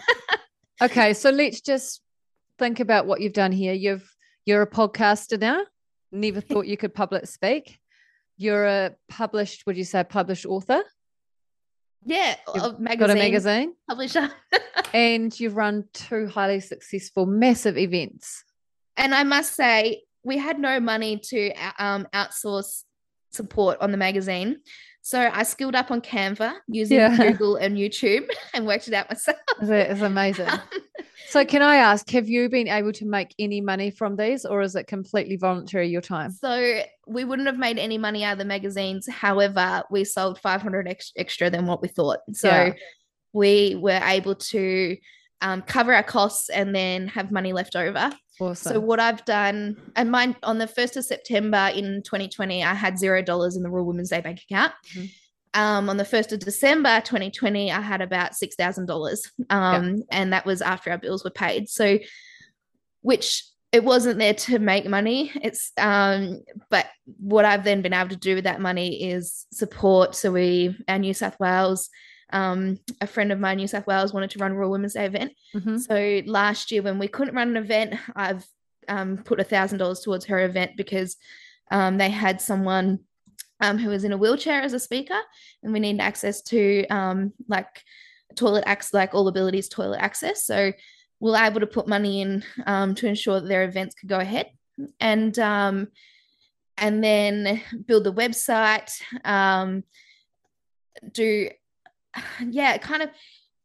[0.82, 2.00] Okay, so let's just
[2.58, 3.72] think about what you've done here.
[3.72, 4.12] You've
[4.44, 5.60] you're a podcaster now.
[6.10, 7.78] Never thought you could public speak.
[8.36, 10.82] You're a published, would you say, published author?
[12.04, 14.28] Yeah, You've a magazine, Got a magazine, publisher.
[14.92, 18.42] and you've run two highly successful, massive events.
[18.96, 22.82] and I must say, we had no money to um, outsource
[23.32, 24.58] support on the magazine.
[25.04, 27.16] So I skilled up on Canva using Yeah.
[27.32, 29.36] Google and YouTube and worked it out myself.
[29.60, 30.48] It's amazing.
[31.28, 34.60] So, can I ask, have you been able to make any money from these, or
[34.60, 36.30] is it completely voluntary your time?
[36.30, 39.08] So we wouldn't have made any money out of the magazines.
[39.08, 42.18] However, we sold 500 ex- extra than what we thought.
[42.34, 42.72] So Yeah.
[43.32, 44.96] we were able to
[45.40, 48.12] um, cover our costs and then have money left over.
[48.42, 48.72] Awesome.
[48.74, 52.98] So what I've done, and mine on the 1st of September in 2020, I had
[52.98, 54.72] zero dollars in the Rural Women's Day bank account.
[54.94, 55.10] Mhm.
[55.54, 59.30] Um, on the 1st of December 2020, I had about $6,000.
[59.50, 61.68] Um, And that was after our bills were paid.
[61.68, 61.98] So,
[63.02, 65.30] which it wasn't there to make money.
[65.42, 66.86] It's, um, but
[67.18, 70.14] what I've then been able to do with that money is support.
[70.14, 71.90] So, we, our New South Wales,
[72.32, 75.06] um, a friend of mine, New South Wales, wanted to run a Rural Women's Day
[75.06, 75.32] event.
[75.54, 75.80] Mhm.
[75.80, 78.44] So last year, when we couldn't run an event, I've
[78.88, 81.16] um, put a thousand dollars towards her event because
[81.70, 83.00] um, they had someone
[83.60, 85.18] um, who was in a wheelchair as a speaker,
[85.62, 87.82] and we need access to um, like
[88.34, 90.44] toilet access, like all abilities toilet access.
[90.44, 90.72] So
[91.20, 94.50] we're able to put money in um, to ensure that their events could go ahead,
[94.98, 95.88] and um,
[96.76, 98.90] and then build the website,
[99.24, 99.84] um,
[101.12, 101.48] do
[102.50, 103.10] yeah, kind of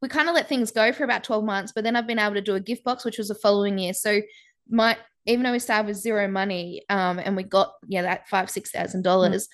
[0.01, 2.35] we kind of let things go for about 12 months, but then I've been able
[2.35, 3.93] to do a gift box, which was the following year.
[3.93, 4.21] So
[4.69, 8.49] my even though we started with zero money, um, and we got yeah that five
[8.49, 9.47] six thousand dollars,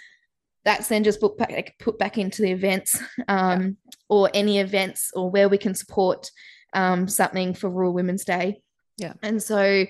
[0.66, 3.78] that's then just put back put back into the events, um,
[4.10, 6.30] or any events or where we can support
[6.74, 8.62] um something for Rural Women's Day.
[8.98, 9.14] Yeah.
[9.24, 9.86] and so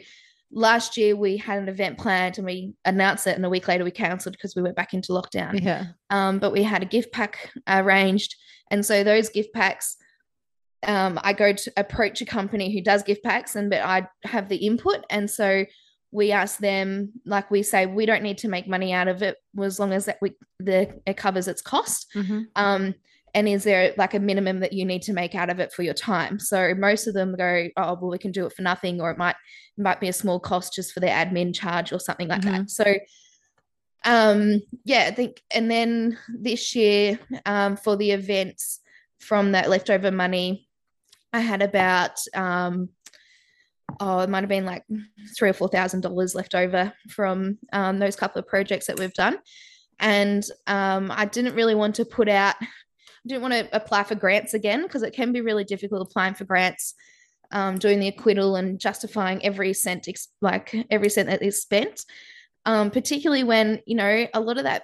[0.54, 3.84] last year we had an event planned and we announced it, and a week later
[3.84, 5.86] we cancelled because we went back into lockdown Yeah.
[6.10, 8.36] um, but we had a gift pack arranged.
[8.72, 9.98] And so those gift packs,
[10.86, 14.50] um, I go to approach a company who does gift packs, and but I have
[14.50, 15.06] the input.
[15.10, 15.66] And so
[16.12, 19.38] we ask them, like we say, we don't need to make money out of it
[19.62, 22.12] as long as that we the it covers its cost.
[22.16, 22.46] Mhm.
[22.56, 22.96] Um,
[23.34, 25.82] and is there like a minimum that you need to make out of it for
[25.82, 26.40] your time?
[26.40, 29.18] So most of them go, oh well, we can do it for nothing, or it
[29.18, 29.36] might
[29.78, 32.70] it might be a small cost just for their admin charge or something like that.
[32.70, 32.96] So
[34.06, 38.82] um yeah i think and then this year um for the events
[39.20, 40.68] from that leftover money
[41.32, 42.90] i had about um
[44.00, 44.84] oh it might have been like
[45.38, 49.14] three or four thousand dollars left over from um, those couple of projects that we've
[49.14, 49.38] done
[50.00, 52.56] and um i didn't really want to put out
[53.26, 56.46] didn't want to apply for grants again because it can be really difficult applying for
[56.46, 56.94] grants
[57.52, 62.06] um, doing the acquittal and justifying every cent ex- like every cent that is spent.
[62.66, 64.84] Um, particularly when you know a lot of that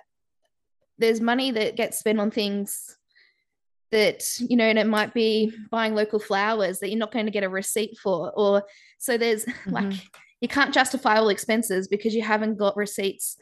[0.97, 2.97] there's money that gets spent on things
[3.91, 7.31] that you know and it might be buying local flowers that you're not going to
[7.31, 8.63] get a receipt for or
[8.99, 9.93] so there's like
[10.41, 13.37] you can't justify all expenses because you haven't got receipts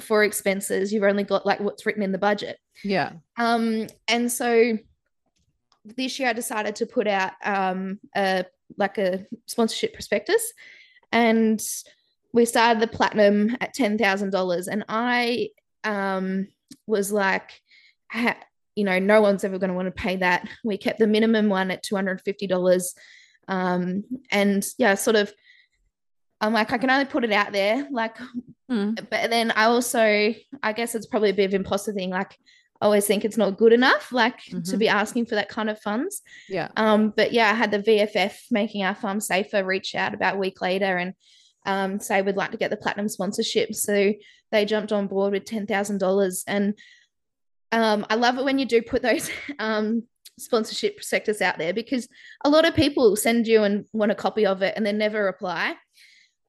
[0.00, 3.12] for expenses you've only got like what's written in the budget Yeah.
[3.36, 4.78] um, and so
[5.96, 8.44] this year I decided to put out um, a
[8.76, 10.52] like a sponsorship prospectus,
[11.12, 11.58] and
[12.34, 15.48] we started the platinum at ten thousand dollars, and I
[15.84, 16.48] um,
[16.86, 17.50] was like,
[18.10, 18.36] ha-
[18.76, 20.46] you know, no one's ever going to want to pay that.
[20.62, 22.94] We kept the minimum one at two hundred fifty dollars,
[23.46, 25.32] um, and yeah, sort of.
[26.40, 28.16] I'm like, I can only put it out there, like
[28.70, 28.96] Mm.
[29.08, 32.10] but then I also, I guess it's probably a bit of imposter thing.
[32.10, 32.36] Like,
[32.82, 34.78] I always think it's not good enough, like to Mhm.
[34.78, 36.20] be asking for that kind of funds.
[36.50, 36.68] Yeah.
[36.76, 40.38] Um, but yeah, I had the VFF making our farm safer reach out about a
[40.38, 41.14] week later and
[41.64, 43.74] um, say we'd like to get the platinum sponsorship.
[43.74, 44.12] So
[44.52, 46.78] they jumped on board with ten thousand dollars, and
[47.72, 50.04] um, I love it when you do put those um,
[50.38, 52.06] sponsorship sectors out there because
[52.44, 55.24] a lot of people send you and want a copy of it and then never
[55.24, 55.74] reply.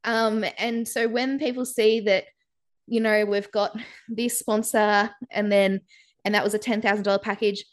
[0.03, 2.25] Um, and so when people see that,
[2.87, 3.77] you know, we've got
[4.09, 5.81] this sponsor and then
[6.25, 7.63] and that was a ten thousand dollar package,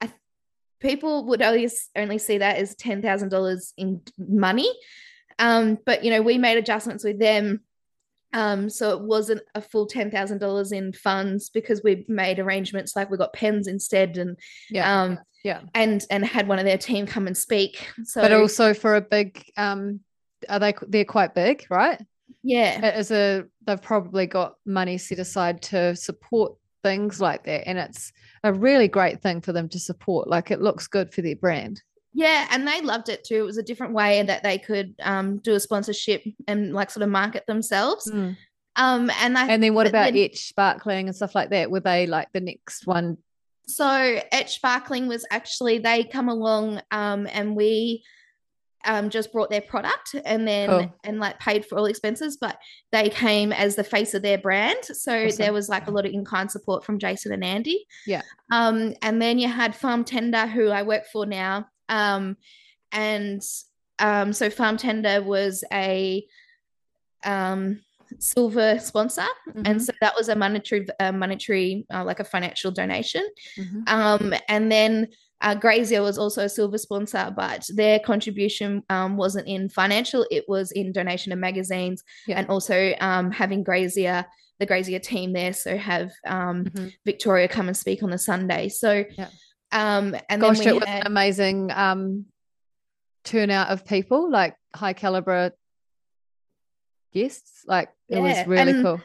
[0.00, 0.10] I
[0.80, 4.70] people would always only see that as ten thousand dollars in money.
[5.38, 7.60] Um, but you know, we made adjustments with them.
[8.32, 12.94] Um, so it wasn't a full ten thousand dollars in funds because we made arrangements
[12.94, 14.38] like we got pens instead and
[14.70, 15.02] Yeah.
[15.02, 15.62] um yeah.
[15.74, 17.88] and and had one of their team come and speak.
[18.04, 20.00] So But also for a big, um,
[20.48, 20.74] are they?
[20.88, 22.00] They're quite big, right?
[22.42, 27.78] yeah, As a, they've probably got money set aside to support things like that, and
[27.78, 28.12] it's
[28.44, 30.28] a really great thing for them to support.
[30.28, 31.82] Like it looks good for their brand.
[32.12, 33.36] Yeah, and they loved it too.
[33.36, 37.02] It was a different way that they could um, do a sponsorship and like sort
[37.04, 38.10] of market themselves.
[38.10, 38.36] Mm.
[38.76, 41.70] Um, and I And then what about then- Etch Sparkling and stuff like that?
[41.70, 43.18] Were they like the next one?
[43.66, 48.02] So Etch Sparkling was actually they come along um, and we
[48.84, 50.94] um, just brought their product and then Cool.
[51.04, 52.58] and like paid for all expenses, but
[52.92, 54.84] they came as the face of their brand.
[54.84, 55.38] So Awesome.
[55.38, 57.86] there was like a lot of in-kind support from Jason and Andy.
[58.06, 58.22] Yeah.
[58.50, 61.66] Um, and then you had Farm Tender, who I work for now.
[61.88, 62.36] Um,
[62.92, 63.42] and
[63.98, 66.26] um, so Farm Tender was a
[67.24, 67.80] um
[68.18, 72.70] silver sponsor Mhm, and so that was a monetary uh, monetary uh, like a financial
[72.70, 73.22] donation
[73.56, 73.88] mhm.
[73.88, 75.08] um, and then
[75.42, 80.44] uh, Graziher was also a silver sponsor, but their contribution um, wasn't in financial; it
[80.48, 82.38] was in donation of magazines, Yeah.
[82.38, 84.24] and also um, having Graziher,
[84.58, 86.92] the Graziher team there, so have um, Mhm.
[87.06, 88.68] Victoria come and speak on the Sunday.
[88.68, 89.28] So, Yeah.
[89.72, 92.26] um, and Gosh, then it was had, an amazing um,
[93.24, 95.52] turnout of people, like high caliber
[97.12, 97.62] guests.
[97.66, 99.00] Like it was really and- cool.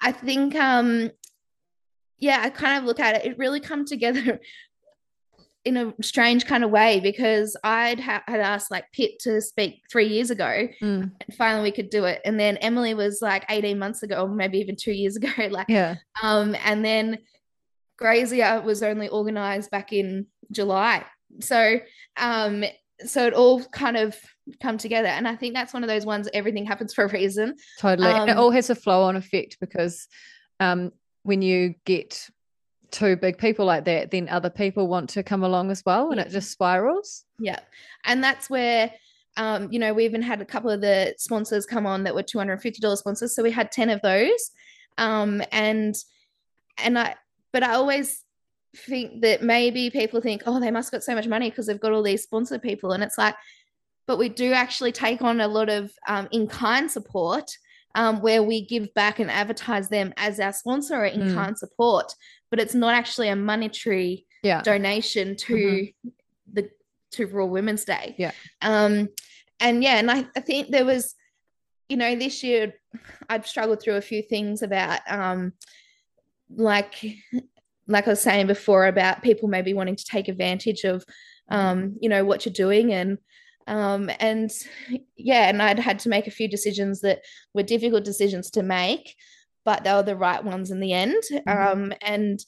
[0.00, 1.10] I think, um,
[2.18, 4.40] yeah, I kind of look at it; it really come together.
[5.64, 9.82] In a strange kind of way, because I'd ha- had asked like Pitt to speak
[9.90, 12.20] three years ago, Mm, and finally we could do it.
[12.24, 15.30] And then Emily was like 18 months ago, or maybe even two years ago.
[15.50, 17.18] Like, yeah, um, and then
[18.00, 21.04] Graziher was only organized back in July.
[21.40, 21.78] So,
[22.16, 22.64] um,
[23.04, 24.16] so it all kind of
[24.62, 25.08] come together.
[25.08, 27.54] And I think that's one of those ones everything happens for a reason.
[27.78, 28.08] totally.
[28.10, 30.06] and it Um, all has a flow on effect because
[30.60, 30.92] um,
[31.22, 32.28] when you get
[32.94, 36.18] two big people like that, then other people want to come along as well, and
[36.18, 36.26] Yeah.
[36.26, 37.24] it just spirals.
[37.38, 37.60] Yeah.
[38.04, 38.90] And that's where
[39.36, 42.22] um, you know, we even had a couple of the sponsors come on that were
[42.22, 43.34] $250 sponsors.
[43.34, 44.52] So we had 10 of those.
[44.96, 45.94] Um, and
[46.78, 47.16] and I
[47.52, 48.22] but I always
[48.76, 51.92] think that maybe people think, oh, they must got so much money because they've got
[51.92, 52.92] all these sponsor people.
[52.92, 53.34] And it's like,
[54.06, 57.50] but we do actually take on a lot of um, in-kind support
[57.94, 62.12] um, where we give back and advertise them as our sponsor or in-kind support,
[62.54, 65.88] but it's not actually a monetary Yeah, donation to
[66.52, 66.70] the
[67.10, 68.14] to Rural Women's Day.
[68.16, 68.30] Yeah.
[68.62, 69.08] Um,
[69.58, 71.16] and yeah, and I, I think there was,
[71.88, 72.74] you know, this year
[73.28, 75.54] I've struggled through a few things about um
[76.48, 77.04] like
[77.88, 81.04] like I was saying before about people maybe wanting to take advantage of
[81.48, 83.18] um, you know, what you're doing and
[83.66, 84.52] um and
[85.16, 89.16] yeah, and I'd had to make a few decisions that were difficult decisions to make,
[89.64, 91.22] but they were the right ones in the end.
[91.32, 91.42] Mhm.
[91.72, 92.40] Um and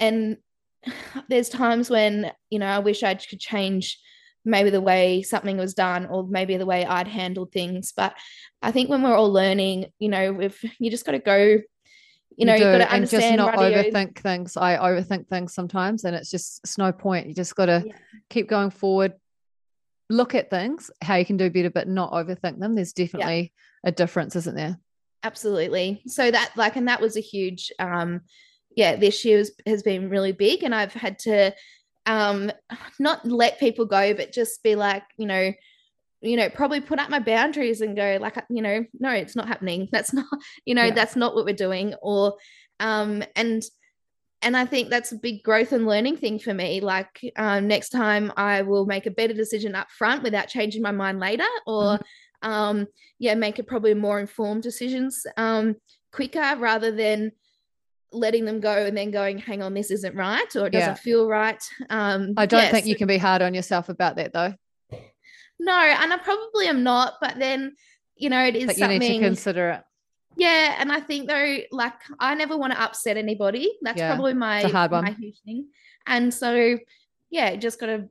[0.00, 0.36] and
[1.28, 3.98] there's times when you know I wish I could change
[4.44, 8.14] maybe the way something was done or maybe the way I'd handled things but
[8.62, 11.58] I think when we're all learning you know if you just got to go
[12.36, 13.24] you know do, you've got to understand.
[13.24, 13.82] and just not radio.
[13.82, 14.56] overthink things.
[14.56, 17.26] I overthink things sometimes, and it's just it's no point.
[17.26, 17.94] You just got to Yeah.
[18.30, 19.14] keep going forward.
[20.08, 22.76] Look at things, how you can do better, but not overthink them.
[22.76, 23.52] There's definitely
[23.82, 24.78] a difference, isn't there?
[25.22, 28.20] Absolutely so that like and that was a huge um
[28.76, 31.54] yeah this year was, has been really big and I've had to
[32.06, 32.50] um
[32.98, 35.52] not let people go but just be like you know
[36.20, 39.48] you know probably put up my boundaries and go like you know no it's not
[39.48, 40.26] happening that's not
[40.64, 40.94] you know Yeah.
[40.94, 42.36] that's not what we're doing or
[42.80, 43.62] um and
[44.40, 46.80] and I think that's a big growth and learning thing for me.
[46.80, 50.92] Like um, next time, I will make a better decision up front without changing my
[50.92, 51.98] mind later, or
[52.42, 52.86] um,
[53.18, 55.76] yeah, make it probably more informed decisions um,
[56.12, 57.32] quicker rather than
[58.12, 60.94] letting them go and then going, hang on, this isn't right, or it doesn't Yeah.
[60.94, 61.62] feel right.
[61.90, 64.54] Um, I don't think you can be hard on yourself about that, though.
[65.60, 67.74] No, and I probably am not, but then
[68.20, 68.98] you know, it is But you something.
[68.98, 69.82] need to consider it.
[70.36, 73.70] Yeah, and I think though, like I never want to upset anybody.
[73.82, 75.04] That's Yeah, probably my a hard one.
[75.04, 75.66] my huge thing.
[76.06, 76.78] And so,
[77.30, 78.08] yeah, just got to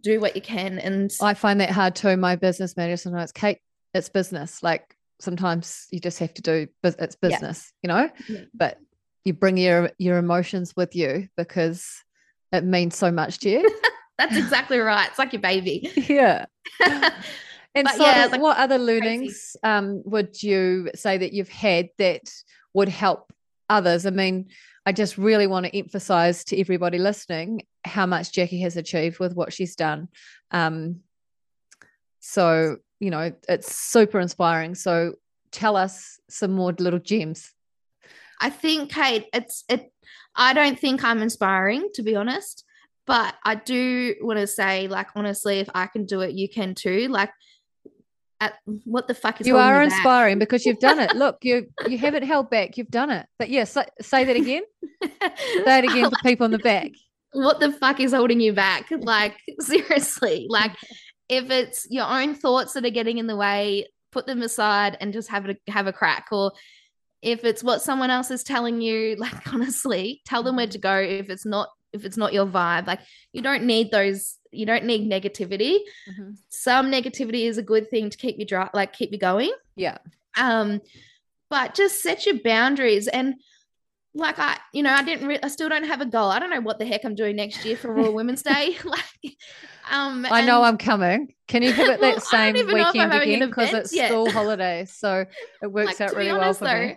[0.00, 0.78] do what you can.
[0.78, 2.16] And I find that hard too.
[2.16, 3.58] My business manager sometimes, Kate,
[3.96, 4.62] it's business.
[4.62, 7.28] Like sometimes you just have to do, it's Yeah.
[7.28, 8.10] business, you know.
[8.28, 8.40] Yeah.
[8.54, 8.78] But
[9.24, 12.02] you bring your your emotions with you because
[12.52, 13.80] it means so much to you.
[14.18, 15.08] that's exactly right.
[15.08, 15.90] It's like your baby.
[16.08, 16.46] yeah.
[17.76, 22.22] And so, yeah, like what other learnings um, would you say that you've had that
[22.72, 23.30] would help
[23.68, 24.06] others?
[24.06, 24.48] I mean,
[24.86, 29.34] I just really want to emphasize to everybody listening how much Jackie has achieved with
[29.34, 30.08] what she's done.
[30.50, 31.00] Um,
[32.20, 34.74] so, you know, it's super inspiring.
[34.74, 35.14] So,
[35.52, 37.52] tell us some more little gems.
[38.40, 39.92] I think, Kate, it's it.
[40.34, 42.64] I don't think I'm inspiring, to be honest.
[43.06, 46.74] But I do want to say, like, honestly, if I can do it, you can
[46.74, 47.06] too.
[47.08, 47.30] Like,
[48.40, 49.96] at, what the fuck is You are me back?
[49.96, 51.14] inspiring because you've done it.
[51.16, 52.76] Look, you you haven't held back.
[52.76, 53.26] You've done it.
[53.38, 54.62] But yes, say, say that again.
[55.02, 56.90] Say it again for people in the back.
[57.32, 58.90] what the fuck is holding you back?
[58.90, 60.72] Like, seriously, like
[61.28, 65.12] if it's your own thoughts that are getting in the way, put them aside and
[65.12, 66.28] just have a have a crack.
[66.32, 66.52] Or
[67.22, 70.96] if it's what someone else is telling you, like honestly, tell them where to go
[70.96, 72.86] if it's not if it's not your vibe.
[72.86, 73.00] Like
[73.32, 75.78] you don't need those, you don't need negativity.
[76.10, 76.32] Mm-hmm.
[76.48, 79.52] Some negativity is a good thing to keep you dry, like keep you going.
[79.74, 79.98] Yeah.
[80.36, 80.80] Um,
[81.48, 83.36] but just set your boundaries and
[84.16, 86.30] like I, you know, I didn't, re- I still don't have a goal.
[86.30, 88.76] I don't know what the heck I'm doing next year for Rural Women's Day.
[88.84, 89.36] like,
[89.90, 91.34] um, I know I'm coming.
[91.46, 93.48] Can you have it that well, same weekend again?
[93.48, 94.10] Because it's yet.
[94.10, 95.26] school holidays, so
[95.62, 96.96] it works like, out really honest, well for though, me.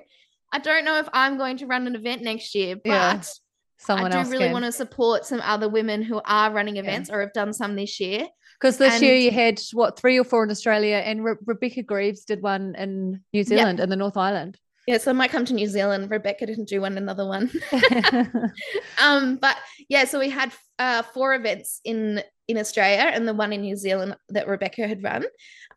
[0.51, 3.21] I don't know if I'm going to run an event next year, but yeah,
[3.77, 4.53] someone I do really can.
[4.53, 7.15] want to support some other women who are running events yeah.
[7.15, 8.27] or have done some this year.
[8.59, 11.83] Because this and, year you had what three or four in Australia, and Re- Rebecca
[11.83, 13.83] Greaves did one in New Zealand yeah.
[13.83, 14.57] in the North Island.
[14.89, 16.09] Yeah, so I might come to New Zealand.
[16.09, 17.51] Rebecca didn't do one, another one.
[18.99, 19.55] um, but
[19.87, 23.75] yeah, so we had uh, four events in in Australia and the one in New
[23.75, 25.25] Zealand that Rebecca had run.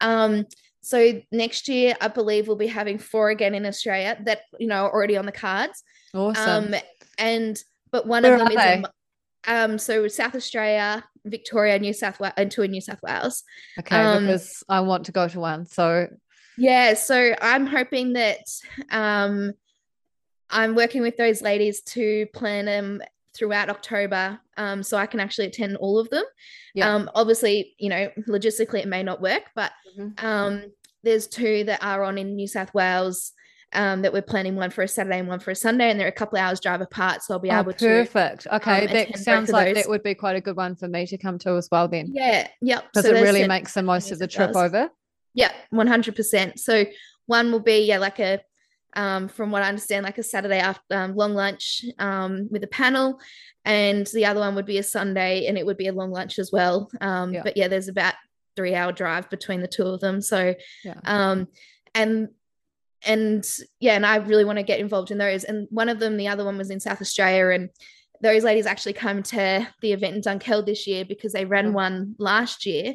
[0.01, 0.47] Um,
[0.81, 4.87] so next year, I believe we'll be having four again in Australia that you know
[4.87, 5.83] are already on the cards.
[6.15, 6.73] Awesome.
[6.73, 6.81] Um,
[7.19, 8.87] and but one Where of them is in,
[9.47, 13.43] um, so South Australia, Victoria, New South Wales, and two in New South Wales.
[13.79, 15.67] Okay, um, because I want to go to one.
[15.67, 16.09] So
[16.57, 18.47] yeah, so I'm hoping that
[18.91, 19.53] um,
[20.51, 23.03] I'm working with those ladies to plan them
[23.35, 26.25] throughout October, um, so I can actually attend all of them.
[26.75, 26.95] Yeah.
[26.95, 30.25] Um, obviously, you know, logistically it may not work, but mm-hmm.
[30.25, 30.65] um,
[31.03, 33.33] there's two that are on in New South Wales.
[33.75, 36.07] Um, that we're planning one for a Saturday and one for a Sunday, and they're
[36.07, 37.81] a couple hours drive apart, so I'll be oh, able perfect.
[37.81, 37.87] to.
[37.87, 38.47] Perfect.
[38.53, 41.17] Okay, um, that sounds like that would be quite a good one for me to
[41.17, 41.89] come to as well.
[41.89, 42.85] Then, yeah, yep.
[42.93, 44.91] Because so it really makes the most of the trip over.
[45.35, 46.59] Yeah, 100%.
[46.59, 46.85] So
[47.27, 48.41] one will be, yeah, like a,
[48.95, 52.69] um, from what I understand, like a Saturday after um, long lunch um, with a
[52.69, 53.19] panel.
[53.65, 56.39] And the other one would be a Sunday and it would be a long lunch
[56.39, 56.91] as well.
[57.01, 57.43] Um, yeah.
[57.43, 58.15] But yeah, there's about
[58.57, 60.21] three hour drive between the two of them.
[60.21, 60.55] So,
[60.85, 61.01] yeah.
[61.05, 61.49] um,
[61.95, 62.29] and,
[63.05, 63.45] and
[63.81, 65.45] yeah, and I really want to get involved in those.
[65.45, 67.55] And one of them, the other one was in South Australia.
[67.55, 67.71] And
[68.21, 72.15] those ladies actually come to the event in Dunkeld this year because they ran one
[72.19, 72.95] last year.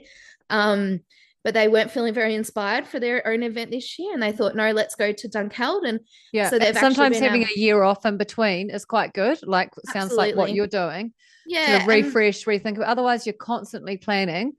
[0.49, 1.01] Um,
[1.47, 4.53] but they weren't feeling very inspired for their own event this year and they thought
[4.53, 6.01] no let's go to dunkeld and
[6.33, 10.35] yeah so sometimes having a year off in between is quite good like sounds like
[10.35, 11.13] what you're doing
[11.45, 14.51] yeah to refresh and, rethink otherwise you're constantly planning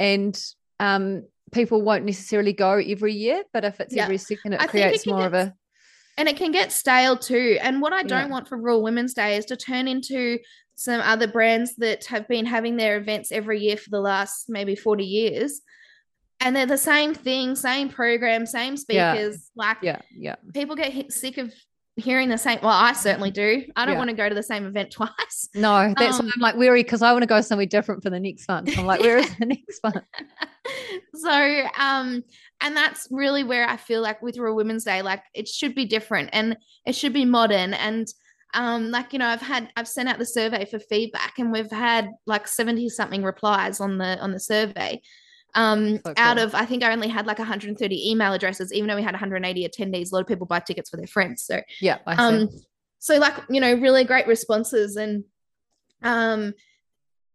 [0.00, 0.44] and
[0.80, 1.22] um
[1.52, 4.02] people won't necessarily go every year but if it's yeah.
[4.02, 5.54] every second it I creates it more get, of a
[6.18, 8.26] and it can get stale too and what i don't yeah.
[8.26, 10.40] want for Rural Women's Day is to turn into
[10.74, 14.74] some other brands that have been having their events every year for the last maybe
[14.74, 15.60] 40 years
[16.42, 19.50] and they're the same thing, same program, same speakers.
[19.54, 19.66] Yeah.
[19.66, 20.34] Like, yeah, yeah.
[20.52, 21.52] People get sick of
[21.96, 22.58] hearing the same.
[22.62, 23.64] Well, I certainly do.
[23.76, 23.98] I don't yeah.
[23.98, 25.48] want to go to the same event twice.
[25.54, 28.20] No, that's um, I'm like weary because I want to go somewhere different for the
[28.20, 28.66] next one.
[28.76, 30.02] I'm like, where is the next one?
[31.14, 32.24] so, um,
[32.60, 35.86] and that's really where I feel like with Rural Women's Day, like it should be
[35.86, 38.08] different and it should be modern and
[38.54, 41.70] um like you know i've had i've sent out the survey for feedback and we've
[41.70, 45.00] had like 70 something replies on the on the survey
[45.54, 46.14] um, so cool.
[46.16, 49.12] out of I think I only had like 130 email addresses, even though we had
[49.12, 50.10] 180 attendees.
[50.10, 51.44] A lot of people buy tickets for their friends.
[51.44, 52.48] So yeah, um,
[52.98, 55.24] so like you know, really great responses and
[56.02, 56.54] um,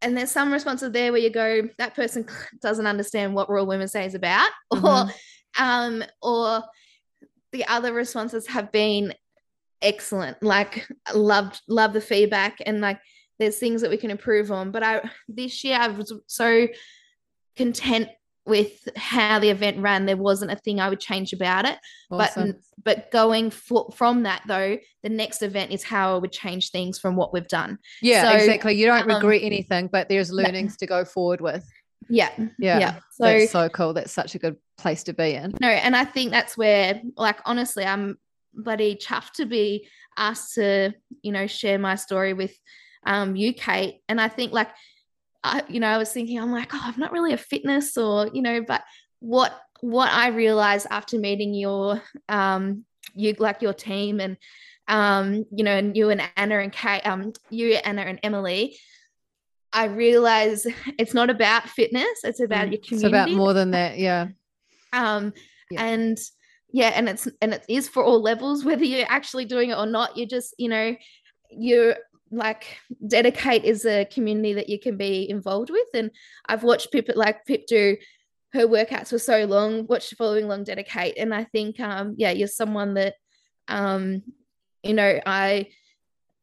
[0.01, 2.25] and there's some responses there where you go, that person
[2.61, 4.85] doesn't understand what Rural Women's Day is about, mm-hmm.
[4.85, 5.11] or
[5.59, 6.63] um, or
[7.51, 9.13] the other responses have been
[9.81, 10.41] excellent.
[10.41, 12.99] Like loved love the feedback and like
[13.39, 14.71] there's things that we can improve on.
[14.71, 16.67] But I this year I was so
[17.57, 18.09] content
[18.45, 20.05] with how the event ran.
[20.05, 21.77] There wasn't a thing I would change about it.
[22.09, 22.53] Awesome.
[22.83, 26.71] But but going for, from that though, the next event is how I would change
[26.71, 27.77] things from what we've done.
[28.01, 28.75] Yeah, so, exactly.
[28.75, 30.77] You don't um, regret anything, but there's learnings no.
[30.79, 31.69] to go forward with.
[32.09, 32.29] Yeah.
[32.57, 32.79] Yeah.
[32.79, 32.99] Yeah.
[33.11, 33.93] So that's so cool.
[33.93, 35.53] That's such a good place to be in.
[35.59, 38.17] No, and I think that's where, like, honestly, I'm
[38.53, 42.55] bloody chuffed to be asked to, you know, share my story with
[43.05, 43.95] um you, Kate.
[44.07, 44.69] And I think like
[45.43, 48.27] I, you know, I was thinking, I'm like, oh, I'm not really a fitness or,
[48.33, 48.83] you know, but
[49.19, 54.37] what what I realized after meeting your um you like your team and
[54.87, 58.77] um you know and you and Anna and Kate um you Anna and Emily
[59.73, 60.65] I realize
[60.97, 64.27] it's not about fitness it's about mm, your community it's about more than that yeah.
[64.93, 65.33] Um
[65.69, 65.83] yeah.
[65.83, 66.17] and
[66.71, 69.85] yeah and it's and it is for all levels whether you're actually doing it or
[69.85, 70.17] not.
[70.17, 70.95] You're just you know
[71.51, 71.95] you're
[72.31, 76.11] like DediKate is a community that you can be involved with and
[76.47, 77.95] i've watched pip like pip do
[78.53, 82.47] her workouts for so long watched following long DediKate and i think um yeah you're
[82.47, 83.13] someone that
[83.67, 84.21] um
[84.83, 85.67] you know i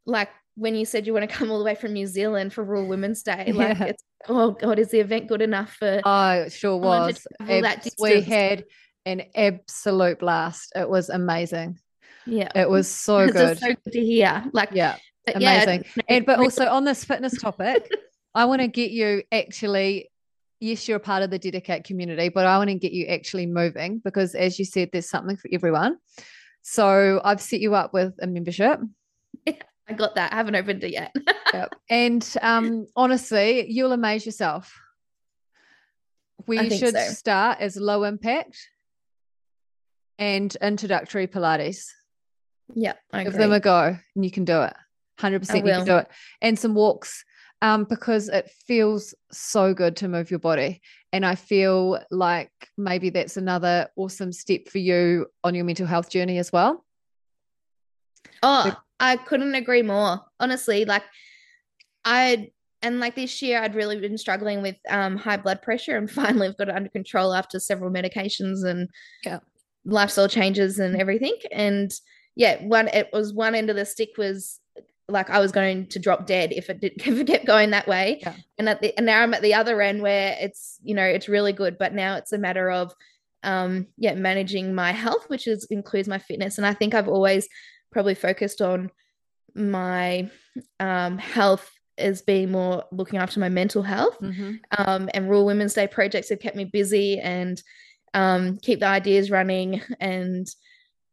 [0.06, 2.62] like when you said you want to come all the way from New Zealand for
[2.62, 3.84] Rural Women's Day, like Yeah.
[3.86, 7.26] it's oh god, is the event good enough for Oh, it sure was.
[7.40, 8.64] Abs- we had
[9.04, 10.72] an absolute blast.
[10.76, 11.80] It was amazing.
[12.24, 12.50] yeah.
[12.54, 13.58] It was so good.
[13.58, 14.44] so good to hear.
[14.52, 14.94] Like yeah.
[15.26, 15.84] But yeah, amazing.
[16.08, 17.90] And but also on this fitness topic,
[18.34, 20.10] I want to get you actually,
[20.60, 23.46] yes, you're a part of the DediKate community, but I want to get you actually
[23.46, 25.98] moving because as you said, there's something for everyone.
[26.62, 28.80] So I've set you up with a membership.
[29.46, 30.32] I got that.
[30.32, 31.14] I haven't opened it yet.
[31.54, 31.74] Yep.
[31.88, 34.76] And um, honestly, you'll amaze yourself.
[36.48, 37.08] We should so.
[37.12, 38.58] start as low impact
[40.18, 41.86] and introductory Pilates.
[42.74, 43.44] yeah, I Give agree.
[43.44, 44.74] them a go and you can do it.
[45.18, 46.08] 100% you can do it.
[46.42, 47.24] And some walks
[47.62, 50.80] um, because it feels so good to move your body.
[51.12, 56.10] And I feel like maybe that's another awesome step for you on your mental health
[56.10, 56.84] journey as well.
[58.42, 60.20] Oh, I couldn't agree more.
[60.40, 61.04] Honestly, like
[62.04, 62.50] I
[62.82, 66.48] and like this year I'd really been struggling with um high blood pressure and finally
[66.48, 68.88] I've got it under control after several medications and
[69.24, 69.38] Yeah.
[69.84, 71.36] lifestyle changes and everything.
[71.50, 71.90] And
[72.36, 74.60] yeah, one it was one end of the stick was
[75.08, 77.86] like I was going to drop dead if it did if it kept going that
[77.86, 78.18] way.
[78.20, 78.34] Yeah.
[78.58, 81.28] And at the and now I'm at the other end where it's, you know, it's
[81.28, 82.94] really good, but now it's a matter of
[83.42, 86.58] um yeah, managing my health, which is includes my fitness.
[86.58, 87.48] And I think I've always
[87.92, 88.90] probably focused on
[89.54, 90.30] my
[90.80, 94.18] um, health as being more looking after my mental health.
[94.20, 94.58] Mhm.
[94.76, 97.62] Um, and Rural Women's Day projects have kept me busy and
[98.14, 100.46] um, keep the ideas running and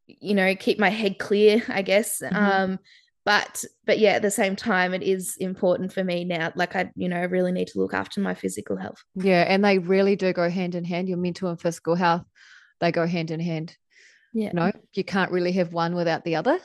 [0.08, 2.22] you know keep my head clear, I guess.
[2.22, 2.80] Mhm.
[3.24, 6.52] But but yeah, at the same time, it is important for me now.
[6.56, 9.04] Like I, you know, I really need to look after my physical health.
[9.16, 9.46] Yeah.
[9.48, 11.08] And they really do go hand in hand.
[11.08, 12.24] Your mental and physical health,
[12.80, 13.76] they go hand in hand.
[14.34, 14.48] Yeah.
[14.48, 16.60] You know, you can't really have one without the other.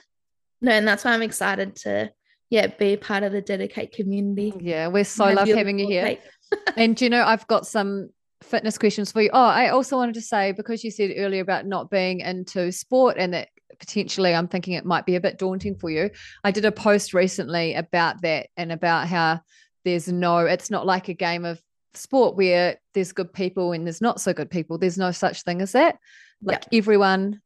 [0.62, 2.10] No, and that's why I'm excited to
[2.48, 4.54] yeah be part of the DediKate community.
[4.58, 4.88] Yeah.
[4.88, 6.18] We're so love having you here.
[6.76, 8.10] And you know, I've got some
[8.42, 9.30] fitness questions for you.
[9.32, 13.16] Oh, I also wanted to say because you said earlier about not being into sport
[13.18, 13.48] and that
[13.78, 16.10] potentially I'm thinking it might be a bit daunting for you.
[16.44, 19.40] I did a post recently about that and about how
[19.84, 21.60] there's no, it's not like a game of
[21.94, 24.78] sport where there's good people and there's not so good people.
[24.78, 25.98] There's no such thing as that.
[26.42, 27.40] Like everyone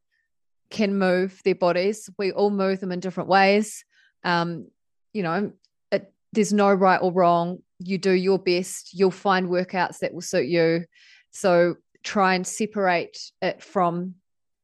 [0.69, 2.09] can move their bodies.
[2.17, 3.85] We all move them in different ways.
[4.23, 4.67] Um,
[5.13, 5.51] you know,
[5.91, 7.59] it, there's no right or wrong.
[7.79, 8.93] You do your best.
[8.93, 10.85] You'll find workouts that will suit you.
[11.31, 14.15] So try and separate it from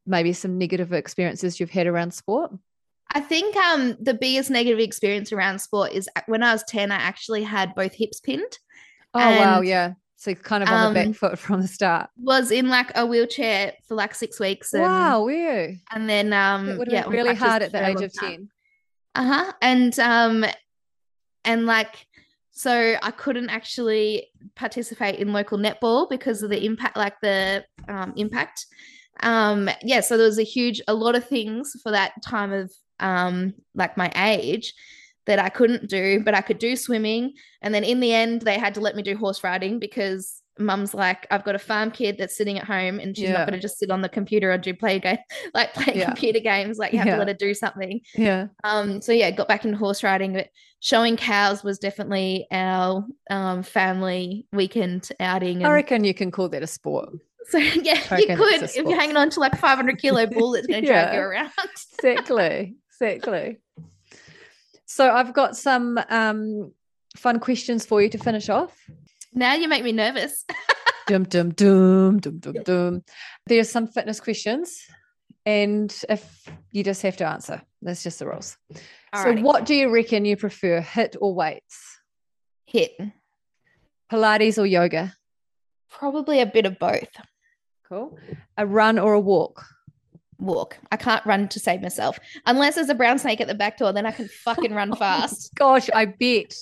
[0.07, 2.51] maybe some negative experiences you've had around sport.
[3.13, 6.91] I think um the biggest negative experience around sport is uh, when I was 10,
[6.91, 8.57] I actually had both hips pinned.
[9.13, 9.93] Oh wow, yeah.
[10.15, 12.09] So kind of on the um, back foot from the start.
[12.19, 14.73] Was in like a wheelchair for like six weeks.
[14.73, 15.77] And, Wow, you?
[15.91, 18.49] And then um It would have yeah, really hard at the age of 10.
[19.15, 19.53] Uh-huh.
[19.61, 20.45] And um
[21.45, 22.07] and like
[22.51, 28.13] so I couldn't actually participate in local netball because of the impact like the um
[28.17, 28.65] impact.
[29.21, 32.71] Um yeah, so there was a huge a lot of things for that time of
[32.99, 34.73] um like my age
[35.25, 37.33] that I couldn't do, but I could do swimming.
[37.61, 40.93] And then in the end they had to let me do horse riding because mum's
[40.95, 43.33] like, I've got a farm kid that's sitting at home and she's Yeah.
[43.39, 45.17] not going to just sit on the computer or do play game
[45.53, 46.05] like play Yeah.
[46.05, 46.77] computer games.
[46.79, 47.13] Like you have Yeah.
[47.15, 48.01] to let her do something.
[48.15, 48.47] Yeah.
[48.63, 50.47] Um, so yeah, got back into horse riding, but
[50.79, 55.63] showing cows was definitely our um family weekend outing.
[55.65, 57.09] I reckon you can call that a sport.
[57.49, 60.81] so yeah, you could if you're hanging on to like 500 kilo bull that's going
[60.83, 61.51] to drag you around.
[62.03, 62.75] Exactly.
[62.91, 63.57] exactly.
[64.85, 66.71] So I've got some um
[67.15, 68.77] fun questions for you to finish off.
[69.33, 70.45] now you make me nervous.
[71.07, 73.03] Dum dum dum dum dum dum.
[73.45, 74.85] There's some fitness questions,
[75.45, 78.57] and if you just have to answer, that's just the rules.
[79.15, 81.99] So, what do you reckon you prefer, HIIT or weights?
[82.73, 83.13] HIIT?
[84.11, 85.13] Pilates or yoga?
[85.89, 87.07] Probably a bit of both.
[87.87, 88.17] Cool.
[88.57, 89.65] A run or a walk?
[90.39, 90.77] Walk.
[90.91, 93.91] I can't run to save myself unless there's a brown snake at the back door.
[93.93, 95.51] Then I can fucking run oh fast.
[95.55, 96.53] Gosh, I bet.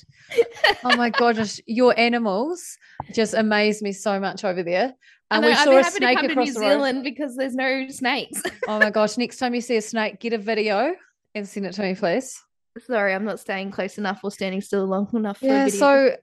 [0.83, 2.77] oh my gosh, your animals
[3.13, 4.93] just amaze me so much over there.
[5.31, 6.69] And know, we saw a snake across New the road.
[6.69, 8.41] Zealand because there's no snakes.
[8.67, 10.93] Oh my gosh, next time you see a snake, get a video
[11.33, 12.39] and send it to me, please.
[12.87, 15.79] Sorry, I'm not staying close enough or standing still long enough for a Yeah, video.
[15.79, 16.15] so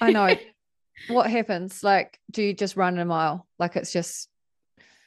[0.00, 0.36] I know.
[1.08, 1.82] What happens?
[1.82, 3.46] Like, do you just run a mile?
[3.58, 4.28] Like it's just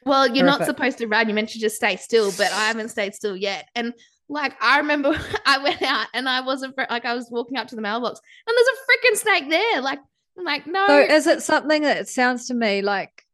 [0.05, 1.27] Well, you're not supposed to run.
[1.27, 3.67] You meant to just stay still, but I haven't stayed still yet.
[3.75, 3.93] And
[4.27, 7.75] like, I remember I went out and I wasn't like I was walking up to
[7.75, 9.81] the mailbox and there's a freaking snake there.
[9.81, 9.99] Like,
[10.37, 10.87] I'm like, no.
[10.87, 13.25] so is it something that it sounds to me like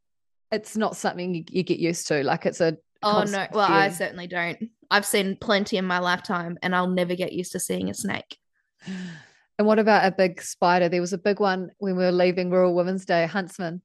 [0.50, 2.22] it's not something you, you get used to?
[2.24, 3.46] Like it's a oh no.
[3.52, 4.70] Well, I certainly don't.
[4.90, 8.38] I've seen plenty in my lifetime, and I'll never get used to seeing a snake.
[9.58, 10.88] And what about a big spider?
[10.88, 13.80] There was a big one when we were leaving Rural Women's Day, Huntsman.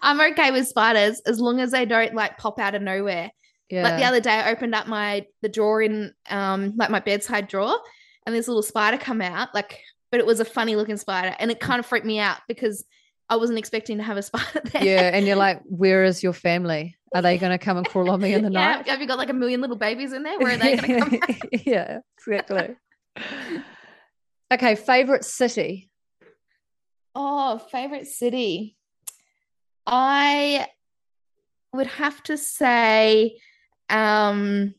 [0.00, 3.30] I'm okay with spiders as long as they don't like pop out of nowhere.
[3.68, 3.82] Yeah.
[3.82, 7.48] Like the other day, I opened up my the drawer in um like my bedside
[7.48, 7.76] drawer,
[8.24, 9.54] and this little spider come out.
[9.54, 9.78] Like,
[10.10, 12.86] but it was a funny looking spider, and it kind of freaked me out because
[13.28, 14.82] I wasn't expecting to have a spider there.
[14.84, 15.10] yeah.
[15.12, 16.96] And you're like, where is your family?
[17.14, 18.88] Are they going to come and crawl on me in the Yeah, night?
[18.88, 20.38] Have you got like a million little babies in there?
[20.38, 21.36] Where are they going to come?
[21.64, 22.76] yeah, exactly.
[24.52, 25.90] Okay, favorite city.
[27.14, 28.76] Oh, favorite city.
[29.86, 30.66] I
[31.72, 33.38] would have to say
[33.90, 34.74] um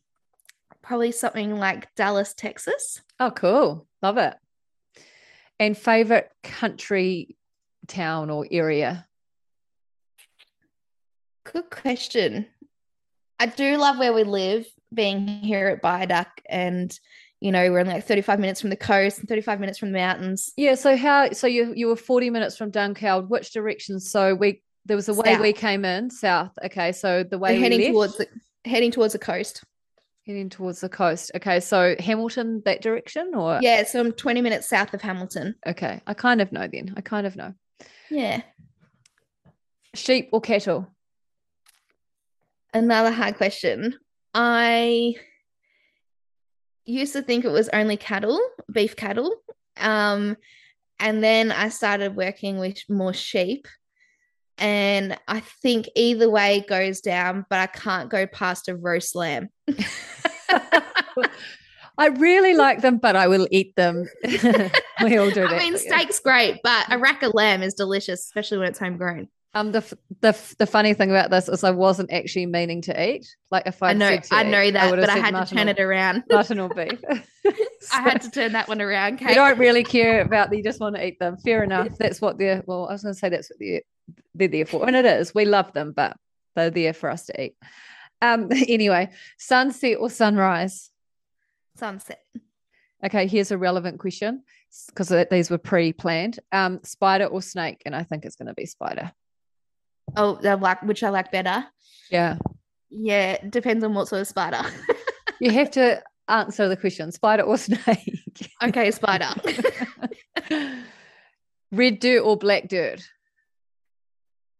[0.81, 3.01] probably something like Dallas, Texas.
[3.19, 3.87] Oh, cool.
[4.01, 4.35] Love it.
[5.59, 7.37] And favorite country,
[7.87, 9.05] town, or area?
[11.43, 12.47] Good question.
[13.39, 16.97] I do love where we live, being here at Byaduk, and
[17.41, 19.97] you know, we're only like 35 minutes from the coast and 35 minutes from the
[19.97, 20.51] mountains.
[20.57, 20.75] Yeah.
[20.75, 21.31] So how?
[21.31, 23.29] So you you were forty minutes from Dunkeld.
[23.29, 23.99] Which direction?
[23.99, 26.51] So we there was a way we came in south.
[26.65, 26.91] Okay.
[26.91, 28.27] So the way We're heading left, towards the
[28.65, 29.63] heading towards the coast.
[30.25, 31.31] heading towards the coast.
[31.35, 31.59] Okay.
[31.59, 35.55] So Hamilton that direction or Yeah, so I'm 20 minutes south of Hamilton.
[35.65, 36.01] Okay.
[36.05, 36.93] I kind of know then.
[36.97, 37.53] I kind of know.
[38.09, 38.41] Yeah.
[39.95, 40.87] Sheep or cattle?
[42.73, 43.95] Another hard question.
[44.33, 45.15] I
[46.91, 48.39] used to think it was only cattle,
[48.71, 49.35] beef cattle.
[49.77, 50.37] Um,
[50.99, 53.67] and then I started working with more sheep.
[54.57, 59.49] And I think either way goes down, but I can't go past a roast lamb.
[61.97, 64.05] I really like them, but I will eat them.
[64.23, 65.53] we all do that.
[65.53, 69.27] I mean, steak's great, but a rack of lamb is delicious, especially when it's homegrown.
[69.55, 72.81] Um, the, f- the f- the funny thing about this is I wasn't actually meaning
[72.83, 73.25] to eat.
[73.49, 75.67] Like if I I'd know, I eat, know that, would've but I had to turn
[75.67, 76.23] or- it around.
[76.29, 76.99] Mutton or beef.
[77.91, 79.21] I had to turn that one around.
[79.21, 80.55] You don't really care about.
[80.55, 81.37] You just want to eat them.
[81.37, 81.89] Fair enough.
[81.97, 82.63] That's what they're.
[82.67, 83.81] Well, I was going to say that's what they're
[84.35, 85.33] they're there for, and it is.
[85.33, 86.15] We love them, but
[86.55, 87.55] they're there for us to eat.
[88.21, 88.49] Um.
[88.51, 89.09] Anyway,
[89.39, 90.91] sunset or sunrise?
[91.77, 92.21] Sunset.
[93.03, 94.43] Okay, here's a relevant question
[94.87, 96.37] because these were pre-planned.
[96.51, 97.81] Um, spider or snake?
[97.85, 99.11] And I think it's going to be spider.
[100.15, 101.65] Oh, I like which I like better.
[102.11, 102.37] Yeah,
[102.89, 104.61] Yeah, depends on what sort of spider.
[105.39, 108.51] you have to answer the question: spider or snake?
[108.63, 109.29] okay, spider.
[111.71, 113.01] Red dirt or black dirt?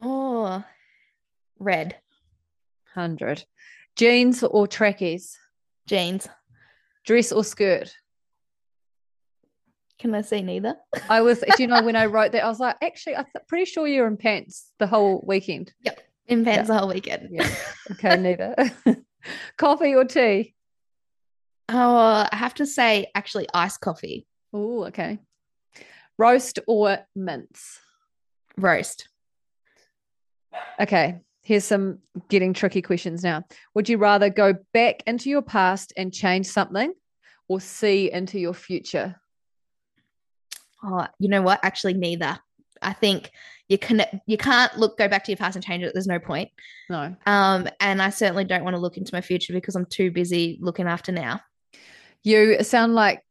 [0.02, 0.64] oh,
[1.60, 1.96] red
[2.94, 3.44] Hundred.
[3.96, 5.38] Jeans or trackies?
[5.88, 6.28] jeans.
[7.06, 7.92] Dress or skirt?
[10.00, 10.76] Can I say neither?
[11.10, 13.66] I was, do you know, when I wrote that, I was like, actually, I'm pretty
[13.66, 15.74] sure you're in pants the whole weekend.
[15.84, 17.30] Yep, in pants the whole weekend.
[17.32, 17.50] Yeah.
[17.92, 18.56] Okay, neither.
[19.58, 20.56] Coffee or tea?
[21.68, 25.20] Oh, I have to say, actually, iced coffee, Oh, okay.
[26.18, 27.80] Roast or mince?
[28.58, 29.08] roast.
[30.82, 32.00] Okay, here's some
[32.30, 33.44] getting tricky questions now.
[33.76, 36.94] Would you rather go back into your past and change something
[37.48, 39.16] or see into your future?
[40.84, 41.60] Oh, you know what?
[41.64, 42.40] Actually, neither.
[42.82, 43.32] I think
[43.68, 45.94] you can you can't look go back to your past and change it.
[45.94, 46.50] There's no point.
[46.90, 47.16] No.
[47.26, 50.58] Um, and I certainly don't want to look into my future because I'm too busy
[50.62, 51.42] looking after now.
[52.24, 53.22] You sound like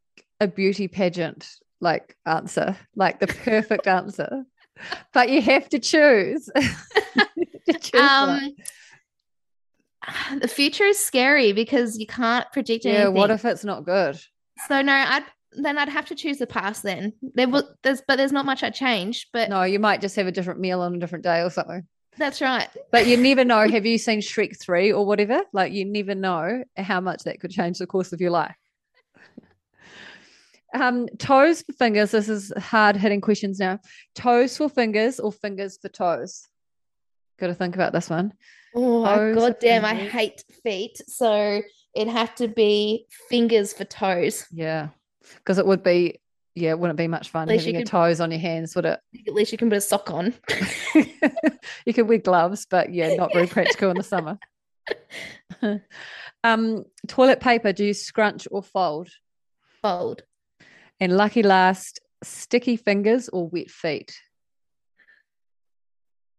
[0.40, 1.48] a beauty pageant
[1.80, 4.44] like answer, like the perfect answer.
[5.12, 6.48] But you have to choose.
[7.68, 8.00] To choose.
[8.00, 8.54] Um,
[10.40, 12.90] the future is scary because you can't predict it.
[12.90, 13.14] yeah, anything.
[13.14, 14.18] what if it's not good?
[14.68, 16.82] So no, I'd then I'd have to choose the past.
[16.82, 19.28] Then there was there's but there's not much I changed.
[19.32, 21.86] But No, you might just have a different meal on a different day or something.
[22.16, 22.68] that's right.
[22.92, 23.68] But you never know.
[23.70, 25.42] Have you seen Shrek 3 or whatever?
[25.52, 28.54] Like you never know how much that could change the course of your life.
[30.74, 32.10] Um, toes for fingers.
[32.10, 33.78] This is hard hitting questions now.
[34.14, 36.46] Toes for fingers or fingers for toes?
[37.40, 38.34] Got to think about this one.
[38.74, 41.00] Oh Toes god damn, I hate feet.
[41.06, 41.62] So
[41.94, 44.44] it'd have to be fingers for toes.
[44.52, 44.88] Yeah,
[45.36, 46.20] because it would be.
[46.54, 48.84] Yeah, it wouldn't be much fun having you your could- toes on your hands, would
[48.84, 48.98] it?
[49.28, 50.34] At least you can put a sock on.
[51.86, 54.40] you could wear gloves, but yeah, not very practical in the summer.
[56.42, 57.72] um, toilet paper.
[57.72, 59.08] Do you scrunch or fold?
[59.82, 60.22] Fold.
[60.98, 64.18] And lucky last, sticky fingers or wet feet?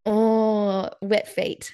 [0.05, 1.73] Oh, wet feet.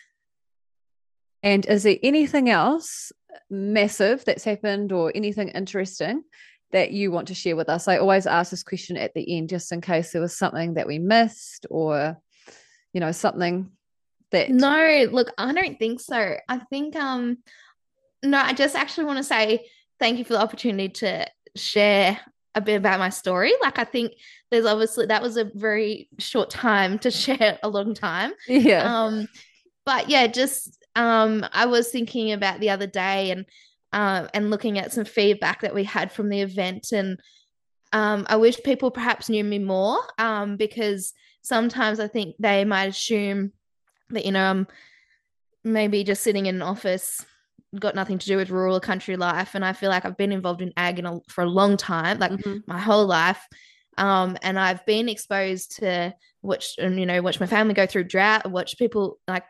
[1.41, 3.11] And is there anything else
[3.49, 6.23] massive that's happened or anything interesting
[6.71, 7.87] that you want to share with us?
[7.87, 10.87] I always ask this question at the end just in case there was something that
[10.87, 12.17] we missed or,
[12.93, 13.71] you know, something
[14.31, 14.49] that.
[14.49, 16.35] No, look, I don't think so.
[16.47, 17.37] I think um
[18.23, 19.67] no, I just actually want to say
[19.99, 22.19] thank you for the opportunity to share
[22.55, 23.53] a bit about my story.
[23.61, 24.13] Like I think
[24.49, 28.33] there's obviously that was a very short time to share a long time.
[28.47, 28.83] Yeah.
[28.83, 29.27] Um,
[29.85, 33.45] but yeah, just um, I was thinking about the other day and
[33.95, 37.19] uh, and looking at some feedback that we had from the event, and
[37.93, 42.89] um, I wish people perhaps knew me more um, because sometimes I think they might
[42.89, 43.53] assume
[44.09, 44.67] that you know I'm
[45.63, 47.25] maybe just sitting in an office
[47.79, 49.53] got nothing to do with rural country life.
[49.53, 52.19] And i feel like i've been involved in ag in a, for a long time
[52.19, 52.59] like mm-hmm.
[52.67, 53.45] my whole life.
[53.97, 58.05] Um, and i've been exposed to watch and you know watch my family go through
[58.05, 59.43] drought watch people like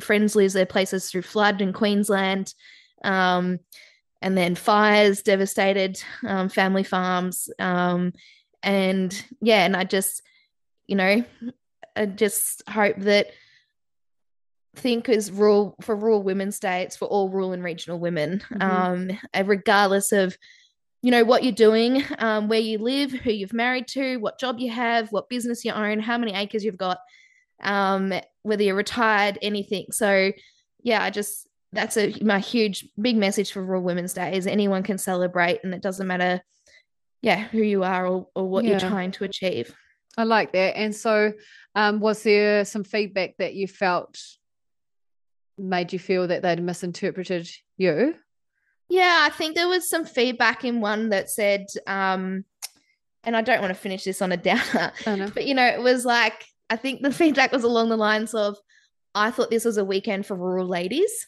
[0.00, 2.54] friends lose their places through flood in queensland.
[3.04, 3.58] Um,
[4.22, 8.12] and then fires devastated um, family farms um,
[8.62, 10.22] and yeah and i just
[10.86, 11.24] you know
[11.94, 13.28] i just hope that
[14.74, 18.62] think is rural for rural women's states for all rural and regional women mm-hmm.
[18.62, 20.36] um regardless of
[21.02, 24.58] you know what you're doing um, where you live who you've married to what job
[24.58, 26.98] you have what business you own how many acres you've got
[27.62, 28.12] um,
[28.42, 30.32] whether you're retired anything so
[30.82, 34.82] yeah i just that's a my huge big message for rural women's day is anyone
[34.82, 36.40] can celebrate and it doesn't matter
[37.22, 38.70] yeah who you are or, or what yeah.
[38.70, 39.74] you're trying to achieve
[40.16, 41.32] i like that and so
[41.76, 44.18] um, was there some feedback that you felt
[45.58, 48.14] made you feel that they'd misinterpreted you?
[48.88, 52.44] Yeah, I think there was some feedback in one that said, um,
[53.24, 55.80] and I don't want to finish this on a downer, oh, but you know, it
[55.80, 58.56] was like, I think the feedback was along the lines of,
[59.14, 61.26] I thought this was a weekend for rural ladies.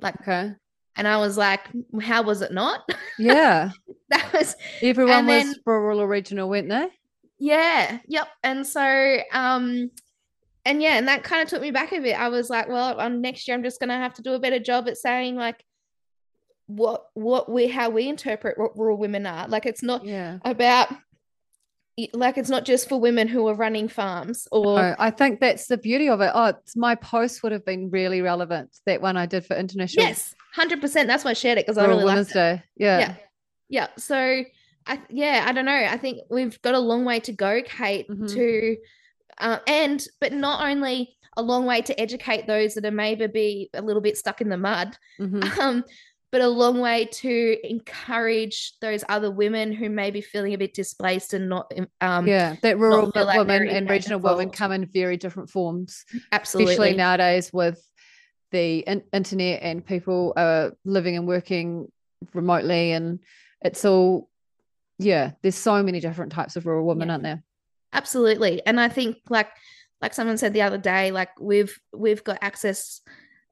[0.00, 0.52] Like, okay.
[0.96, 1.68] And I was like,
[2.00, 2.88] how was it not?
[3.18, 3.70] Yeah.
[4.10, 6.88] that was everyone was then, rural original, weren't they?
[7.38, 7.98] Yeah.
[8.06, 8.28] Yep.
[8.42, 9.90] And so um
[10.64, 12.18] and yeah, and that kind of took me back a bit.
[12.18, 14.58] I was like, well, on next year I'm just gonna have to do a better
[14.58, 15.62] job at saying like
[16.66, 19.46] what what we how we interpret what rural women are.
[19.48, 20.38] Like it's not yeah.
[20.44, 20.88] about
[22.12, 25.66] like it's not just for women who are running farms or no, I think that's
[25.66, 26.30] the beauty of it.
[26.34, 28.76] Oh, my post would have been really relevant.
[28.84, 30.04] That one I did for international.
[30.04, 31.08] Yes, hundred percent.
[31.08, 32.36] That's why I shared it because I really liked it.
[32.36, 32.98] Yeah.
[32.98, 33.14] Yeah.
[33.68, 33.86] Yeah.
[33.96, 34.44] So
[34.86, 35.72] I yeah, I don't know.
[35.72, 38.26] I think we've got a long way to go, Kate, mm-hmm.
[38.26, 38.76] to
[39.38, 43.70] uh, and but not only a long way to educate those that are maybe be
[43.74, 45.60] a little bit stuck in the mud, mm-hmm.
[45.60, 45.84] um,
[46.36, 50.74] but a long way to encourage those other women who may be feeling a bit
[50.74, 51.72] displaced and not
[52.02, 54.36] um yeah that rural like women and regional involved.
[54.36, 57.82] women come in very different forms absolutely especially nowadays with
[58.50, 61.90] the in- internet and people are living and working
[62.34, 63.20] remotely and
[63.62, 64.28] it's all
[64.98, 67.12] yeah there's so many different types of rural women yeah.
[67.12, 67.42] aren't there
[67.94, 69.48] absolutely and i think like
[70.02, 73.00] like someone said the other day like we've we've got access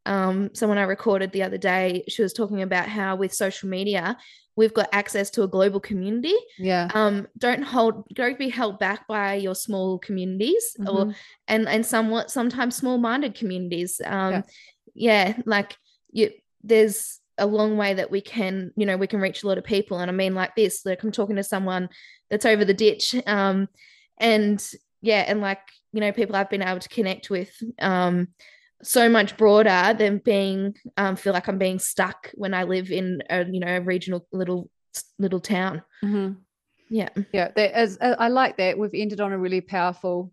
[0.07, 4.17] um someone i recorded the other day she was talking about how with social media
[4.57, 9.07] we've got access to a global community yeah um don't hold don't be held back
[9.09, 10.89] by your small communities mm-hmm.
[10.89, 11.15] or
[11.49, 14.43] and and somewhat sometimes small minded communities um yeah.
[14.95, 15.77] yeah like
[16.13, 16.31] you
[16.63, 19.65] there's a long way that we can you know we can reach a lot of
[19.65, 21.89] people and i mean like this like i'm talking to someone
[22.31, 23.69] that's over the ditch um
[24.19, 24.71] and
[25.03, 25.61] yeah and like
[25.93, 27.51] you know people i've been able to connect with
[27.81, 28.29] um
[28.85, 33.23] so much broader than being um feel like i'm being stuck when i live in
[33.31, 34.69] a you know a regional little
[35.19, 36.35] little town mm-hmm.
[36.89, 40.31] yeah yeah that is i like that we've ended on a really powerful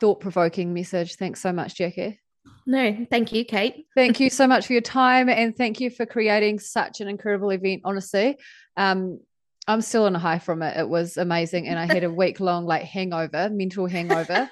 [0.00, 2.20] thought-provoking message thanks so much jackie
[2.66, 3.86] no, thank you, Kate.
[3.94, 7.50] thank you so much for your time and thank you for creating such an incredible
[7.50, 7.82] event.
[7.84, 8.38] Honestly,
[8.76, 9.20] um,
[9.66, 10.76] I'm still on a high from it.
[10.76, 11.68] It was amazing.
[11.68, 14.50] And I had a week long like hangover, mental hangover,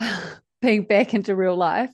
[0.60, 1.90] being back into real life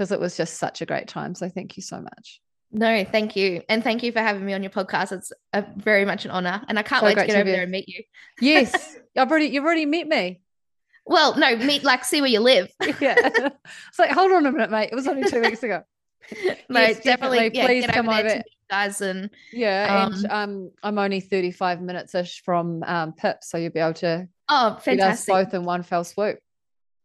[0.00, 1.34] because it was just such a great time.
[1.34, 2.40] So thank you so much.
[2.72, 3.60] No, thank you.
[3.68, 5.12] And thank you for having me on your podcast.
[5.12, 6.62] It's a, very much an honor.
[6.68, 8.02] And I can't so wait to get to over there and meet you.
[8.40, 8.96] Yes.
[9.16, 10.40] I've already you've already met me.
[11.04, 12.72] Well, no, meet like see where you live.
[12.98, 13.14] yeah.
[13.18, 14.88] It's like, hold on a minute, mate.
[14.90, 15.82] It was only two weeks ago.
[16.70, 17.50] no, yes, definitely, definitely.
[17.52, 18.20] Yeah, please come over.
[18.20, 23.38] over guys and yeah um, and um i'm only 35 minutes ish from um pip
[23.42, 26.38] so you'll be able to oh fantastic both in one fell swoop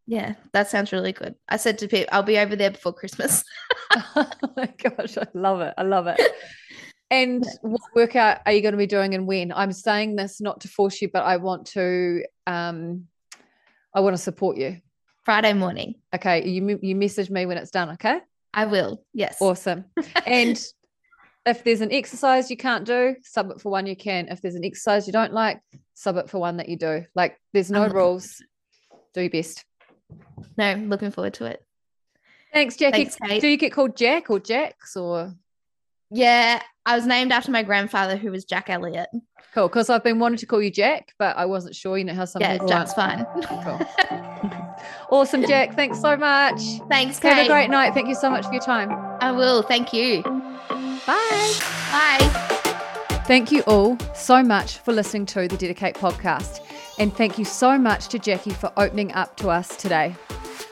[0.07, 3.43] yeah that sounds really good i said to pip i'll be over there before christmas
[4.15, 6.19] oh my gosh i love it i love it
[7.11, 10.61] and what workout are you going to be doing and when i'm saying this not
[10.61, 13.05] to force you but i want to um
[13.93, 14.79] i want to support you
[15.23, 18.19] friday morning okay you you message me when it's done okay
[18.55, 19.03] I will.
[19.13, 19.37] Yes.
[19.41, 19.85] Awesome.
[20.25, 20.59] And
[21.45, 24.29] if there's an exercise you can't do, sub it for one you can.
[24.29, 25.59] If there's an exercise you don't like,
[25.93, 27.05] sub it for one that you do.
[27.13, 28.41] Like there's no rules.
[29.13, 29.63] Do your best.
[30.57, 31.63] No, looking forward to it.
[32.53, 33.05] Thanks, Jackie.
[33.05, 35.33] Thanks, do you get called Jack or Jax or?
[36.11, 39.09] Yeah, I was named after my grandfather, who was Jack Elliott.
[39.53, 41.97] Cool, because I've been wanting to call you Jack, but I wasn't sure.
[41.97, 43.27] You know how some Yeah, people Jack's aren't.
[43.43, 43.43] fine.
[45.09, 45.19] Cool.
[45.19, 45.75] awesome, Jack.
[45.75, 46.61] Thanks so much.
[46.89, 47.33] Thanks, Kate.
[47.33, 47.93] Have a great night.
[47.93, 48.91] Thank you so much for your time.
[49.21, 49.61] I will.
[49.61, 50.21] Thank you.
[50.23, 51.53] Bye.
[51.91, 53.21] Bye.
[53.25, 56.59] Thank you all so much for listening to the DediKate podcast.
[56.97, 60.15] And thank you so much to Jackie for opening up to us today.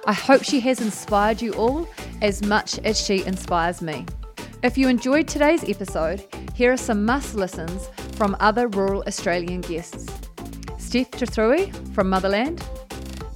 [0.06, 1.88] I hope she has inspired you all
[2.22, 4.06] as much as she inspires me.
[4.64, 10.08] If you enjoyed today's episode, here are some must listens from other rural Australian guests
[10.78, 12.64] Steph Truthrui from Motherland,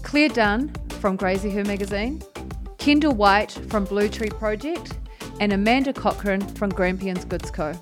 [0.04, 2.22] Claire Dunn from Graziher magazine,
[2.78, 4.98] Kendall White from Blue Tree Project,
[5.40, 7.74] and Amanda Cochran from Grampians Goods Co.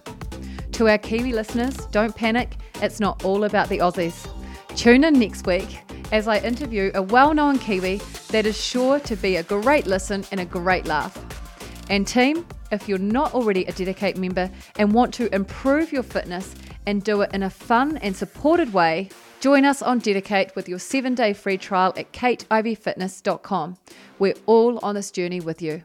[0.73, 4.27] To our Kiwi listeners, don't panic, it's not all about the Aussies.
[4.75, 5.79] Tune in next week
[6.11, 10.25] as I interview a well known Kiwi that is sure to be a great listen
[10.31, 11.17] and a great laugh.
[11.89, 16.53] And, team, if you're not already a DediKate member and want to improve your fitness
[16.85, 20.79] and do it in a fun and supported way, join us on DediKate with your
[20.79, 23.77] seven day free trial at kateiveyfitness.com.
[24.19, 25.83] We're all on this journey with you.